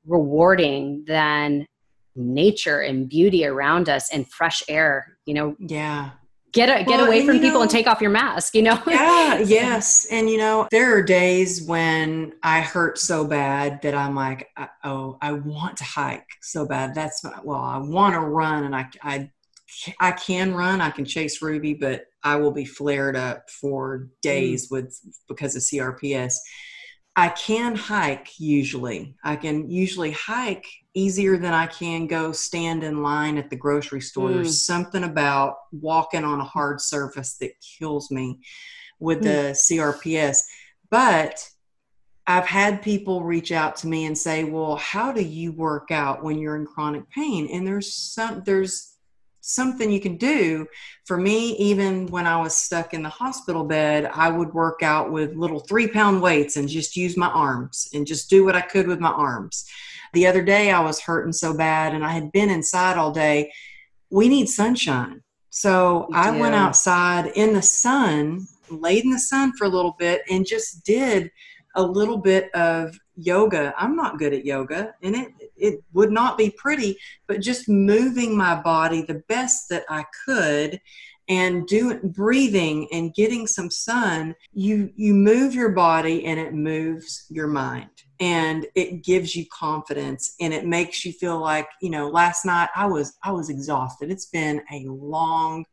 rewarding 0.06 1.04
than 1.08 1.66
nature 2.16 2.82
and 2.82 3.10
beauty 3.10 3.46
around 3.46 3.90
us 3.90 4.12
and 4.14 4.30
fresh 4.30 4.62
air 4.68 5.18
you 5.26 5.34
know? 5.34 5.56
Yeah 5.60 6.12
get 6.54 6.70
a, 6.70 6.84
get 6.84 6.98
well, 6.98 7.08
away 7.08 7.26
from 7.26 7.40
people 7.40 7.56
know, 7.56 7.62
and 7.64 7.72
take 7.72 7.88
off 7.88 8.00
your 8.00 8.12
mask 8.12 8.56
you 8.56 8.62
know 8.62 8.82
yeah 8.88 9.38
yes 9.46 10.08
and 10.12 10.30
you 10.30 10.38
know 10.38 10.68
there 10.72 10.96
are 10.96 11.02
days 11.02 11.64
when 11.64 12.32
i 12.44 12.62
hurt 12.62 12.98
so 12.98 13.26
bad 13.26 13.82
that 13.82 13.94
i'm 13.94 14.16
like 14.16 14.50
oh 14.84 15.18
i 15.22 15.32
want 15.34 15.76
to 15.76 15.84
hike 15.84 16.28
so 16.42 16.66
bad 16.66 16.94
that's 16.96 17.26
well 17.44 17.60
i 17.60 17.78
want 17.78 18.14
to 18.14 18.20
run 18.20 18.64
and 18.64 18.76
i 18.76 18.88
i 19.04 19.30
I 20.00 20.12
can 20.12 20.54
run, 20.54 20.82
I 20.82 20.90
can 20.90 21.06
chase 21.06 21.42
Ruby, 21.42 21.74
but 21.74 22.06
I 22.24 22.36
will 22.36 22.52
be 22.52 22.66
flared 22.66 23.16
up 23.16 23.50
for 23.50 24.10
days 24.22 24.68
mm. 24.68 24.72
with 24.72 25.00
because 25.28 25.56
of 25.56 25.62
CRPS. 25.62 26.36
I 27.16 27.30
can 27.30 27.76
hike 27.76 28.40
usually. 28.40 29.16
I 29.24 29.36
can 29.36 29.70
usually 29.70 30.12
hike 30.12 30.66
easier 30.96 31.38
than 31.38 31.54
I 31.54 31.68
can 31.68 32.08
go 32.08 32.32
stand 32.32 32.84
in 32.84 33.04
line 33.04 33.38
at 33.38 33.50
the 33.50 33.56
grocery 33.56 34.02
store. 34.02 34.30
Mm. 34.30 34.34
There's 34.36 34.66
something 34.66 35.04
about 35.04 35.58
walking 35.72 36.24
on 36.24 36.40
a 36.40 36.46
hard 36.46 36.82
surface 36.82 37.38
that 37.38 37.52
kills 37.62 38.10
me 38.10 38.40
with 39.00 39.20
mm. 39.20 39.24
the 39.24 39.76
CRPS. 39.76 40.40
But 40.90 41.48
I've 42.26 42.46
had 42.46 42.82
people 42.82 43.24
reach 43.24 43.52
out 43.52 43.76
to 43.78 43.88
me 43.88 44.06
and 44.06 44.18
say, 44.18 44.44
"Well, 44.44 44.78
how 44.78 45.12
do 45.12 45.22
you 45.22 45.52
work 45.52 45.92
out 45.92 46.24
when 46.24 46.40
you're 46.40 46.56
in 46.56 46.66
chronic 46.66 47.10
pain?" 47.12 47.48
And 47.52 47.68
there's 47.68 47.94
some 47.94 48.44
there's 48.46 48.93
something 49.44 49.92
you 49.92 50.00
can 50.00 50.16
do. 50.16 50.66
For 51.06 51.18
me, 51.18 51.56
even 51.58 52.08
when 52.08 52.26
I 52.26 52.42
was 52.42 52.56
stuck 52.56 52.94
in 52.94 53.04
the 53.04 53.10
hospital 53.10 53.66
bed, 53.66 54.10
I 54.14 54.30
would 54.30 54.54
work 54.54 54.82
out 54.82 55.12
with 55.12 55.36
little 55.36 55.60
three 55.60 55.88
pound 55.88 56.22
weights 56.22 56.56
and 56.56 56.68
just 56.68 56.96
use 56.96 57.18
my 57.18 57.28
arms 57.28 57.90
and 57.94 58.08
just 58.08 58.30
do 58.30 58.46
what 58.46 58.56
I 58.56 58.62
could 58.62 58.88
with 58.88 59.00
my 59.00 59.12
arms. 59.12 59.66
The 60.14 60.28
other 60.28 60.44
day, 60.44 60.72
I 60.72 60.80
was 60.80 61.02
hurting 61.02 61.34
so 61.34 61.56
bad 61.56 61.94
and 61.94 62.06
I 62.06 62.12
had 62.12 62.32
been 62.32 62.50
inside 62.50 62.98
all 62.98 63.12
day. 63.12 63.52
We 64.10 64.30
need 64.30 64.48
sunshine. 64.48 65.22
So 65.50 66.08
I 66.14 66.32
went 66.32 66.56
outside 66.56 67.28
in 67.36 67.54
the 67.54 67.62
sun, 67.62 68.48
laid 68.70 69.04
in 69.04 69.12
the 69.12 69.20
sun 69.20 69.54
for 69.58 69.66
a 69.66 69.70
little 69.70 69.96
bit, 70.00 70.22
and 70.32 70.48
just 70.48 70.86
did 70.86 71.30
a 71.76 71.84
little 71.84 72.18
bit 72.18 72.50
of 72.56 72.98
yoga. 73.16 73.74
I'm 73.78 73.96
not 73.96 74.18
good 74.18 74.34
at 74.34 74.46
yoga 74.46 74.96
and 75.02 75.16
it 75.16 75.32
it 75.56 75.84
would 75.94 76.12
not 76.12 76.38
be 76.38 76.50
pretty, 76.50 76.98
but 77.28 77.42
just 77.42 77.70
moving 77.70 78.36
my 78.36 78.56
body 78.56 79.02
the 79.02 79.24
best 79.28 79.70
that 79.70 79.84
I 79.90 80.06
could 80.26 80.80
and 81.30 81.66
doing 81.68 82.00
breathing 82.04 82.88
and 82.92 83.14
getting 83.14 83.48
some 83.48 83.70
sun, 83.70 84.36
you 84.54 84.92
you 84.96 85.14
move 85.14 85.56
your 85.56 85.70
body 85.70 86.26
and 86.26 86.40
it 86.40 86.54
moves 86.54 87.26
your 87.30 87.48
mind 87.48 87.90
and 88.20 88.66
it 88.76 89.04
gives 89.04 89.36
you 89.36 89.46
confidence 89.52 90.36
and 90.42 90.54
it 90.54 90.66
makes 90.66 91.06
you 91.06 91.14
feel 91.14 91.40
like, 91.40 91.68
you 91.82 91.90
know, 91.90 92.10
last 92.10 92.46
night 92.46 92.70
I 92.76 92.86
was 92.88 93.18
I 93.24 93.32
was 93.32 93.50
exhausted. 93.50 94.12
It's 94.12 94.28
been 94.28 94.62
a 94.72 94.86
long 94.88 95.66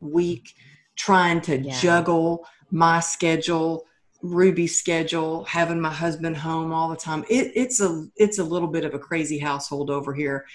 week 0.00 0.54
trying 0.96 1.40
to 1.42 1.58
yeah. 1.58 1.78
juggle 1.80 2.46
my 2.70 3.00
schedule 3.00 3.84
Ruby 4.22 4.66
schedule, 4.66 5.44
having 5.44 5.80
my 5.80 5.92
husband 5.92 6.36
home 6.36 6.72
all 6.72 6.88
the 6.88 6.96
time. 6.96 7.24
It, 7.30 7.52
it's 7.54 7.80
a 7.80 8.06
it's 8.16 8.38
a 8.38 8.44
little 8.44 8.68
bit 8.68 8.84
of 8.84 8.94
a 8.94 8.98
crazy 8.98 9.38
household 9.38 9.90
over 9.90 10.14
here. 10.14 10.46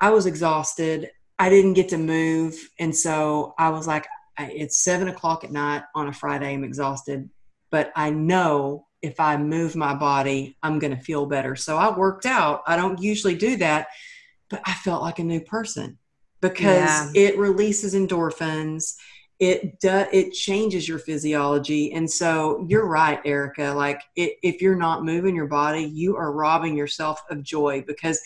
I 0.00 0.10
was 0.10 0.26
exhausted. 0.26 1.10
I 1.38 1.48
didn't 1.48 1.74
get 1.74 1.88
to 1.90 1.98
move, 1.98 2.56
and 2.78 2.94
so 2.94 3.54
I 3.58 3.70
was 3.70 3.86
like, 3.86 4.06
"It's 4.38 4.78
seven 4.78 5.08
o'clock 5.08 5.44
at 5.44 5.52
night 5.52 5.84
on 5.94 6.08
a 6.08 6.12
Friday. 6.12 6.52
I'm 6.52 6.64
exhausted, 6.64 7.28
but 7.70 7.92
I 7.94 8.10
know 8.10 8.86
if 9.00 9.18
I 9.18 9.36
move 9.36 9.76
my 9.76 9.94
body, 9.94 10.56
I'm 10.62 10.78
going 10.78 10.96
to 10.96 11.02
feel 11.02 11.26
better." 11.26 11.56
So 11.56 11.76
I 11.76 11.96
worked 11.96 12.26
out. 12.26 12.62
I 12.66 12.76
don't 12.76 13.00
usually 13.00 13.36
do 13.36 13.56
that, 13.58 13.88
but 14.50 14.60
I 14.64 14.74
felt 14.74 15.02
like 15.02 15.18
a 15.18 15.24
new 15.24 15.40
person 15.40 15.98
because 16.40 17.14
yeah. 17.14 17.28
it 17.28 17.38
releases 17.38 17.94
endorphins 17.94 18.96
it 19.42 19.80
does 19.80 20.06
it 20.12 20.32
changes 20.32 20.88
your 20.88 21.00
physiology. 21.00 21.92
And 21.92 22.08
so 22.08 22.64
you're 22.68 22.86
right 22.86 23.20
erica 23.24 23.74
like 23.76 24.00
it, 24.14 24.34
if 24.44 24.62
you're 24.62 24.76
not 24.76 25.04
moving 25.04 25.34
your 25.34 25.48
body 25.48 25.82
you 25.82 26.16
are 26.16 26.32
robbing 26.32 26.76
yourself 26.76 27.20
of 27.28 27.42
joy 27.42 27.82
because 27.84 28.20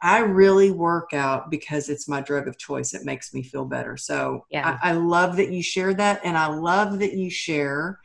i 0.00 0.18
really 0.18 0.70
work 0.70 1.12
out 1.12 1.50
because 1.50 1.88
it's 1.88 2.06
my 2.06 2.20
drug 2.20 2.46
of 2.46 2.56
choice 2.56 2.94
it 2.94 3.04
makes 3.04 3.34
me 3.34 3.42
feel 3.42 3.64
better. 3.64 3.96
So 3.96 4.46
yeah. 4.48 4.78
I, 4.80 4.90
I 4.90 4.92
love 4.92 5.36
that 5.36 5.50
you 5.50 5.60
share 5.60 5.92
that 5.92 6.20
and 6.22 6.38
i 6.38 6.46
love 6.46 7.00
that 7.00 7.14
you 7.14 7.30
share 7.30 7.98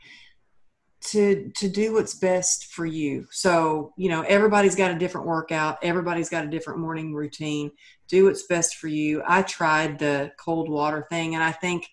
to 1.02 1.50
to 1.56 1.68
do 1.68 1.94
what's 1.94 2.14
best 2.14 2.66
for 2.66 2.84
you. 2.84 3.26
So 3.30 3.92
you 3.96 4.08
know 4.08 4.22
everybody's 4.22 4.74
got 4.74 4.90
a 4.90 4.98
different 4.98 5.26
workout. 5.26 5.78
Everybody's 5.82 6.28
got 6.28 6.44
a 6.44 6.48
different 6.48 6.80
morning 6.80 7.14
routine. 7.14 7.70
Do 8.08 8.24
what's 8.24 8.42
best 8.42 8.74
for 8.74 8.88
you. 8.88 9.22
I 9.26 9.42
tried 9.42 9.98
the 10.00 10.32
cold 10.36 10.68
water 10.68 11.06
thing 11.08 11.36
and 11.36 11.44
i 11.44 11.52
think 11.52 11.88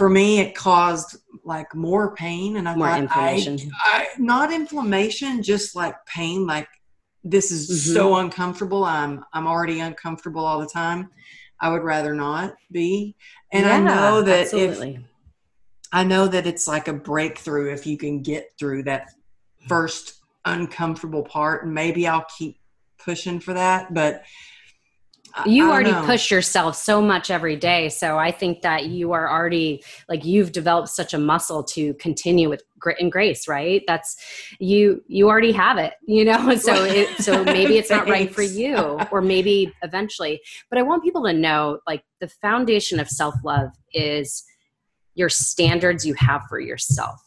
for 0.00 0.08
me 0.08 0.40
it 0.40 0.54
caused 0.54 1.18
like 1.44 1.74
more 1.74 2.14
pain 2.14 2.56
and 2.56 2.66
i 2.66 2.74
more 2.74 2.88
thought 2.88 3.00
inflammation 3.00 3.70
I, 3.84 3.98
I, 3.98 4.06
not 4.16 4.50
inflammation 4.50 5.42
just 5.42 5.76
like 5.76 5.94
pain 6.06 6.46
like 6.46 6.68
this 7.22 7.50
is 7.50 7.68
mm-hmm. 7.68 7.92
so 7.92 8.16
uncomfortable 8.16 8.82
i'm 8.82 9.22
i'm 9.34 9.46
already 9.46 9.80
uncomfortable 9.80 10.42
all 10.42 10.58
the 10.58 10.66
time 10.66 11.10
i 11.60 11.68
would 11.68 11.82
rather 11.82 12.14
not 12.14 12.54
be 12.72 13.14
and 13.52 13.66
yeah, 13.66 13.76
i 13.76 13.78
know 13.78 14.22
that 14.22 14.44
absolutely. 14.44 14.94
if 14.94 15.02
I 15.92 16.04
know 16.04 16.28
that 16.28 16.46
it's 16.46 16.68
like 16.68 16.88
a 16.88 16.92
breakthrough 16.92 17.72
if 17.72 17.86
you 17.86 17.96
can 17.96 18.22
get 18.22 18.52
through 18.58 18.84
that 18.84 19.08
first 19.68 20.20
uncomfortable 20.44 21.24
part, 21.24 21.64
and 21.64 21.74
maybe 21.74 22.06
I'll 22.06 22.26
keep 22.38 22.58
pushing 22.98 23.40
for 23.40 23.54
that. 23.54 23.92
But 23.92 24.22
you 25.46 25.70
already 25.70 25.90
know. 25.90 26.04
push 26.04 26.30
yourself 26.30 26.76
so 26.76 27.00
much 27.00 27.30
every 27.30 27.56
day 27.56 27.88
so 27.88 28.18
i 28.18 28.30
think 28.30 28.62
that 28.62 28.86
you 28.86 29.12
are 29.12 29.30
already 29.30 29.82
like 30.08 30.24
you've 30.24 30.52
developed 30.52 30.88
such 30.88 31.14
a 31.14 31.18
muscle 31.18 31.62
to 31.62 31.94
continue 31.94 32.48
with 32.48 32.62
grit 32.78 32.96
and 33.00 33.12
grace 33.12 33.46
right 33.46 33.82
that's 33.86 34.16
you 34.58 35.02
you 35.06 35.28
already 35.28 35.52
have 35.52 35.78
it 35.78 35.94
you 36.06 36.24
know 36.24 36.54
so 36.56 36.84
it, 36.84 37.08
so 37.18 37.44
maybe 37.56 37.78
it's 37.78 37.90
not 37.90 38.08
right 38.08 38.34
for 38.34 38.42
you 38.42 38.76
or 39.10 39.20
maybe 39.20 39.72
eventually 39.82 40.40
but 40.68 40.78
i 40.78 40.82
want 40.82 41.02
people 41.02 41.22
to 41.22 41.32
know 41.32 41.78
like 41.86 42.02
the 42.20 42.28
foundation 42.28 42.98
of 42.98 43.08
self-love 43.08 43.70
is 43.92 44.44
your 45.14 45.28
standards 45.28 46.06
you 46.06 46.14
have 46.14 46.42
for 46.48 46.60
yourself. 46.60 47.20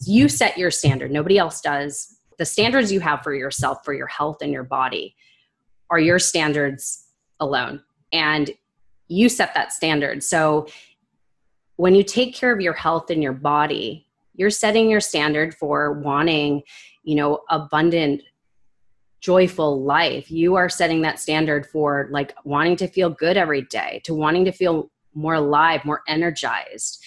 You 0.00 0.28
set 0.28 0.58
your 0.58 0.70
standard, 0.70 1.10
nobody 1.10 1.38
else 1.38 1.60
does. 1.60 2.18
The 2.38 2.44
standards 2.44 2.92
you 2.92 3.00
have 3.00 3.22
for 3.22 3.34
yourself, 3.34 3.78
for 3.84 3.94
your 3.94 4.06
health 4.06 4.38
and 4.42 4.52
your 4.52 4.64
body, 4.64 5.16
are 5.88 5.98
your 5.98 6.18
standards 6.18 7.05
alone. 7.40 7.82
And 8.12 8.50
you 9.08 9.28
set 9.28 9.54
that 9.54 9.72
standard. 9.72 10.22
So 10.22 10.66
when 11.76 11.94
you 11.94 12.02
take 12.02 12.34
care 12.34 12.52
of 12.52 12.60
your 12.60 12.72
health 12.72 13.10
and 13.10 13.22
your 13.22 13.32
body, 13.32 14.06
you're 14.34 14.50
setting 14.50 14.90
your 14.90 15.00
standard 15.00 15.54
for 15.54 15.92
wanting, 15.92 16.62
you 17.02 17.14
know, 17.14 17.40
abundant 17.50 18.22
joyful 19.20 19.82
life. 19.82 20.30
You 20.30 20.56
are 20.56 20.68
setting 20.68 21.02
that 21.02 21.18
standard 21.18 21.66
for 21.66 22.08
like 22.10 22.34
wanting 22.44 22.76
to 22.76 22.86
feel 22.86 23.10
good 23.10 23.36
every 23.36 23.62
day, 23.62 24.00
to 24.04 24.14
wanting 24.14 24.44
to 24.44 24.52
feel 24.52 24.90
more 25.14 25.34
alive 25.34 25.82
more 25.84 26.02
energized 26.06 27.02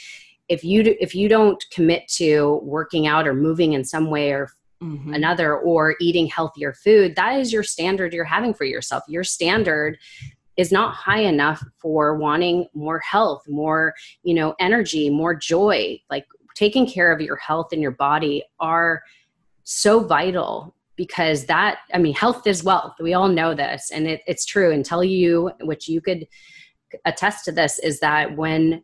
if 0.50 0.64
you 0.64 0.84
do, 0.84 0.96
if 1.00 1.16
you 1.16 1.30
don't 1.30 1.64
commit 1.72 2.08
to 2.08 2.60
working 2.64 3.08
out 3.08 3.28
or 3.28 3.34
moving 3.34 3.74
in 3.74 3.86
some 3.86 4.10
way 4.10 4.32
or 4.32 4.50
mm-hmm. 4.82 5.14
another 5.14 5.58
or 5.58 5.96
eating 6.00 6.28
healthier 6.28 6.74
food 6.74 7.16
that 7.16 7.40
is 7.40 7.52
your 7.52 7.64
standard 7.64 8.14
you're 8.14 8.24
having 8.24 8.54
for 8.54 8.66
yourself. 8.66 9.04
Your 9.08 9.24
standard 9.24 9.98
is 10.58 10.72
not 10.72 10.94
high 10.94 11.22
enough 11.22 11.64
for 11.78 12.18
wanting 12.18 12.68
more 12.74 13.00
health 13.00 13.44
more 13.48 13.94
you 14.24 14.34
know 14.34 14.56
energy 14.60 15.10
more 15.10 15.34
joy. 15.34 16.00
Like 16.10 16.26
taking 16.56 16.86
care 16.86 17.12
of 17.12 17.22
your 17.22 17.38
health 17.38 17.70
and 17.72 17.82
your 17.82 17.92
body 17.92 18.44
are 18.60 19.02
so 19.64 20.02
vital 20.02 20.76
because 20.98 21.46
that 21.46 21.80
i 21.94 21.98
mean 21.98 22.14
health 22.14 22.46
is 22.46 22.64
wealth. 22.64 22.96
We 23.00 23.14
all 23.14 23.30
know 23.30 23.54
this 23.54 23.92
and 23.92 24.08
it, 24.08 24.22
it's 24.28 24.46
true. 24.46 24.72
Until 24.72 25.04
you 25.04 25.52
which 25.62 25.88
you 25.88 26.02
could 26.02 26.28
attest 27.06 27.46
to 27.46 27.52
this 27.52 27.80
is 27.80 28.00
that 28.00 28.36
when 28.36 28.84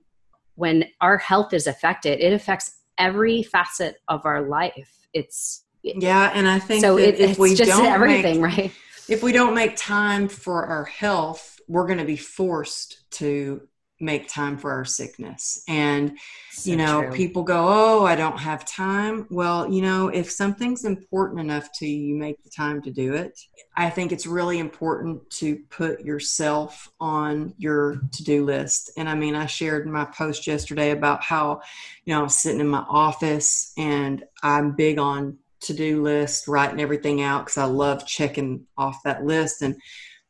when 0.55 0.85
our 1.01 1.17
health 1.17 1.53
is 1.53 1.67
affected 1.67 2.21
it 2.21 2.31
affects 2.31 2.79
every 2.97 3.43
facet 3.43 3.97
of 4.07 4.25
our 4.25 4.47
life. 4.47 5.07
It's 5.13 5.64
yeah 5.85 6.31
and 6.33 6.47
i 6.47 6.59
think 6.59 6.81
so 6.81 6.97
it, 6.97 7.19
if 7.19 7.37
we 7.37 7.55
don't 7.55 7.85
everything 7.85 8.41
make, 8.41 8.57
right 8.57 8.71
if 9.07 9.21
we 9.21 9.31
don't 9.31 9.53
make 9.53 9.75
time 9.75 10.27
for 10.27 10.65
our 10.65 10.85
health 10.85 11.59
we're 11.67 11.85
going 11.85 11.99
to 11.99 12.05
be 12.05 12.17
forced 12.17 13.09
to 13.11 13.61
make 13.99 14.27
time 14.27 14.57
for 14.57 14.71
our 14.71 14.83
sickness. 14.83 15.63
And, 15.67 16.17
so 16.51 16.69
you 16.69 16.75
know, 16.75 17.03
true. 17.03 17.11
people 17.13 17.43
go, 17.43 17.65
Oh, 17.67 18.05
I 18.05 18.15
don't 18.15 18.37
have 18.37 18.65
time. 18.65 19.25
Well, 19.29 19.71
you 19.71 19.81
know, 19.81 20.09
if 20.09 20.29
something's 20.29 20.83
important 20.83 21.39
enough 21.39 21.71
to 21.75 21.87
you, 21.87 22.07
you 22.07 22.15
make 22.15 22.43
the 22.43 22.49
time 22.49 22.81
to 22.83 22.91
do 22.91 23.13
it. 23.13 23.39
I 23.77 23.89
think 23.89 24.11
it's 24.11 24.25
really 24.25 24.59
important 24.59 25.29
to 25.31 25.57
put 25.69 26.01
yourself 26.01 26.91
on 26.99 27.53
your 27.57 28.01
to 28.11 28.23
do 28.23 28.45
list. 28.45 28.91
And 28.97 29.07
I 29.07 29.15
mean, 29.15 29.35
I 29.35 29.45
shared 29.45 29.87
my 29.87 30.05
post 30.05 30.45
yesterday 30.45 30.91
about 30.91 31.23
how, 31.23 31.61
you 32.03 32.13
know, 32.13 32.19
I 32.19 32.23
was 32.23 32.35
sitting 32.35 32.61
in 32.61 32.67
my 32.67 32.85
office 32.89 33.73
and 33.77 34.23
I'm 34.43 34.75
big 34.75 34.99
on 34.99 35.37
to 35.61 35.73
do 35.73 36.03
list, 36.03 36.47
writing 36.47 36.79
everything 36.79 37.21
out 37.21 37.45
because 37.45 37.57
I 37.57 37.65
love 37.65 38.05
checking 38.05 38.65
off 38.77 39.03
that 39.03 39.25
list. 39.25 39.61
And, 39.61 39.75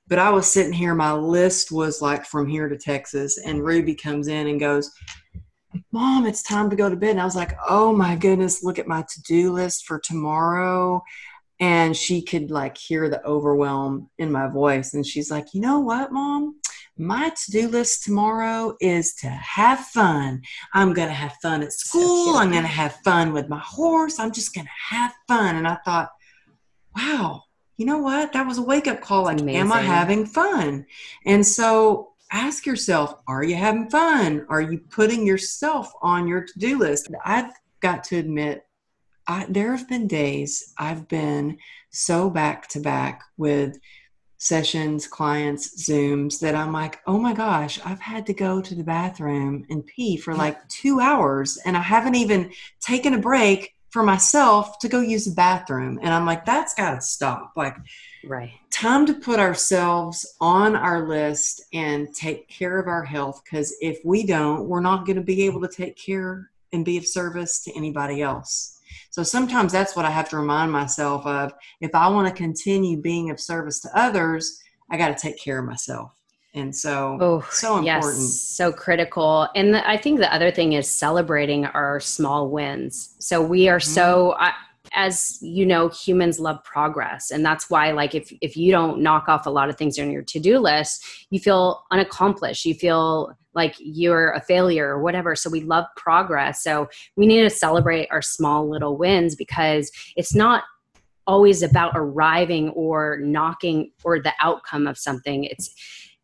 but 0.07 0.19
I 0.19 0.29
was 0.29 0.51
sitting 0.51 0.73
here, 0.73 0.95
my 0.95 1.13
list 1.13 1.71
was 1.71 2.01
like 2.01 2.25
from 2.25 2.47
here 2.47 2.69
to 2.69 2.77
Texas, 2.77 3.37
and 3.37 3.63
Ruby 3.63 3.95
comes 3.95 4.27
in 4.27 4.47
and 4.47 4.59
goes, 4.59 4.91
Mom, 5.91 6.25
it's 6.25 6.43
time 6.43 6.69
to 6.69 6.75
go 6.75 6.89
to 6.89 6.95
bed. 6.95 7.11
And 7.11 7.21
I 7.21 7.25
was 7.25 7.35
like, 7.35 7.57
Oh 7.67 7.93
my 7.93 8.15
goodness, 8.15 8.63
look 8.63 8.79
at 8.79 8.87
my 8.87 9.01
to 9.01 9.21
do 9.23 9.51
list 9.51 9.85
for 9.85 9.99
tomorrow. 9.99 11.03
And 11.59 11.95
she 11.95 12.21
could 12.21 12.51
like 12.51 12.77
hear 12.77 13.09
the 13.09 13.23
overwhelm 13.25 14.09
in 14.17 14.31
my 14.31 14.47
voice. 14.47 14.93
And 14.93 15.05
she's 15.05 15.31
like, 15.31 15.53
You 15.53 15.61
know 15.61 15.79
what, 15.79 16.11
Mom? 16.11 16.55
My 16.97 17.29
to 17.29 17.51
do 17.51 17.67
list 17.67 18.03
tomorrow 18.03 18.75
is 18.79 19.15
to 19.15 19.27
have 19.27 19.79
fun. 19.79 20.41
I'm 20.73 20.93
going 20.93 21.09
to 21.09 21.13
have 21.13 21.33
fun 21.41 21.61
at 21.61 21.73
school. 21.73 22.33
So 22.33 22.39
I'm 22.39 22.51
going 22.51 22.63
to 22.63 22.67
have 22.67 22.95
fun 23.03 23.33
with 23.33 23.49
my 23.49 23.59
horse. 23.59 24.19
I'm 24.19 24.31
just 24.31 24.55
going 24.55 24.65
to 24.65 24.95
have 24.95 25.13
fun. 25.27 25.57
And 25.57 25.67
I 25.67 25.75
thought, 25.83 26.09
wow, 26.95 27.43
you 27.77 27.85
know 27.85 27.97
what? 27.97 28.31
That 28.31 28.47
was 28.47 28.57
a 28.57 28.63
wake 28.63 28.87
up 28.87 29.01
call. 29.01 29.23
Like, 29.23 29.41
Amazing. 29.41 29.61
am 29.61 29.71
I 29.73 29.81
having 29.81 30.25
fun? 30.25 30.85
And 31.25 31.45
so 31.45 32.13
ask 32.31 32.65
yourself, 32.65 33.15
are 33.27 33.43
you 33.43 33.55
having 33.55 33.89
fun? 33.89 34.45
Are 34.49 34.61
you 34.61 34.79
putting 34.89 35.27
yourself 35.27 35.91
on 36.01 36.27
your 36.27 36.45
to 36.45 36.59
do 36.59 36.77
list? 36.77 37.09
I've 37.25 37.51
got 37.81 38.05
to 38.05 38.17
admit, 38.17 38.65
I, 39.27 39.45
there 39.49 39.75
have 39.75 39.89
been 39.89 40.07
days 40.07 40.73
I've 40.77 41.07
been 41.07 41.57
so 41.89 42.29
back 42.29 42.67
to 42.69 42.79
back 42.79 43.23
with 43.37 43.77
sessions, 44.45 45.07
clients, 45.07 45.89
Zooms 45.89 46.39
that 46.39 46.53
I'm 46.53 46.71
like, 46.71 46.99
oh 47.07 47.17
my 47.17 47.33
gosh, 47.33 47.79
I've 47.83 47.99
had 47.99 48.27
to 48.27 48.33
go 48.33 48.61
to 48.61 48.75
the 48.75 48.83
bathroom 48.83 49.65
and 49.71 49.83
pee 49.83 50.17
for 50.17 50.35
like 50.35 50.67
two 50.69 50.99
hours 50.99 51.57
and 51.65 51.75
I 51.75 51.81
haven't 51.81 52.13
even 52.13 52.51
taken 52.79 53.15
a 53.15 53.19
break 53.19 53.73
for 53.89 54.03
myself 54.03 54.77
to 54.79 54.87
go 54.87 55.01
use 55.01 55.25
the 55.25 55.33
bathroom. 55.33 55.99
And 55.99 56.13
I'm 56.13 56.27
like, 56.27 56.45
that's 56.45 56.75
got 56.75 56.93
to 56.93 57.01
stop. 57.01 57.53
Like, 57.55 57.75
right. 58.23 58.51
Time 58.69 59.07
to 59.07 59.15
put 59.15 59.39
ourselves 59.39 60.35
on 60.39 60.75
our 60.75 61.07
list 61.07 61.63
and 61.73 62.13
take 62.13 62.47
care 62.47 62.77
of 62.77 62.87
our 62.87 63.03
health. 63.03 63.41
Because 63.43 63.75
if 63.81 63.99
we 64.05 64.27
don't, 64.27 64.67
we're 64.67 64.79
not 64.79 65.07
going 65.07 65.15
to 65.15 65.23
be 65.23 65.43
able 65.47 65.61
to 65.61 65.67
take 65.67 65.97
care 65.97 66.51
and 66.71 66.85
be 66.85 66.97
of 66.97 67.07
service 67.07 67.63
to 67.63 67.75
anybody 67.75 68.21
else. 68.21 68.74
So 69.15 69.23
sometimes 69.23 69.71
that's 69.71 69.95
what 69.95 70.03
I 70.03 70.09
have 70.09 70.27
to 70.31 70.35
remind 70.35 70.73
myself 70.73 71.25
of. 71.25 71.53
If 71.79 71.95
I 71.95 72.09
want 72.09 72.27
to 72.27 72.33
continue 72.33 73.01
being 73.01 73.29
of 73.29 73.39
service 73.39 73.79
to 73.83 73.89
others, 73.97 74.61
I 74.91 74.97
got 74.97 75.07
to 75.07 75.15
take 75.15 75.39
care 75.39 75.59
of 75.59 75.65
myself. 75.65 76.11
And 76.53 76.75
so 76.75 77.17
oh, 77.21 77.47
so 77.49 77.77
important. 77.77 78.17
yes, 78.17 78.41
so 78.41 78.73
critical. 78.73 79.47
And 79.55 79.73
the, 79.73 79.89
i 79.89 79.95
think 79.95 80.19
the 80.19 80.33
other 80.33 80.51
thing 80.51 80.73
is 80.73 80.89
celebrating 80.89 81.65
our 81.67 82.01
small 82.01 82.49
wins. 82.49 83.15
So 83.19 83.41
we 83.41 83.69
are 83.69 83.79
mm-hmm. 83.79 83.89
so 83.89 84.35
I, 84.37 84.51
as 84.91 85.39
you 85.41 85.65
know 85.65 85.87
humans 85.87 86.37
love 86.37 86.61
progress. 86.65 87.31
And 87.31 87.45
that's 87.45 87.69
why 87.69 87.91
like 87.91 88.15
if 88.15 88.33
if 88.41 88.57
you 88.57 88.69
don't 88.73 88.99
knock 88.99 89.29
off 89.29 89.45
a 89.45 89.49
lot 89.49 89.69
of 89.69 89.77
things 89.77 89.97
on 89.97 90.11
your 90.11 90.23
to-do 90.23 90.59
list 90.59 91.05
you 91.29 91.39
feel 91.39 91.85
unaccomplished. 91.89 92.65
You 92.65 92.73
feel 92.73 93.33
like 93.55 93.75
you're 93.79 94.31
a 94.31 94.41
failure 94.41 94.87
or 94.87 95.01
whatever 95.01 95.35
so 95.35 95.49
we 95.49 95.61
love 95.61 95.85
progress 95.95 96.61
so 96.61 96.87
we 97.15 97.25
need 97.25 97.41
to 97.41 97.49
celebrate 97.49 98.07
our 98.11 98.21
small 98.21 98.69
little 98.69 98.97
wins 98.97 99.35
because 99.35 99.91
it's 100.15 100.35
not 100.35 100.63
always 101.27 101.63
about 101.63 101.91
arriving 101.95 102.69
or 102.69 103.17
knocking 103.21 103.91
or 104.03 104.19
the 104.19 104.33
outcome 104.41 104.85
of 104.85 104.97
something 104.97 105.43
it's 105.45 105.73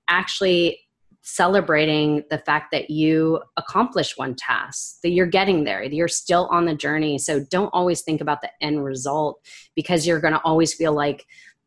actually 0.08 0.80
celebrating 1.24 2.24
the 2.30 2.38
fact 2.40 2.72
that 2.72 2.90
you 2.90 3.40
accomplish 3.58 4.18
one 4.18 4.36
task, 4.36 4.98
that 5.04 5.12
you're 5.12 5.28
getting 5.28 5.64
there, 5.64 5.84
that 5.84 5.94
you're 5.94 6.08
still 6.08 6.48
on 6.52 6.66
the 6.66 6.76
journey. 6.76 7.18
So 7.18 7.46
don't 7.50 7.70
always 7.74 8.02
think 8.02 8.22
about 8.22 8.42
the 8.42 8.50
end 8.60 8.84
result 8.84 9.40
because 9.76 10.08
you're 10.08 10.20
going 10.20 10.34
to 10.34 10.42
always 10.42 10.74
feel 10.74 10.94
like, 10.94 11.26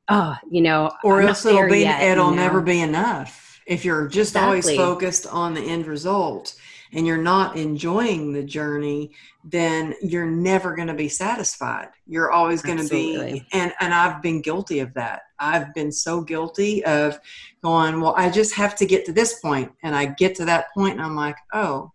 oh, 0.09 0.37
you 0.51 0.61
know, 0.61 0.91
or 1.05 1.23
I'm 1.23 1.29
else 1.29 1.47
it'll 1.47 1.69
be 1.69 1.81
yet, 1.81 2.03
it'll 2.03 2.31
you 2.31 2.37
know? 2.37 2.43
never 2.43 2.61
be 2.61 2.81
enough 2.81 3.44
if 3.67 3.85
you're 3.85 4.07
just 4.07 4.33
exactly. 4.33 4.77
always 4.77 4.77
focused 4.77 5.27
on 5.27 5.55
the 5.55 5.61
end 5.61 5.87
result 5.87 6.55
and 6.93 7.07
you're 7.07 7.17
not 7.17 7.57
enjoying 7.57 8.33
the 8.33 8.43
journey 8.43 9.11
then 9.45 9.95
you're 10.03 10.31
never 10.31 10.75
going 10.75 10.89
to 10.89 10.95
be 10.95 11.09
satisfied 11.09 11.89
you're 12.07 12.31
always 12.31 12.63
going 12.63 12.79
to 12.79 12.89
be 12.89 13.47
and 13.53 13.73
and 13.81 13.95
I've 13.95 14.23
been 14.23 14.41
guilty 14.41 14.81
of 14.81 14.95
that 14.95 15.23
I've 15.39 15.75
been 15.75 15.93
so 15.93 16.21
guilty 16.21 16.85
of 16.85 17.19
going 17.63 18.01
well 18.01 18.15
I 18.17 18.31
just 18.31 18.55
have 18.55 18.77
to 18.77 18.87
get 18.87 19.05
to 19.07 19.13
this 19.13 19.41
point 19.41 19.73
and 19.83 19.95
I 19.95 20.07
get 20.07 20.35
to 20.37 20.45
that 20.45 20.73
point 20.75 20.95
and 20.95 21.03
I'm 21.03 21.17
like 21.17 21.37
oh 21.53 21.93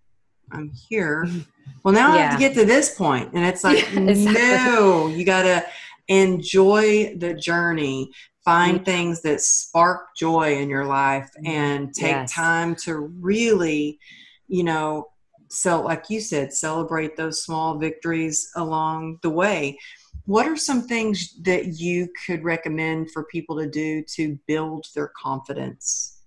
I'm 0.52 0.72
here. 0.72 1.28
Well, 1.84 1.94
now 1.94 2.14
yeah. 2.14 2.20
I 2.20 2.22
have 2.24 2.34
to 2.34 2.40
get 2.40 2.54
to 2.56 2.66
this. 2.66 3.00
And 3.00 3.38
it's 3.38 3.64
like, 3.64 3.78
exactly. 3.96 4.34
no, 4.34 5.08
you 5.08 5.24
got 5.24 5.44
to 5.44 5.66
enjoy 6.10 7.16
the 7.16 7.34
journey. 7.34 8.12
Find 8.46 8.78
mm-hmm. 8.78 8.86
things 8.86 9.22
that 9.22 9.42
spark 9.42 10.16
joy 10.18 10.58
in 10.58 10.70
your 10.70 10.86
life 10.86 11.30
and 11.46 11.94
take 11.94 12.12
yes. 12.12 12.34
time 12.34 12.76
to 12.84 12.98
really, 12.98 14.00
you 14.48 14.64
know, 14.64 15.08
so 15.50 15.82
like 15.82 16.10
you 16.10 16.22
said, 16.22 16.54
celebrate 16.54 17.18
those 17.18 17.44
small 17.44 17.78
victories 17.78 18.50
along 18.56 19.20
the 19.24 19.30
way. 19.30 19.78
What 20.26 20.48
are 20.48 20.56
some 20.56 20.84
things 20.84 21.36
that 21.42 21.80
you 21.80 22.08
could 22.26 22.44
recommend 22.44 23.12
for 23.12 23.24
people 23.26 23.58
to 23.58 23.68
do 23.68 24.04
to 24.16 24.38
build 24.48 24.86
their 24.94 25.12
confidence? 25.18 26.22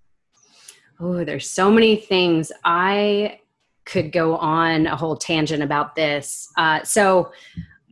Oh, 0.98 1.24
there's 1.24 1.48
so 1.48 1.70
many 1.70 1.96
things. 1.96 2.52
I 2.64 3.40
could 3.84 4.12
go 4.12 4.36
on 4.36 4.86
a 4.86 4.96
whole 4.96 5.16
tangent 5.16 5.62
about 5.62 5.94
this. 5.94 6.48
Uh, 6.56 6.82
so 6.82 7.32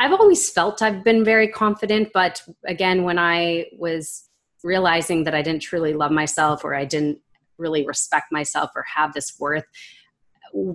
I've 0.00 0.12
always 0.12 0.50
felt 0.50 0.80
I've 0.80 1.04
been 1.04 1.24
very 1.24 1.46
confident, 1.46 2.08
but 2.14 2.42
again, 2.66 3.04
when 3.04 3.18
I 3.18 3.66
was 3.76 4.24
realizing 4.64 5.24
that 5.24 5.34
I 5.34 5.42
didn't 5.42 5.62
truly 5.62 5.92
love 5.92 6.10
myself 6.10 6.64
or 6.64 6.74
I 6.74 6.86
didn't 6.86 7.18
really 7.58 7.86
respect 7.86 8.32
myself 8.32 8.70
or 8.74 8.84
have 8.96 9.12
this 9.12 9.38
worth, 9.38 9.64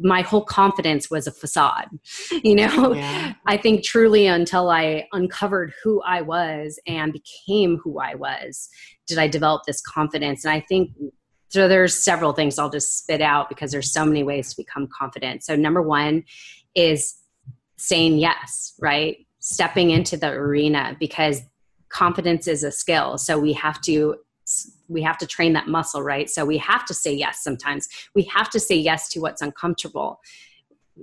my 0.02 0.22
whole 0.22 0.46
confidence 0.46 1.10
was 1.10 1.28
a 1.28 1.32
facade 1.32 1.90
you 2.46 2.56
know? 2.56 2.94
Yeah. 2.94 3.34
i 3.46 3.58
think 3.58 3.84
truly 3.84 4.26
until 4.26 4.70
i 4.70 5.06
uncovered 5.12 5.74
who 5.84 6.02
i 6.04 6.22
was 6.22 6.80
and 6.88 7.12
became 7.12 7.78
who 7.84 8.00
i 8.00 8.16
was 8.16 8.70
did 9.06 9.18
i 9.18 9.28
develop 9.28 9.64
this 9.68 9.82
confidence. 9.82 10.46
And 10.46 10.54
i 10.54 10.62
think 10.62 10.92
so 11.50 11.68
there's 11.68 11.94
several 11.94 12.32
things 12.32 12.58
i'll 12.58 12.70
just 12.70 13.00
spit 13.00 13.22
out 13.22 13.50
because 13.50 13.70
there's 13.70 13.92
so 13.92 14.06
many 14.06 14.24
ways 14.24 14.52
to 14.52 14.56
become 14.56 14.88
confident. 14.98 15.44
So 15.44 15.58
number 15.58 15.82
one 15.82 16.24
is 16.74 17.16
saying 17.78 18.18
yes 18.18 18.66
right? 18.80 19.18
Stepping 19.40 19.92
into 19.92 20.18
the 20.18 20.30
arena 20.30 20.96
because 21.00 21.42
confidence 21.90 22.48
is 22.48 22.64
a 22.64 22.72
skill. 22.72 23.18
So 23.18 23.40
we 23.40 23.54
have 23.54 23.82
to 23.82 24.16
we 24.88 25.02
have 25.02 25.18
to 25.18 25.26
train 25.26 25.54
that 25.54 25.68
muscle 25.68 26.04
right? 26.04 26.30
So 26.30 26.46
we 26.46 26.58
have 26.60 26.86
to 26.86 26.94
say 26.94 27.14
yes 27.14 27.44
sometimes. 27.44 27.88
We 28.14 28.24
have 28.24 28.50
to 28.52 28.60
say 28.60 28.76
yes 28.76 29.10
to 29.10 29.20
what's 29.20 29.42
uncomfortable. 29.42 30.20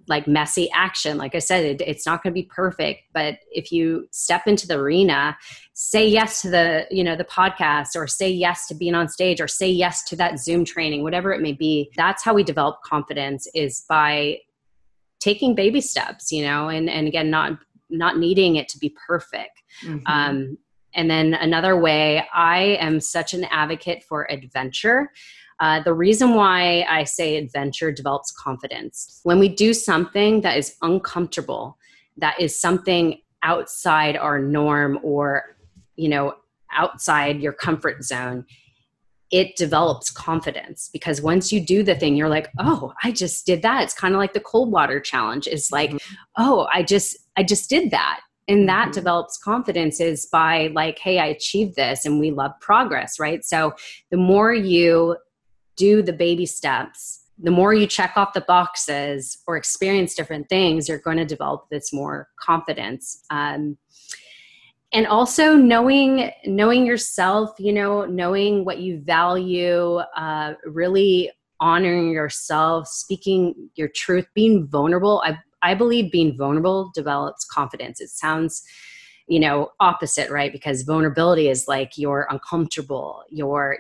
Like 0.09 0.27
messy 0.27 0.71
action 0.75 1.19
like 1.19 1.35
i 1.35 1.39
said 1.39 1.67
it, 1.67 1.83
it's 1.87 2.07
not 2.07 2.23
going 2.23 2.33
to 2.33 2.35
be 2.35 2.49
perfect 2.49 3.03
but 3.13 3.37
if 3.51 3.71
you 3.71 4.09
step 4.11 4.47
into 4.47 4.67
the 4.67 4.79
arena 4.79 5.37
say 5.75 6.09
yes 6.09 6.41
to 6.41 6.49
the 6.49 6.87
you 6.91 7.05
know 7.05 7.15
the 7.15 7.27
podcast 7.27 7.89
or 7.95 8.07
say 8.07 8.31
yes 8.31 8.67
to 8.69 8.75
being 8.75 8.95
on 8.95 9.07
stage 9.07 9.39
or 9.39 9.47
say 9.47 9.69
yes 9.69 10.03
to 10.05 10.17
that 10.17 10.39
zoom 10.39 10.65
training 10.65 11.03
whatever 11.03 11.31
it 11.31 11.43
may 11.43 11.53
be 11.53 11.91
that's 11.95 12.23
how 12.23 12.33
we 12.33 12.43
develop 12.43 12.81
confidence 12.83 13.47
is 13.53 13.85
by 13.87 14.39
taking 15.23 15.55
baby 15.55 15.81
steps 15.81 16.33
you 16.33 16.43
know 16.45 16.69
and 16.69 16.91
and 16.91 17.07
again 17.07 17.31
not 17.31 17.59
not 17.89 18.19
needing 18.19 18.57
it 18.57 18.69
to 18.69 18.79
be 18.79 18.95
perfect 19.07 19.63
mm-hmm. 19.85 20.07
um, 20.07 20.57
and 20.95 21.11
then 21.11 21.35
another 21.35 21.79
way, 21.79 22.27
I 22.35 22.77
am 22.81 23.01
such 23.01 23.35
an 23.35 23.45
advocate 23.45 24.05
for 24.05 24.31
adventure. 24.31 25.11
Uh, 25.61 25.83
the 25.83 25.95
reason 25.95 26.35
why 26.35 26.85
I 26.89 27.05
say 27.05 27.37
adventure 27.37 27.93
develops 27.93 28.33
confidence. 28.33 29.21
When 29.23 29.39
we 29.39 29.49
do 29.49 29.73
something 29.73 30.41
that 30.43 30.59
is 30.59 30.77
uncomfortable, 30.83 31.79
that 32.19 32.39
is 32.41 32.59
something 32.59 33.21
outside 33.43 34.17
our 34.17 34.39
norm 34.39 34.99
or, 35.03 35.57
you 35.97 36.09
know, 36.09 36.35
outside 36.73 37.41
your 37.41 37.53
comfort 37.53 38.03
zone, 38.03 38.45
it 39.33 39.57
develops 39.57 40.11
confidence 40.11 40.91
because 40.93 41.23
once 41.23 41.51
you 41.51 41.59
do 41.59 41.83
the 41.83 41.95
thing, 41.95 42.15
you're 42.15 42.29
like, 42.29 42.51
oh, 42.59 42.93
I 43.03 43.11
just 43.11 43.47
did 43.47 43.63
that. 43.63 43.83
It's 43.83 43.95
kind 43.95 44.15
of 44.15 44.19
like 44.19 44.35
the 44.35 44.41
cold 44.41 44.71
water 44.71 45.01
challenge. 45.01 45.49
Is 45.49 45.73
like, 45.73 45.91
mm-hmm. 45.91 46.15
oh, 46.37 46.69
I 46.73 46.83
just, 46.83 47.17
I 47.37 47.43
just 47.43 47.69
did 47.69 47.91
that 47.91 48.21
and 48.49 48.69
that 48.69 48.87
mm-hmm. 48.87 48.93
develops 48.93 49.39
confidence 49.39 50.01
is 50.01 50.27
by 50.27 50.69
like 50.75 50.99
hey 50.99 51.19
i 51.19 51.27
achieved 51.27 51.77
this 51.77 52.05
and 52.05 52.19
we 52.19 52.31
love 52.31 52.51
progress 52.61 53.19
right 53.21 53.45
so 53.45 53.73
the 54.11 54.17
more 54.17 54.53
you 54.53 55.17
do 55.77 56.03
the 56.03 56.13
baby 56.13 56.47
steps 56.47 57.21
the 57.43 57.51
more 57.51 57.73
you 57.73 57.87
check 57.87 58.13
off 58.17 58.35
the 58.35 58.41
boxes 58.43 59.39
or 59.47 59.57
experience 59.57 60.15
different 60.15 60.49
things 60.49 60.89
you're 60.89 60.99
going 60.99 61.17
to 61.17 61.25
develop 61.25 61.67
this 61.71 61.93
more 61.93 62.29
confidence 62.41 63.25
um, 63.31 63.77
and 64.93 65.07
also 65.07 65.55
knowing 65.55 66.31
knowing 66.45 66.87
yourself 66.87 67.51
you 67.59 67.73
know 67.73 68.05
knowing 68.05 68.65
what 68.65 68.79
you 68.79 69.01
value 69.01 69.97
uh, 70.17 70.55
really 70.65 71.31
honoring 71.61 72.11
yourself 72.11 72.89
speaking 72.89 73.71
your 73.75 73.89
truth 73.89 74.27
being 74.35 74.67
vulnerable 74.67 75.23
i 75.25 75.37
I 75.63 75.75
believe 75.75 76.13
being 76.13 76.37
vulnerable 76.37 76.91
develops 76.95 77.45
confidence. 77.45 78.01
It 78.01 78.11
sounds, 78.11 78.63
you 79.29 79.41
know, 79.41 79.71
opposite, 79.81 80.31
right? 80.31 80.53
Because 80.53 80.83
vulnerability 80.83 81.49
is 81.49 81.67
like 81.69 81.93
you're 81.97 82.27
uncomfortable, 82.31 83.23
you're. 83.31 83.79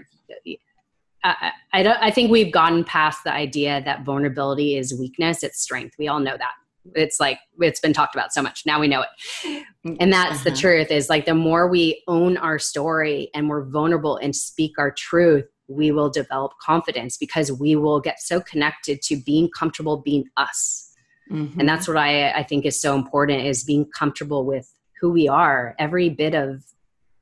I, 1.25 1.53
I, 1.73 1.97
I 2.01 2.11
think 2.11 2.31
we've 2.31 2.53
gotten 2.53 2.83
past 2.83 3.23
the 3.25 3.33
idea 3.33 3.83
that 3.85 4.05
vulnerability 4.05 4.77
is 4.77 4.99
weakness, 4.99 5.43
it's 5.43 5.61
strength. 5.61 5.95
We 5.99 6.09
all 6.09 6.21
know 6.21 6.37
that. 6.37 6.53
It's 6.95 7.20
like 7.20 7.39
it's 7.61 7.80
been 7.80 7.93
talked 7.93 8.14
about 8.14 8.33
so 8.33 8.43
much. 8.43 8.64
Now 8.66 8.80
we 8.80 8.89
know 8.89 9.03
it. 9.03 9.64
And 10.01 10.12
that's 10.12 10.41
uh-huh. 10.41 10.51
the 10.51 10.57
truth 10.57 10.91
is 10.91 11.09
like 11.09 11.26
the 11.26 11.35
more 11.35 11.68
we 11.68 12.03
own 12.09 12.37
our 12.37 12.59
story 12.59 13.30
and 13.35 13.49
we're 13.49 13.64
vulnerable 13.64 14.16
and 14.16 14.35
speak 14.35 14.78
our 14.78 14.91
truth, 14.91 15.47
we 15.68 15.93
will 15.93 16.11
develop 16.11 16.53
confidence 16.61 17.16
because 17.16 17.53
we 17.53 17.76
will 17.76 18.01
get 18.01 18.20
so 18.20 18.41
connected 18.41 19.01
to 19.03 19.16
being 19.16 19.49
comfortable 19.57 19.99
being 19.99 20.24
us 20.37 20.93
Mm-hmm. 21.33 21.61
And 21.61 21.68
that's 21.68 21.89
what 21.89 21.97
I, 21.97 22.30
I 22.33 22.43
think 22.43 22.66
is 22.66 22.80
so 22.80 22.95
important 22.95 23.47
is 23.47 23.64
being 23.64 23.87
comfortable 23.87 24.45
with 24.45 24.72
who 25.01 25.11
we 25.11 25.28
are, 25.28 25.74
every 25.78 26.11
bit 26.11 26.35
of 26.35 26.64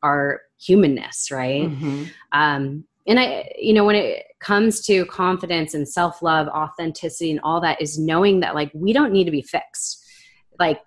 our 0.03 0.43
humanness, 0.61 1.31
right? 1.31 1.69
Mm-hmm. 1.69 2.05
Um, 2.33 2.85
and 3.07 3.21
I, 3.21 3.51
you 3.59 3.73
know, 3.73 3.85
when 3.85 3.97
it 3.97 4.25
comes 4.41 4.81
to 4.87 5.05
confidence 5.07 5.75
and 5.75 5.89
self 5.89 6.23
love, 6.23 6.49
authenticity, 6.49 7.31
and 7.31 7.41
all 7.43 7.61
that, 7.61 7.81
is 7.81 7.99
knowing 7.99 8.41
that 8.41 8.55
like 8.55 8.71
we 8.75 8.93
don't 8.93 9.13
need 9.13 9.25
to 9.25 9.31
be 9.31 9.43
fixed. 9.43 10.05
Like 10.59 10.81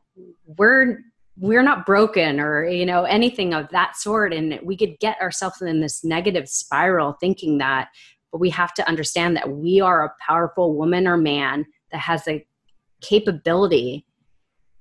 we're 0.45 0.99
we're 1.37 1.63
not 1.63 1.85
broken 1.85 2.39
or 2.39 2.65
you 2.65 2.85
know 2.85 3.03
anything 3.05 3.55
of 3.55 3.67
that 3.69 3.95
sort 3.95 4.31
and 4.31 4.59
we 4.63 4.77
could 4.77 4.99
get 4.99 5.19
ourselves 5.19 5.63
in 5.63 5.81
this 5.81 6.03
negative 6.03 6.47
spiral 6.47 7.17
thinking 7.19 7.57
that 7.57 7.87
but 8.31 8.37
we 8.37 8.49
have 8.49 8.73
to 8.73 8.87
understand 8.87 9.35
that 9.35 9.49
we 9.49 9.79
are 9.79 10.05
a 10.05 10.13
powerful 10.19 10.75
woman 10.75 11.07
or 11.07 11.17
man 11.17 11.65
that 11.91 11.99
has 11.99 12.27
a 12.27 12.45
capability 13.01 14.05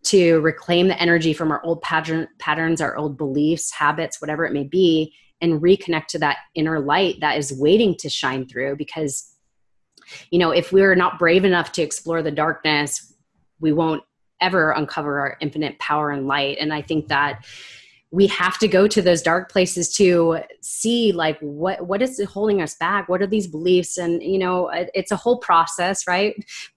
to 0.05 0.41
reclaim 0.41 0.89
the 0.89 1.01
energy 1.01 1.33
from 1.33 1.53
our 1.53 1.63
old 1.65 1.81
pattern, 1.83 2.27
patterns, 2.39 2.81
our 2.81 2.97
old 2.97 3.17
beliefs, 3.17 3.71
habits, 3.71 4.21
whatever 4.21 4.45
it 4.45 4.53
may 4.53 4.65
be, 4.65 5.15
and 5.43 5.61
reconnect 5.61 6.07
to 6.07 6.19
that 6.21 6.39
inner 6.55 6.81
light 6.81 7.21
that 7.21 7.37
is 7.37 7.53
waiting 7.53 7.95
to 7.97 8.09
shine 8.09 8.47
through. 8.47 8.77
Because, 8.77 9.35
you 10.31 10.39
know, 10.39 10.51
if 10.51 10.73
we're 10.73 10.95
not 10.95 11.19
brave 11.19 11.45
enough 11.45 11.73
to 11.73 11.83
explore 11.83 12.23
the 12.23 12.31
darkness, 12.31 13.13
we 13.61 13.73
won't 13.73 14.03
ever 14.41 14.71
uncover 14.71 15.21
our 15.21 15.37
infinite 15.41 15.79
power 15.79 16.11
and 16.11 16.27
light. 16.27 16.57
And 16.59 16.73
I 16.73 16.81
think 16.81 17.09
that 17.09 17.45
we 18.13 18.27
have 18.27 18.59
to 18.59 18.69
go 18.69 18.87
to 18.87 19.01
those 19.01 19.23
dark 19.23 19.51
places 19.51 19.91
to 19.95 20.39
see 20.61 21.13
like 21.13 21.39
what 21.41 21.87
what 21.87 22.03
is 22.03 22.23
holding 22.29 22.61
us 22.61 22.77
back 22.77 23.09
what 23.09 23.23
are 23.23 23.27
these 23.27 23.47
beliefs 23.47 23.97
and 23.97 24.23
you 24.23 24.39
know 24.39 24.71
it's 24.95 25.11
a 25.11 25.17
whole 25.17 25.39
process 25.39 26.07
right 26.07 26.35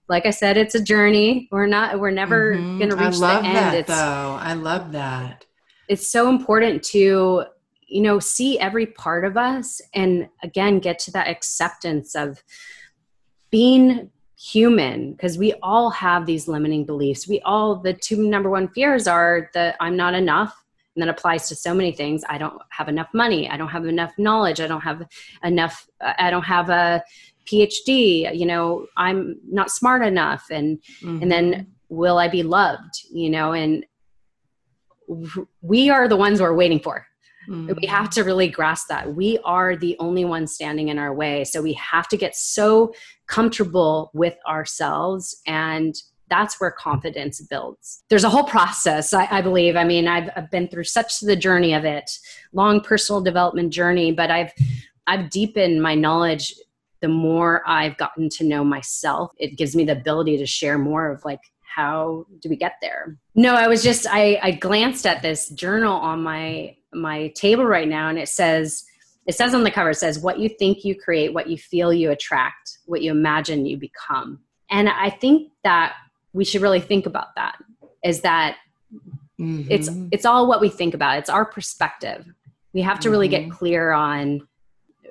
like 0.08 0.26
i 0.26 0.30
said 0.30 0.58
it's 0.58 0.74
a 0.74 0.82
journey 0.82 1.48
we're 1.52 1.68
not 1.68 2.00
we're 2.00 2.10
never 2.10 2.56
mm-hmm. 2.56 2.78
going 2.80 2.90
to 2.90 2.96
reach 2.96 3.16
I 3.16 3.18
love 3.18 3.44
the 3.44 3.50
end 3.50 3.58
that, 3.58 3.76
it's, 3.76 3.88
though 3.90 4.38
i 4.42 4.54
love 4.54 4.94
that 4.94 5.46
it's 5.88 6.08
so 6.08 6.30
important 6.30 6.82
to 6.84 7.44
you 7.88 8.02
know 8.02 8.20
see 8.20 8.60
every 8.60 8.86
part 8.86 9.26
of 9.26 9.38
us 9.38 9.82
and 9.94 10.28
again 10.44 10.80
get 10.80 11.00
to 11.00 11.12
that 11.12 11.28
acceptance 11.28 12.16
of 12.16 12.44
being 13.52 14.10
human 14.38 15.14
because 15.14 15.38
we 15.38 15.54
all 15.64 15.90
have 15.90 16.26
these 16.26 16.48
limiting 16.48 16.86
beliefs. 16.86 17.28
We 17.28 17.40
all 17.42 17.78
the 17.78 17.94
two 17.94 18.28
number 18.28 18.50
one 18.50 18.68
fears 18.70 19.08
are 19.08 19.50
that 19.54 19.76
i'm 19.80 19.96
not 19.96 20.14
enough 20.14 20.54
and 20.96 21.02
that 21.02 21.10
applies 21.10 21.48
to 21.50 21.56
so 21.56 21.74
many 21.74 21.92
things. 21.92 22.24
I 22.30 22.38
don't 22.38 22.62
have 22.70 22.88
enough 22.88 23.10
money. 23.14 23.50
I 23.50 23.58
don't 23.58 23.70
have 23.70 23.86
enough 23.86 24.14
knowledge. 24.18 24.60
I 24.60 24.68
don't 24.68 24.82
have 24.82 25.04
enough 25.44 25.88
i 26.02 26.30
don't 26.30 26.44
have 26.44 26.70
a 26.70 27.04
phd 27.46 28.38
you 28.38 28.46
know 28.46 28.88
i'm 28.98 29.38
not 29.50 29.72
smart 29.72 30.04
enough. 30.04 30.46
And 30.52 30.80
mm-hmm. 31.02 31.22
and 31.22 31.32
then 31.32 31.54
mm-hmm. 31.54 31.96
will 31.96 32.18
i 32.18 32.28
be 32.28 32.44
loved? 32.44 32.94
You 33.12 33.30
know 33.30 33.54
and 33.54 33.86
we 35.62 35.90
are 35.90 36.08
the 36.08 36.18
ones 36.18 36.42
we're 36.42 36.56
waiting 36.56 36.80
for 36.80 37.06
mm-hmm. 37.48 37.72
we 37.80 37.88
have 37.88 38.10
to 38.10 38.24
really 38.24 38.48
grasp 38.48 38.88
that 38.88 39.16
we 39.16 39.38
are 39.44 39.76
the 39.76 39.96
only 40.00 40.26
ones 40.26 40.54
standing 40.54 40.90
in 40.90 40.98
our 40.98 41.14
way 41.14 41.44
so 41.44 41.62
we 41.62 41.74
have 41.74 42.08
to 42.08 42.18
get 42.18 42.36
so 42.36 42.94
comfortable 43.28 44.12
with 44.14 44.36
ourselves 44.48 45.42
and 45.48 45.96
that's 46.28 46.60
where 46.60 46.72
confidence 46.72 47.40
builds. 47.40 48.04
There's 48.10 48.24
a 48.24 48.30
whole 48.32 48.46
process, 48.46 49.14
I, 49.14 49.28
I 49.30 49.42
believe. 49.42 49.76
I 49.76 49.84
mean, 49.84 50.08
I've, 50.08 50.28
I've, 50.36 50.50
been 50.50 50.68
through 50.68 50.86
such 50.86 51.20
the 51.20 51.36
journey 51.36 51.72
of 51.76 51.86
it, 51.86 52.10
long 52.52 52.82
personal 52.82 53.22
development 53.22 53.72
journey, 53.72 54.12
but 54.12 54.32
I've 54.32 54.52
I've 55.06 55.30
deepened 55.30 55.84
my 55.84 55.94
knowledge 55.94 56.56
the 57.02 57.08
more 57.08 57.62
I've 57.68 57.98
gotten 57.98 58.30
to 58.30 58.44
know 58.44 58.64
myself, 58.64 59.32
it 59.38 59.58
gives 59.58 59.76
me 59.76 59.86
the 59.86 59.92
ability 59.92 60.38
to 60.38 60.46
share 60.48 60.78
more 60.78 61.12
of 61.12 61.24
like 61.24 61.42
how 61.62 62.26
do 62.40 62.50
we 62.50 62.56
get 62.56 62.74
there? 62.82 63.18
No, 63.36 63.54
I 63.54 63.68
was 63.68 63.84
just 63.84 64.08
I, 64.10 64.40
I 64.42 64.52
glanced 64.52 65.06
at 65.06 65.22
this 65.22 65.50
journal 65.50 65.94
on 65.94 66.24
my 66.24 66.76
my 66.96 67.28
table 67.30 67.66
right 67.66 67.88
now 67.88 68.10
and 68.10 68.18
it 68.18 68.30
says 68.30 68.86
it 69.26 69.34
says 69.34 69.54
on 69.54 69.64
the 69.64 69.72
cover 69.72 69.92
it 69.92 69.96
says 69.96 70.20
what 70.20 70.40
you 70.40 70.50
think 70.50 70.84
you 70.84 70.96
create 71.00 71.34
what 71.34 71.48
you 71.48 71.58
feel 71.58 71.94
you 71.94 72.12
attract 72.12 72.78
what 72.86 73.02
you 73.02 73.12
imagine 73.12 73.66
you 73.66 73.78
become 73.78 74.40
and 74.70 74.90
i 74.90 75.10
think 75.10 75.52
that 75.64 75.94
we 76.34 76.44
should 76.44 76.62
really 76.62 76.80
think 76.80 77.06
about 77.06 77.36
that 77.36 77.58
is 78.04 78.22
that 78.22 78.58
mm-hmm. 79.40 79.64
it's 79.70 79.90
it's 80.12 80.26
all 80.26 80.48
what 80.48 80.62
we 80.62 80.70
think 80.70 80.94
about 80.94 81.18
it's 81.18 81.30
our 81.30 81.46
perspective 81.46 82.26
we 82.74 82.82
have 82.82 83.00
to 83.00 83.10
really 83.10 83.30
mm-hmm. 83.30 83.50
get 83.50 83.58
clear 83.58 83.92
on 83.92 84.48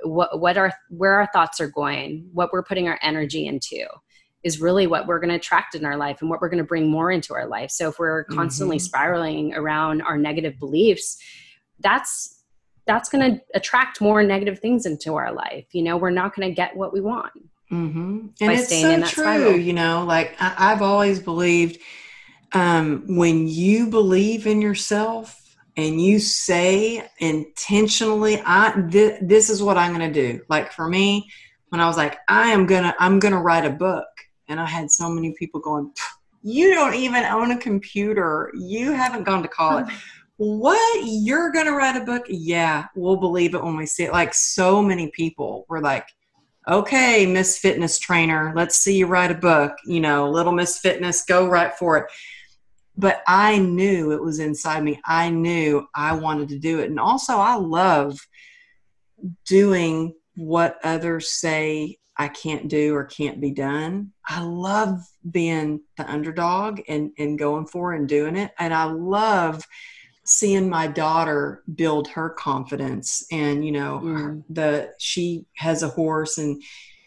what 0.04 0.40
what 0.40 0.56
our 0.56 0.72
where 0.90 1.14
our 1.14 1.28
thoughts 1.32 1.60
are 1.60 1.68
going 1.68 2.28
what 2.32 2.52
we're 2.52 2.62
putting 2.62 2.88
our 2.88 2.98
energy 3.02 3.46
into 3.46 3.86
is 4.44 4.60
really 4.60 4.86
what 4.86 5.06
we're 5.06 5.18
going 5.18 5.30
to 5.30 5.36
attract 5.36 5.74
in 5.74 5.84
our 5.84 5.96
life 5.96 6.20
and 6.20 6.28
what 6.28 6.40
we're 6.40 6.50
going 6.50 6.62
to 6.62 6.64
bring 6.68 6.88
more 6.88 7.10
into 7.10 7.34
our 7.34 7.46
life. 7.46 7.70
So 7.70 7.88
if 7.88 7.98
we're 7.98 8.24
constantly 8.24 8.76
mm-hmm. 8.76 8.84
spiraling 8.84 9.54
around 9.54 10.02
our 10.02 10.18
negative 10.18 10.58
beliefs, 10.58 11.18
that's 11.80 12.42
that's 12.86 13.08
going 13.08 13.36
to 13.36 13.40
attract 13.54 14.00
more 14.00 14.22
negative 14.22 14.58
things 14.58 14.86
into 14.86 15.14
our 15.14 15.32
life. 15.32 15.66
You 15.72 15.82
know, 15.82 15.96
we're 15.96 16.10
not 16.10 16.34
going 16.36 16.48
to 16.48 16.54
get 16.54 16.76
what 16.76 16.92
we 16.92 17.00
want. 17.00 17.32
Mm-hmm. 17.72 18.26
And 18.40 18.52
it's 18.52 18.68
so 18.68 18.98
true. 18.98 19.24
Spiral. 19.24 19.56
You 19.56 19.72
know, 19.72 20.04
like 20.04 20.36
I, 20.38 20.70
have 20.70 20.82
always 20.82 21.18
believed 21.18 21.78
um, 22.52 23.04
when 23.08 23.48
you 23.48 23.88
believe 23.88 24.46
in 24.46 24.60
yourself 24.60 25.40
and 25.76 26.00
you 26.00 26.18
say 26.18 27.08
intentionally, 27.18 28.40
"I 28.44 28.86
th- 28.90 29.20
this 29.22 29.50
is 29.50 29.62
what 29.62 29.76
I'm 29.76 29.94
going 29.94 30.12
to 30.12 30.32
do." 30.32 30.40
Like 30.48 30.72
for 30.72 30.88
me, 30.88 31.28
when 31.70 31.80
I 31.80 31.86
was 31.86 31.96
like, 31.96 32.18
"I 32.28 32.50
am 32.50 32.66
gonna 32.66 32.94
I'm 33.00 33.18
gonna 33.18 33.40
write 33.40 33.64
a 33.64 33.70
book," 33.70 34.06
and 34.46 34.60
I 34.60 34.66
had 34.66 34.90
so 34.90 35.08
many 35.08 35.32
people 35.32 35.60
going, 35.60 35.90
"You 36.42 36.74
don't 36.74 36.94
even 36.94 37.24
own 37.24 37.50
a 37.50 37.58
computer. 37.58 38.52
You 38.54 38.92
haven't 38.92 39.24
gone 39.24 39.42
to 39.42 39.48
college." 39.48 39.92
What? 40.36 41.02
You're 41.04 41.52
gonna 41.52 41.72
write 41.72 41.96
a 41.96 42.04
book? 42.04 42.24
Yeah 42.28 42.86
we'll 42.94 43.16
believe 43.16 43.54
it 43.54 43.62
when 43.62 43.76
we 43.76 43.86
see 43.86 44.04
it. 44.04 44.12
Like 44.12 44.34
so 44.34 44.82
many 44.82 45.10
people 45.10 45.66
were 45.68 45.80
like 45.80 46.08
okay 46.66 47.26
miss 47.26 47.58
fitness 47.58 47.98
trainer 47.98 48.50
let's 48.56 48.76
see 48.76 48.96
you 48.96 49.06
write 49.06 49.30
a 49.30 49.34
book 49.34 49.76
you 49.84 50.00
know 50.00 50.30
little 50.30 50.50
miss 50.50 50.78
fitness 50.78 51.24
go 51.24 51.46
right 51.46 51.74
for 51.74 51.98
it. 51.98 52.06
But 52.96 53.22
i 53.26 53.58
knew 53.58 54.12
it 54.12 54.22
was 54.22 54.38
inside 54.38 54.82
me. 54.82 55.00
I 55.04 55.30
knew 55.30 55.86
i 55.94 56.14
wanted 56.14 56.48
to 56.50 56.58
do 56.58 56.80
it. 56.80 56.90
And 56.90 57.00
also 57.00 57.34
i 57.34 57.54
love 57.54 58.18
doing 59.46 60.14
what 60.36 60.78
others 60.82 61.30
say 61.30 61.98
i 62.16 62.28
can't 62.28 62.68
do 62.68 62.94
or 62.94 63.04
can't 63.04 63.40
be 63.40 63.50
done. 63.50 64.12
I 64.26 64.42
love 64.42 65.00
being 65.30 65.80
the 65.96 66.10
underdog 66.10 66.80
and 66.88 67.10
and 67.18 67.38
going 67.38 67.66
for 67.66 67.92
and 67.92 68.08
doing 68.08 68.36
it. 68.36 68.52
And 68.58 68.72
i 68.72 68.84
love 68.84 69.64
seeing 70.24 70.68
my 70.68 70.86
daughter 70.86 71.62
build 71.74 72.08
her 72.08 72.30
confidence 72.30 73.24
and 73.30 73.64
you 73.64 73.72
know 73.72 74.00
mm. 74.02 74.42
the 74.48 74.90
she 74.98 75.44
has 75.54 75.82
a 75.82 75.88
horse 75.88 76.38
and 76.38 76.62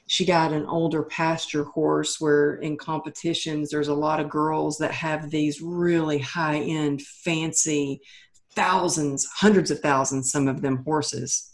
she 0.06 0.24
got 0.24 0.54
an 0.54 0.66
older 0.68 1.04
pasture 1.04 1.66
horse 1.66 2.22
where 2.22 2.56
in 2.56 2.78
competitions 2.78 3.70
there's 3.70 3.88
a 3.88 3.94
lot 3.94 4.20
of 4.20 4.30
girls 4.30 4.78
that 4.78 4.92
have 4.92 5.30
these 5.32 5.62
really 5.62 6.20
high 6.20 6.60
end 6.60 7.02
fancy 7.02 8.00
thousands 8.56 9.28
hundreds 9.36 9.72
of 9.72 9.80
thousands 9.80 10.32
some 10.32 10.48
of 10.48 10.62
them 10.62 10.84
horses 10.84 11.54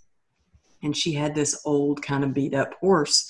and 0.84 0.96
she 0.96 1.14
had 1.14 1.34
this 1.34 1.62
old 1.66 2.02
kind 2.02 2.26
of 2.26 2.34
beat 2.34 2.54
up 2.54 2.74
horse 2.82 3.30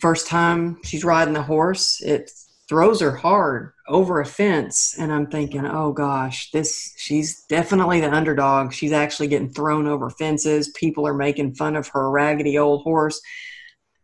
first 0.00 0.26
time 0.26 0.78
she's 0.84 1.04
riding 1.04 1.34
the 1.34 1.42
horse 1.42 2.00
it's 2.04 2.45
throws 2.68 3.00
her 3.00 3.14
hard 3.14 3.72
over 3.88 4.20
a 4.20 4.26
fence 4.26 4.96
and 4.98 5.12
i'm 5.12 5.26
thinking 5.26 5.64
oh 5.64 5.92
gosh 5.92 6.50
this 6.50 6.92
she's 6.96 7.44
definitely 7.44 8.00
the 8.00 8.12
underdog. 8.12 8.72
She's 8.72 8.92
actually 8.92 9.28
getting 9.28 9.52
thrown 9.52 9.86
over 9.86 10.10
fences. 10.10 10.72
People 10.76 11.06
are 11.06 11.14
making 11.14 11.54
fun 11.54 11.76
of 11.76 11.86
her 11.88 12.10
raggedy 12.10 12.58
old 12.58 12.82
horse. 12.82 13.20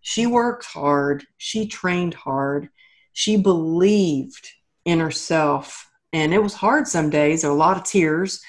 She 0.02 0.26
worked 0.26 0.64
hard. 0.64 1.24
She 1.38 1.66
trained 1.66 2.14
hard. 2.14 2.68
She 3.12 3.36
believed 3.36 4.48
in 4.84 5.00
herself 5.00 5.88
and 6.12 6.32
it 6.32 6.42
was 6.42 6.54
hard 6.54 6.86
some 6.86 7.10
days 7.10 7.42
a 7.44 7.52
lot 7.52 7.76
of 7.76 7.84
tears 7.84 8.40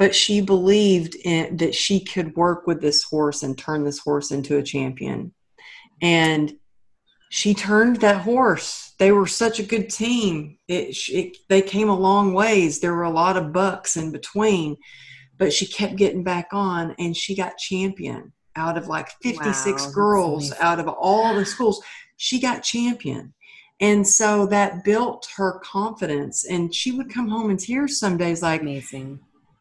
but 0.00 0.14
she 0.14 0.40
believed 0.40 1.14
in, 1.24 1.58
that 1.58 1.74
she 1.74 2.02
could 2.02 2.34
work 2.34 2.66
with 2.66 2.80
this 2.80 3.02
horse 3.02 3.42
and 3.42 3.58
turn 3.58 3.84
this 3.84 3.98
horse 3.98 4.30
into 4.30 4.56
a 4.56 4.62
champion. 4.62 5.34
And 6.00 6.54
she 7.30 7.54
turned 7.54 7.96
that 7.96 8.22
horse. 8.22 8.92
They 8.98 9.12
were 9.12 9.28
such 9.28 9.60
a 9.60 9.64
good 9.64 9.88
team. 9.88 10.58
It, 10.66 10.96
it, 11.08 11.36
they 11.48 11.62
came 11.62 11.88
a 11.88 11.96
long 11.96 12.34
ways. 12.34 12.80
There 12.80 12.92
were 12.92 13.04
a 13.04 13.10
lot 13.10 13.36
of 13.36 13.52
bucks 13.52 13.96
in 13.96 14.10
between, 14.10 14.76
but 15.38 15.52
she 15.52 15.64
kept 15.64 15.94
getting 15.94 16.24
back 16.24 16.48
on, 16.52 16.94
and 16.98 17.16
she 17.16 17.36
got 17.36 17.56
champion 17.56 18.32
out 18.56 18.76
of 18.76 18.88
like 18.88 19.10
56 19.22 19.86
wow, 19.86 19.92
girls 19.92 20.52
out 20.58 20.80
of 20.80 20.88
all 20.88 21.32
the 21.36 21.46
schools. 21.46 21.80
She 22.16 22.40
got 22.40 22.64
champion. 22.64 23.32
And 23.78 24.06
so 24.06 24.44
that 24.46 24.84
built 24.84 25.28
her 25.36 25.60
confidence. 25.60 26.44
And 26.44 26.74
she 26.74 26.90
would 26.90 27.14
come 27.14 27.28
home 27.28 27.48
in 27.48 27.56
tears 27.56 27.98
some 27.98 28.16
days, 28.16 28.42
like, 28.42 28.60
amazing 28.60 29.20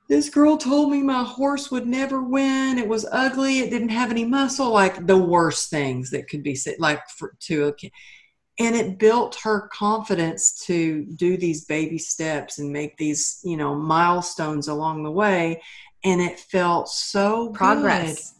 this 0.10 0.28
girl 0.28 0.58
told 0.58 0.92
me 0.92 1.04
my 1.04 1.24
horse 1.24 1.70
would 1.70 1.88
never 1.88 2.24
win. 2.24 2.80
It 2.80 2.88
was 2.88 3.06
ugly. 3.12 3.60
It 3.60 3.70
didn't 3.70 3.90
have 3.90 4.10
any 4.10 4.26
muscle, 4.26 4.72
like 4.72 5.06
the 5.06 5.18
worst 5.18 5.70
things 5.70 6.10
that 6.10 6.28
could 6.28 6.42
be 6.42 6.56
said, 6.56 6.76
like 6.80 7.08
for, 7.10 7.36
to 7.42 7.66
a 7.66 7.74
kid. 7.74 7.92
And 8.58 8.76
it 8.76 8.98
built 8.98 9.38
her 9.44 9.70
confidence 9.72 10.66
to 10.66 11.06
do 11.16 11.38
these 11.38 11.66
baby 11.66 12.00
steps 12.00 12.58
and 12.58 12.74
make 12.74 12.98
these, 12.98 13.40
you 13.44 13.56
know, 13.56 13.76
milestones 13.76 14.68
along 14.68 15.04
the 15.04 15.12
way. 15.12 15.62
And 16.04 16.20
it 16.20 16.40
felt 16.40 16.90
so 16.90 17.52
progress 17.52 18.34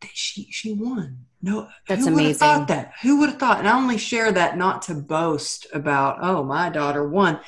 that 0.00 0.10
she 0.12 0.48
she 0.50 0.72
won. 0.72 1.24
No, 1.40 1.68
that's 1.88 2.06
who 2.06 2.12
amazing. 2.12 2.38
Thought 2.38 2.68
that 2.68 2.94
who 3.00 3.20
would 3.20 3.30
have 3.30 3.38
thought? 3.38 3.60
And 3.60 3.68
I 3.68 3.78
only 3.78 3.96
share 3.96 4.32
that 4.32 4.58
not 4.58 4.82
to 4.82 4.94
boast 4.94 5.68
about. 5.72 6.18
Oh, 6.20 6.42
my 6.42 6.68
daughter 6.68 7.08
won 7.08 7.40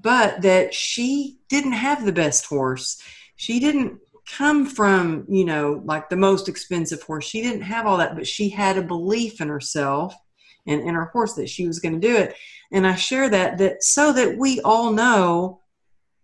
but 0.00 0.42
that 0.42 0.74
she 0.74 1.38
didn't 1.48 1.72
have 1.72 2.04
the 2.04 2.12
best 2.12 2.46
horse. 2.46 3.02
She 3.36 3.60
didn't 3.60 3.98
come 4.26 4.66
from, 4.66 5.24
you 5.28 5.44
know, 5.44 5.82
like 5.84 6.08
the 6.08 6.16
most 6.16 6.48
expensive 6.48 7.02
horse. 7.02 7.24
She 7.24 7.42
didn't 7.42 7.62
have 7.62 7.86
all 7.86 7.96
that, 7.98 8.16
but 8.16 8.26
she 8.26 8.48
had 8.48 8.76
a 8.76 8.82
belief 8.82 9.40
in 9.40 9.48
herself 9.48 10.14
and 10.66 10.82
in 10.82 10.94
her 10.94 11.06
horse 11.06 11.34
that 11.34 11.48
she 11.48 11.66
was 11.66 11.78
going 11.78 11.98
to 11.98 12.06
do 12.08 12.16
it. 12.16 12.34
And 12.72 12.86
I 12.86 12.96
share 12.96 13.28
that 13.30 13.58
that 13.58 13.82
so 13.82 14.12
that 14.12 14.36
we 14.36 14.60
all 14.62 14.92
know 14.92 15.60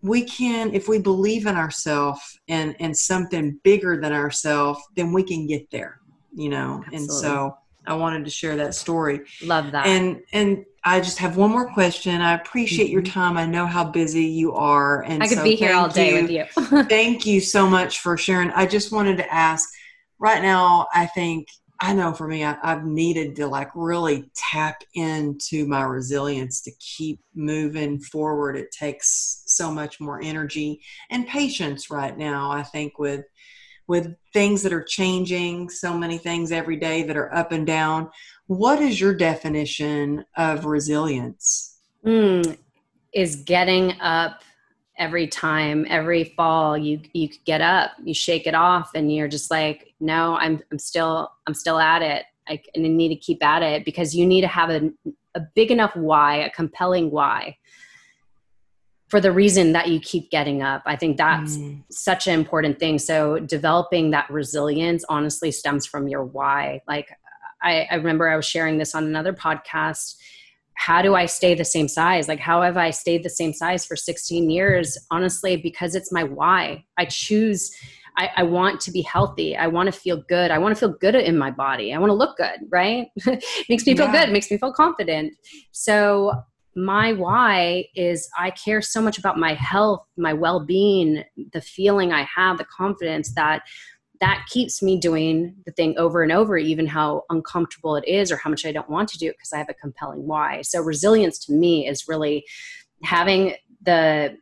we 0.03 0.25
can 0.25 0.75
if 0.75 0.89
we 0.89 0.99
believe 0.99 1.47
in 1.47 1.57
ourselves 1.57 2.41
and 2.49 2.75
and 2.81 2.97
something 2.97 3.61
bigger 3.63 4.01
than 4.01 4.13
ourselves, 4.13 4.81
then 4.97 5.13
we 5.13 5.23
can 5.23 5.47
get 5.47 5.71
there, 5.71 6.01
you 6.35 6.49
know. 6.49 6.83
Absolutely. 6.87 6.97
And 6.97 7.11
so 7.11 7.57
I 7.87 7.95
wanted 7.95 8.25
to 8.25 8.31
share 8.31 8.57
that 8.57 8.75
story. 8.75 9.21
Love 9.43 9.71
that. 9.73 9.87
And 9.87 10.23
and 10.33 10.65
I 10.85 11.01
just 11.01 11.19
have 11.19 11.37
one 11.37 11.51
more 11.51 11.73
question. 11.73 12.21
I 12.21 12.35
appreciate 12.35 12.87
mm-hmm. 12.87 12.93
your 12.93 13.03
time. 13.03 13.37
I 13.37 13.47
know 13.47 13.67
how 13.67 13.85
busy 13.85 14.25
you 14.25 14.55
are, 14.55 15.03
and 15.03 15.23
I 15.23 15.29
could 15.29 15.39
so 15.39 15.45
be 15.45 15.55
here 15.55 15.75
all 15.75 15.89
day 15.89 16.17
you. 16.17 16.23
with 16.23 16.31
you. 16.31 16.85
thank 16.89 17.25
you 17.25 17.41
so 17.41 17.69
much 17.69 18.01
for 18.01 18.17
sharing. 18.17 18.51
I 18.51 18.67
just 18.67 18.93
wanted 18.93 19.17
to 19.19 19.33
ask. 19.33 19.69
Right 20.19 20.41
now, 20.41 20.87
I 20.95 21.07
think 21.07 21.49
I 21.83 21.93
know 21.95 22.13
for 22.13 22.29
me, 22.29 22.45
I, 22.45 22.57
have 22.63 22.85
needed 22.85 23.35
to 23.37 23.49
like 23.49 23.71
really 23.75 24.31
tap 24.37 24.85
into 24.95 25.67
my 25.67 25.83
resilience 25.83 26.61
to 26.63 26.71
keep 26.79 27.19
moving 27.35 27.99
forward. 27.99 28.57
It 28.57 28.71
takes 28.71 29.43
so 29.47 29.69
much 29.69 29.99
more 29.99 30.23
energy 30.23 30.81
and 31.11 31.27
patience 31.27 31.91
right 31.91 32.17
now. 32.17 32.53
I 32.53 32.63
think 32.63 33.01
with 33.01 33.25
with 33.89 34.15
things 34.33 34.63
that 34.63 34.73
are 34.73 34.85
changing, 34.85 35.69
so 35.69 35.93
many 35.99 36.19
things 36.19 36.53
every 36.53 36.77
day 36.77 37.03
that 37.03 37.17
are 37.17 37.35
up 37.35 37.51
and 37.51 37.67
down. 37.67 38.11
What 38.53 38.83
is 38.83 39.01
your 39.01 39.15
definition 39.15 40.27
of 40.37 40.67
resilience? 40.67 41.79
Mm, 42.05 42.59
is 43.15 43.37
getting 43.37 43.99
up 44.01 44.43
every 44.99 45.27
time, 45.27 45.87
every 45.89 46.25
fall 46.37 46.77
you 46.77 47.01
you 47.15 47.31
get 47.47 47.63
up, 47.63 47.93
you 48.05 48.13
shake 48.13 48.47
it 48.47 48.55
off, 48.55 48.91
and 48.95 49.11
you're 49.11 49.29
just 49.29 49.51
like, 49.51 49.95
no, 50.01 50.37
I'm 50.37 50.61
I'm 50.71 50.79
still 50.79 51.33
I'm 51.47 51.55
still 51.55 51.79
at 51.79 52.03
it. 52.03 52.25
I, 52.47 52.61
and 52.75 52.85
I 52.85 52.89
need 52.89 53.09
to 53.09 53.17
keep 53.17 53.43
at 53.43 53.63
it 53.63 53.87
because 53.87 54.15
you 54.15 54.27
need 54.27 54.43
to 54.43 54.49
have 54.49 54.69
a, 54.69 54.91
a 55.35 55.41
big 55.55 55.71
enough 55.71 55.97
why, 55.97 56.37
a 56.37 56.51
compelling 56.51 57.11
why 57.11 57.57
for 59.09 59.21
the 59.21 59.33
reason 59.33 59.73
that 59.73 59.89
you 59.89 59.99
keep 60.01 60.31
getting 60.31 60.63
up. 60.63 60.83
I 60.85 60.97
think 60.97 61.17
that's 61.17 61.57
mm. 61.57 61.83
such 61.91 62.27
an 62.27 62.35
important 62.35 62.79
thing. 62.79 62.99
So 62.99 63.39
developing 63.39 64.11
that 64.11 64.29
resilience 64.29 65.05
honestly 65.09 65.53
stems 65.53 65.87
from 65.87 66.09
your 66.09 66.25
why. 66.25 66.83
Like 66.89 67.11
I, 67.63 67.87
I, 67.91 67.95
remember 67.97 68.29
I 68.29 68.37
was 68.37 68.47
sharing 68.47 68.79
this 68.79 68.95
on 68.95 69.05
another 69.05 69.33
podcast. 69.33 70.15
How 70.75 71.03
do 71.03 71.15
I 71.15 71.27
stay 71.27 71.55
the 71.55 71.65
same 71.65 71.89
size? 71.89 72.29
Like 72.29 72.41
how 72.41 72.63
have 72.63 72.77
I 72.77 72.91
stayed 72.91 73.23
the 73.23 73.31
same 73.31 73.53
size 73.53 73.85
for 73.85 73.97
16 73.97 74.51
years? 74.51 74.99
Honestly, 75.11 75.57
because 75.57 75.95
it's 75.95 76.13
my 76.13 76.25
why. 76.25 76.85
I 76.99 77.05
choose 77.05 77.71
I, 78.17 78.31
I, 78.37 78.43
want 78.43 78.79
to 78.83 78.91
be 78.91 79.01
healthy. 79.01 79.57
I 79.57 79.69
want 79.69 79.91
to 79.91 79.99
feel 79.99 80.23
good. 80.29 80.51
I 80.51 80.59
want 80.59 80.75
to 80.75 80.79
feel 80.79 80.95
good 81.01 81.15
in 81.15 81.39
my 81.39 81.51
body. 81.51 81.95
I 81.95 81.99
want 81.99 82.11
to 82.11 82.15
look 82.15 82.37
good, 82.37 82.61
right? 82.71 83.07
makes 83.71 83.87
me 83.87 83.97
feel 83.97 84.07
yeah. 84.07 84.27
good, 84.27 84.33
makes 84.33 84.51
me 84.51 84.59
feel 84.59 84.73
confident. 84.73 85.35
So 85.71 86.33
my 86.75 87.13
why 87.13 87.87
is 87.95 88.29
I 88.39 88.51
care 88.51 88.83
so 88.83 89.01
much 89.01 89.19
about 89.19 89.39
my 89.39 89.55
health, 89.55 90.05
my 90.17 90.33
well-being, 90.33 91.25
the 91.53 91.61
feeling 91.61 92.13
I 92.13 92.23
have, 92.25 92.59
the 92.59 92.65
confidence 92.65 93.35
that 93.35 93.63
that 94.23 94.47
keeps 94.49 94.81
me 94.81 94.97
doing 94.97 95.57
the 95.67 95.73
thing 95.73 95.99
over 95.99 96.23
and 96.23 96.31
over, 96.31 96.57
even 96.57 96.87
how 96.87 97.25
uncomfortable 97.29 97.97
it 97.97 98.07
is 98.07 98.31
or 98.31 98.37
how 98.37 98.51
much 98.51 98.65
I 98.65 98.71
don't 98.71 98.89
want 98.89 99.09
to 99.09 99.19
do 99.19 99.27
it 99.27 99.37
because 99.37 99.53
I 99.53 99.59
have 99.59 99.69
a 99.69 99.75
compelling 99.75 100.29
why. 100.29 100.63
So 100.63 100.81
resilience 100.81 101.45
to 101.47 101.53
me 101.53 101.89
is 101.89 102.07
really 102.07 102.45
having 103.03 103.55
the 103.83 104.39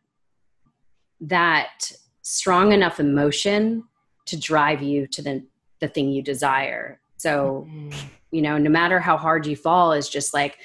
that 1.22 1.92
strong 2.20 2.72
enough 2.72 3.00
emotion 3.00 3.84
to 4.26 4.38
drive 4.38 4.82
you 4.82 5.06
to 5.06 5.22
the 5.22 5.46
the 5.80 5.88
thing 5.88 6.10
you 6.10 6.22
desire. 6.22 7.00
So, 7.16 7.66
mm-hmm. 7.66 7.98
you 8.32 8.42
know, 8.42 8.58
no 8.58 8.68
matter 8.68 9.00
how 9.00 9.16
hard 9.16 9.46
you 9.46 9.56
fall 9.56 9.94
is 9.94 10.10
just 10.10 10.34
like 10.34 10.58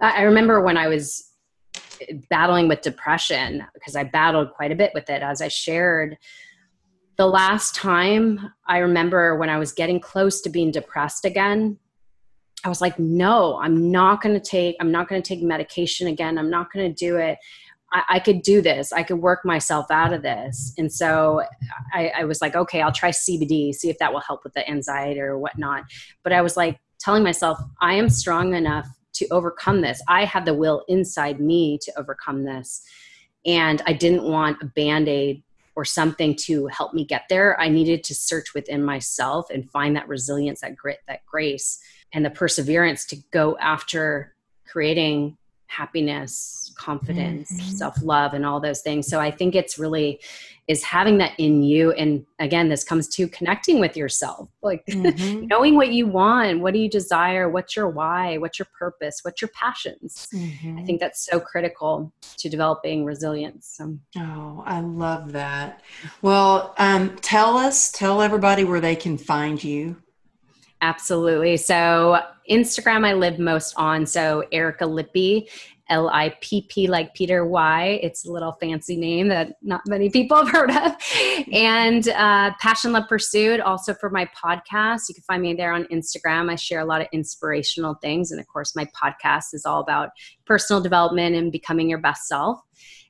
I 0.00 0.22
remember 0.22 0.62
when 0.62 0.78
I 0.78 0.88
was 0.88 1.30
battling 2.30 2.68
with 2.68 2.80
depression 2.80 3.62
because 3.74 3.94
I 3.94 4.04
battled 4.04 4.54
quite 4.54 4.72
a 4.72 4.74
bit 4.74 4.92
with 4.94 5.10
it 5.10 5.22
as 5.22 5.42
I 5.42 5.48
shared 5.48 6.16
the 7.16 7.26
last 7.26 7.74
time 7.74 8.52
I 8.66 8.78
remember 8.78 9.36
when 9.36 9.50
I 9.50 9.58
was 9.58 9.72
getting 9.72 10.00
close 10.00 10.40
to 10.42 10.50
being 10.50 10.70
depressed 10.70 11.24
again, 11.24 11.78
I 12.64 12.68
was 12.68 12.80
like, 12.80 12.98
no, 12.98 13.58
I'm 13.60 13.90
not 13.90 14.22
going 14.22 14.34
to 14.34 14.40
take, 14.40 14.76
I'm 14.80 14.90
not 14.90 15.08
going 15.08 15.22
to 15.22 15.26
take 15.28 15.42
medication 15.42 16.08
again. 16.08 16.38
I'm 16.38 16.50
not 16.50 16.72
going 16.72 16.92
to 16.92 16.94
do 16.94 17.16
it. 17.16 17.38
I, 17.92 18.02
I, 18.08 18.18
could 18.18 18.42
do 18.42 18.62
this. 18.62 18.92
I 18.92 19.02
could 19.02 19.18
work 19.18 19.44
myself 19.44 19.90
out 19.90 20.12
of 20.14 20.22
this. 20.22 20.72
And 20.78 20.90
so 20.90 21.42
I, 21.92 22.08
I 22.18 22.24
was 22.24 22.40
like, 22.40 22.56
okay, 22.56 22.80
I'll 22.80 22.90
try 22.90 23.10
CBD, 23.10 23.74
see 23.74 23.90
if 23.90 23.98
that 23.98 24.12
will 24.12 24.20
help 24.20 24.44
with 24.44 24.54
the 24.54 24.68
anxiety 24.68 25.20
or 25.20 25.38
whatnot. 25.38 25.84
But 26.22 26.32
I 26.32 26.40
was 26.40 26.56
like 26.56 26.80
telling 26.98 27.22
myself, 27.22 27.58
I 27.82 27.94
am 27.94 28.08
strong 28.08 28.54
enough 28.54 28.88
to 29.14 29.28
overcome 29.28 29.82
this. 29.82 30.02
I 30.08 30.24
have 30.24 30.46
the 30.46 30.54
will 30.54 30.84
inside 30.88 31.40
me 31.40 31.78
to 31.82 31.92
overcome 31.98 32.44
this. 32.44 32.82
And 33.46 33.82
I 33.86 33.92
didn't 33.92 34.24
want 34.24 34.62
a 34.62 34.66
band 34.66 35.08
aid 35.08 35.44
or 35.76 35.84
something 35.84 36.36
to 36.36 36.66
help 36.68 36.94
me 36.94 37.04
get 37.04 37.24
there. 37.28 37.60
I 37.60 37.68
needed 37.68 38.04
to 38.04 38.14
search 38.14 38.54
within 38.54 38.82
myself 38.84 39.50
and 39.50 39.70
find 39.70 39.96
that 39.96 40.08
resilience, 40.08 40.60
that 40.60 40.76
grit, 40.76 41.00
that 41.08 41.24
grace, 41.26 41.78
and 42.12 42.24
the 42.24 42.30
perseverance 42.30 43.04
to 43.06 43.16
go 43.32 43.56
after 43.58 44.34
creating 44.66 45.36
happiness, 45.74 46.72
confidence, 46.76 47.52
mm-hmm. 47.52 47.70
self-love 47.70 48.34
and 48.34 48.44
all 48.46 48.60
those 48.60 48.80
things. 48.80 49.06
So 49.06 49.20
I 49.20 49.30
think 49.30 49.54
it's 49.54 49.78
really 49.78 50.20
is 50.66 50.82
having 50.82 51.18
that 51.18 51.32
in 51.38 51.62
you 51.62 51.92
and 51.92 52.24
again 52.38 52.70
this 52.70 52.82
comes 52.84 53.06
to 53.06 53.28
connecting 53.28 53.80
with 53.80 53.96
yourself. 53.96 54.48
Like 54.62 54.84
mm-hmm. 54.90 55.46
knowing 55.46 55.74
what 55.74 55.92
you 55.92 56.06
want, 56.06 56.60
what 56.60 56.72
do 56.72 56.80
you 56.80 56.88
desire, 56.88 57.48
what's 57.50 57.76
your 57.76 57.88
why, 57.88 58.38
what's 58.38 58.58
your 58.58 58.68
purpose, 58.78 59.20
what's 59.22 59.42
your 59.42 59.50
passions. 59.54 60.26
Mm-hmm. 60.34 60.78
I 60.78 60.82
think 60.84 61.00
that's 61.00 61.26
so 61.26 61.38
critical 61.38 62.12
to 62.38 62.48
developing 62.48 63.04
resilience. 63.04 63.74
So. 63.76 63.98
Oh, 64.16 64.62
I 64.64 64.80
love 64.80 65.32
that. 65.32 65.82
Well, 66.22 66.74
um, 66.78 67.16
tell 67.16 67.56
us, 67.56 67.92
tell 67.92 68.22
everybody 68.22 68.64
where 68.64 68.80
they 68.80 68.96
can 68.96 69.18
find 69.18 69.62
you. 69.62 69.96
Absolutely. 70.80 71.56
So 71.56 72.20
Instagram, 72.50 73.06
I 73.06 73.14
live 73.14 73.38
most 73.38 73.74
on. 73.76 74.06
So 74.06 74.44
Erica 74.52 74.86
Lippy, 74.86 75.48
L 75.90 76.08
I 76.08 76.34
P 76.40 76.66
P 76.70 76.86
like 76.86 77.12
Peter 77.14 77.44
Y. 77.44 78.00
It's 78.02 78.26
a 78.26 78.32
little 78.32 78.52
fancy 78.52 78.96
name 78.96 79.28
that 79.28 79.56
not 79.60 79.82
many 79.86 80.08
people 80.08 80.38
have 80.38 80.48
heard 80.48 80.70
of. 80.70 80.92
And 81.52 82.08
uh, 82.08 82.52
Passion 82.58 82.92
Love 82.92 83.06
Pursuit, 83.06 83.60
also 83.60 83.92
for 83.92 84.08
my 84.08 84.26
podcast. 84.26 85.02
You 85.08 85.14
can 85.14 85.24
find 85.24 85.42
me 85.42 85.52
there 85.52 85.72
on 85.72 85.84
Instagram. 85.92 86.50
I 86.50 86.56
share 86.56 86.80
a 86.80 86.86
lot 86.86 87.02
of 87.02 87.08
inspirational 87.12 87.96
things. 88.00 88.30
And 88.30 88.40
of 88.40 88.46
course, 88.46 88.74
my 88.74 88.86
podcast 88.86 89.52
is 89.52 89.66
all 89.66 89.80
about 89.80 90.08
personal 90.46 90.80
development 90.80 91.36
and 91.36 91.52
becoming 91.52 91.90
your 91.90 91.98
best 91.98 92.28
self. 92.28 92.60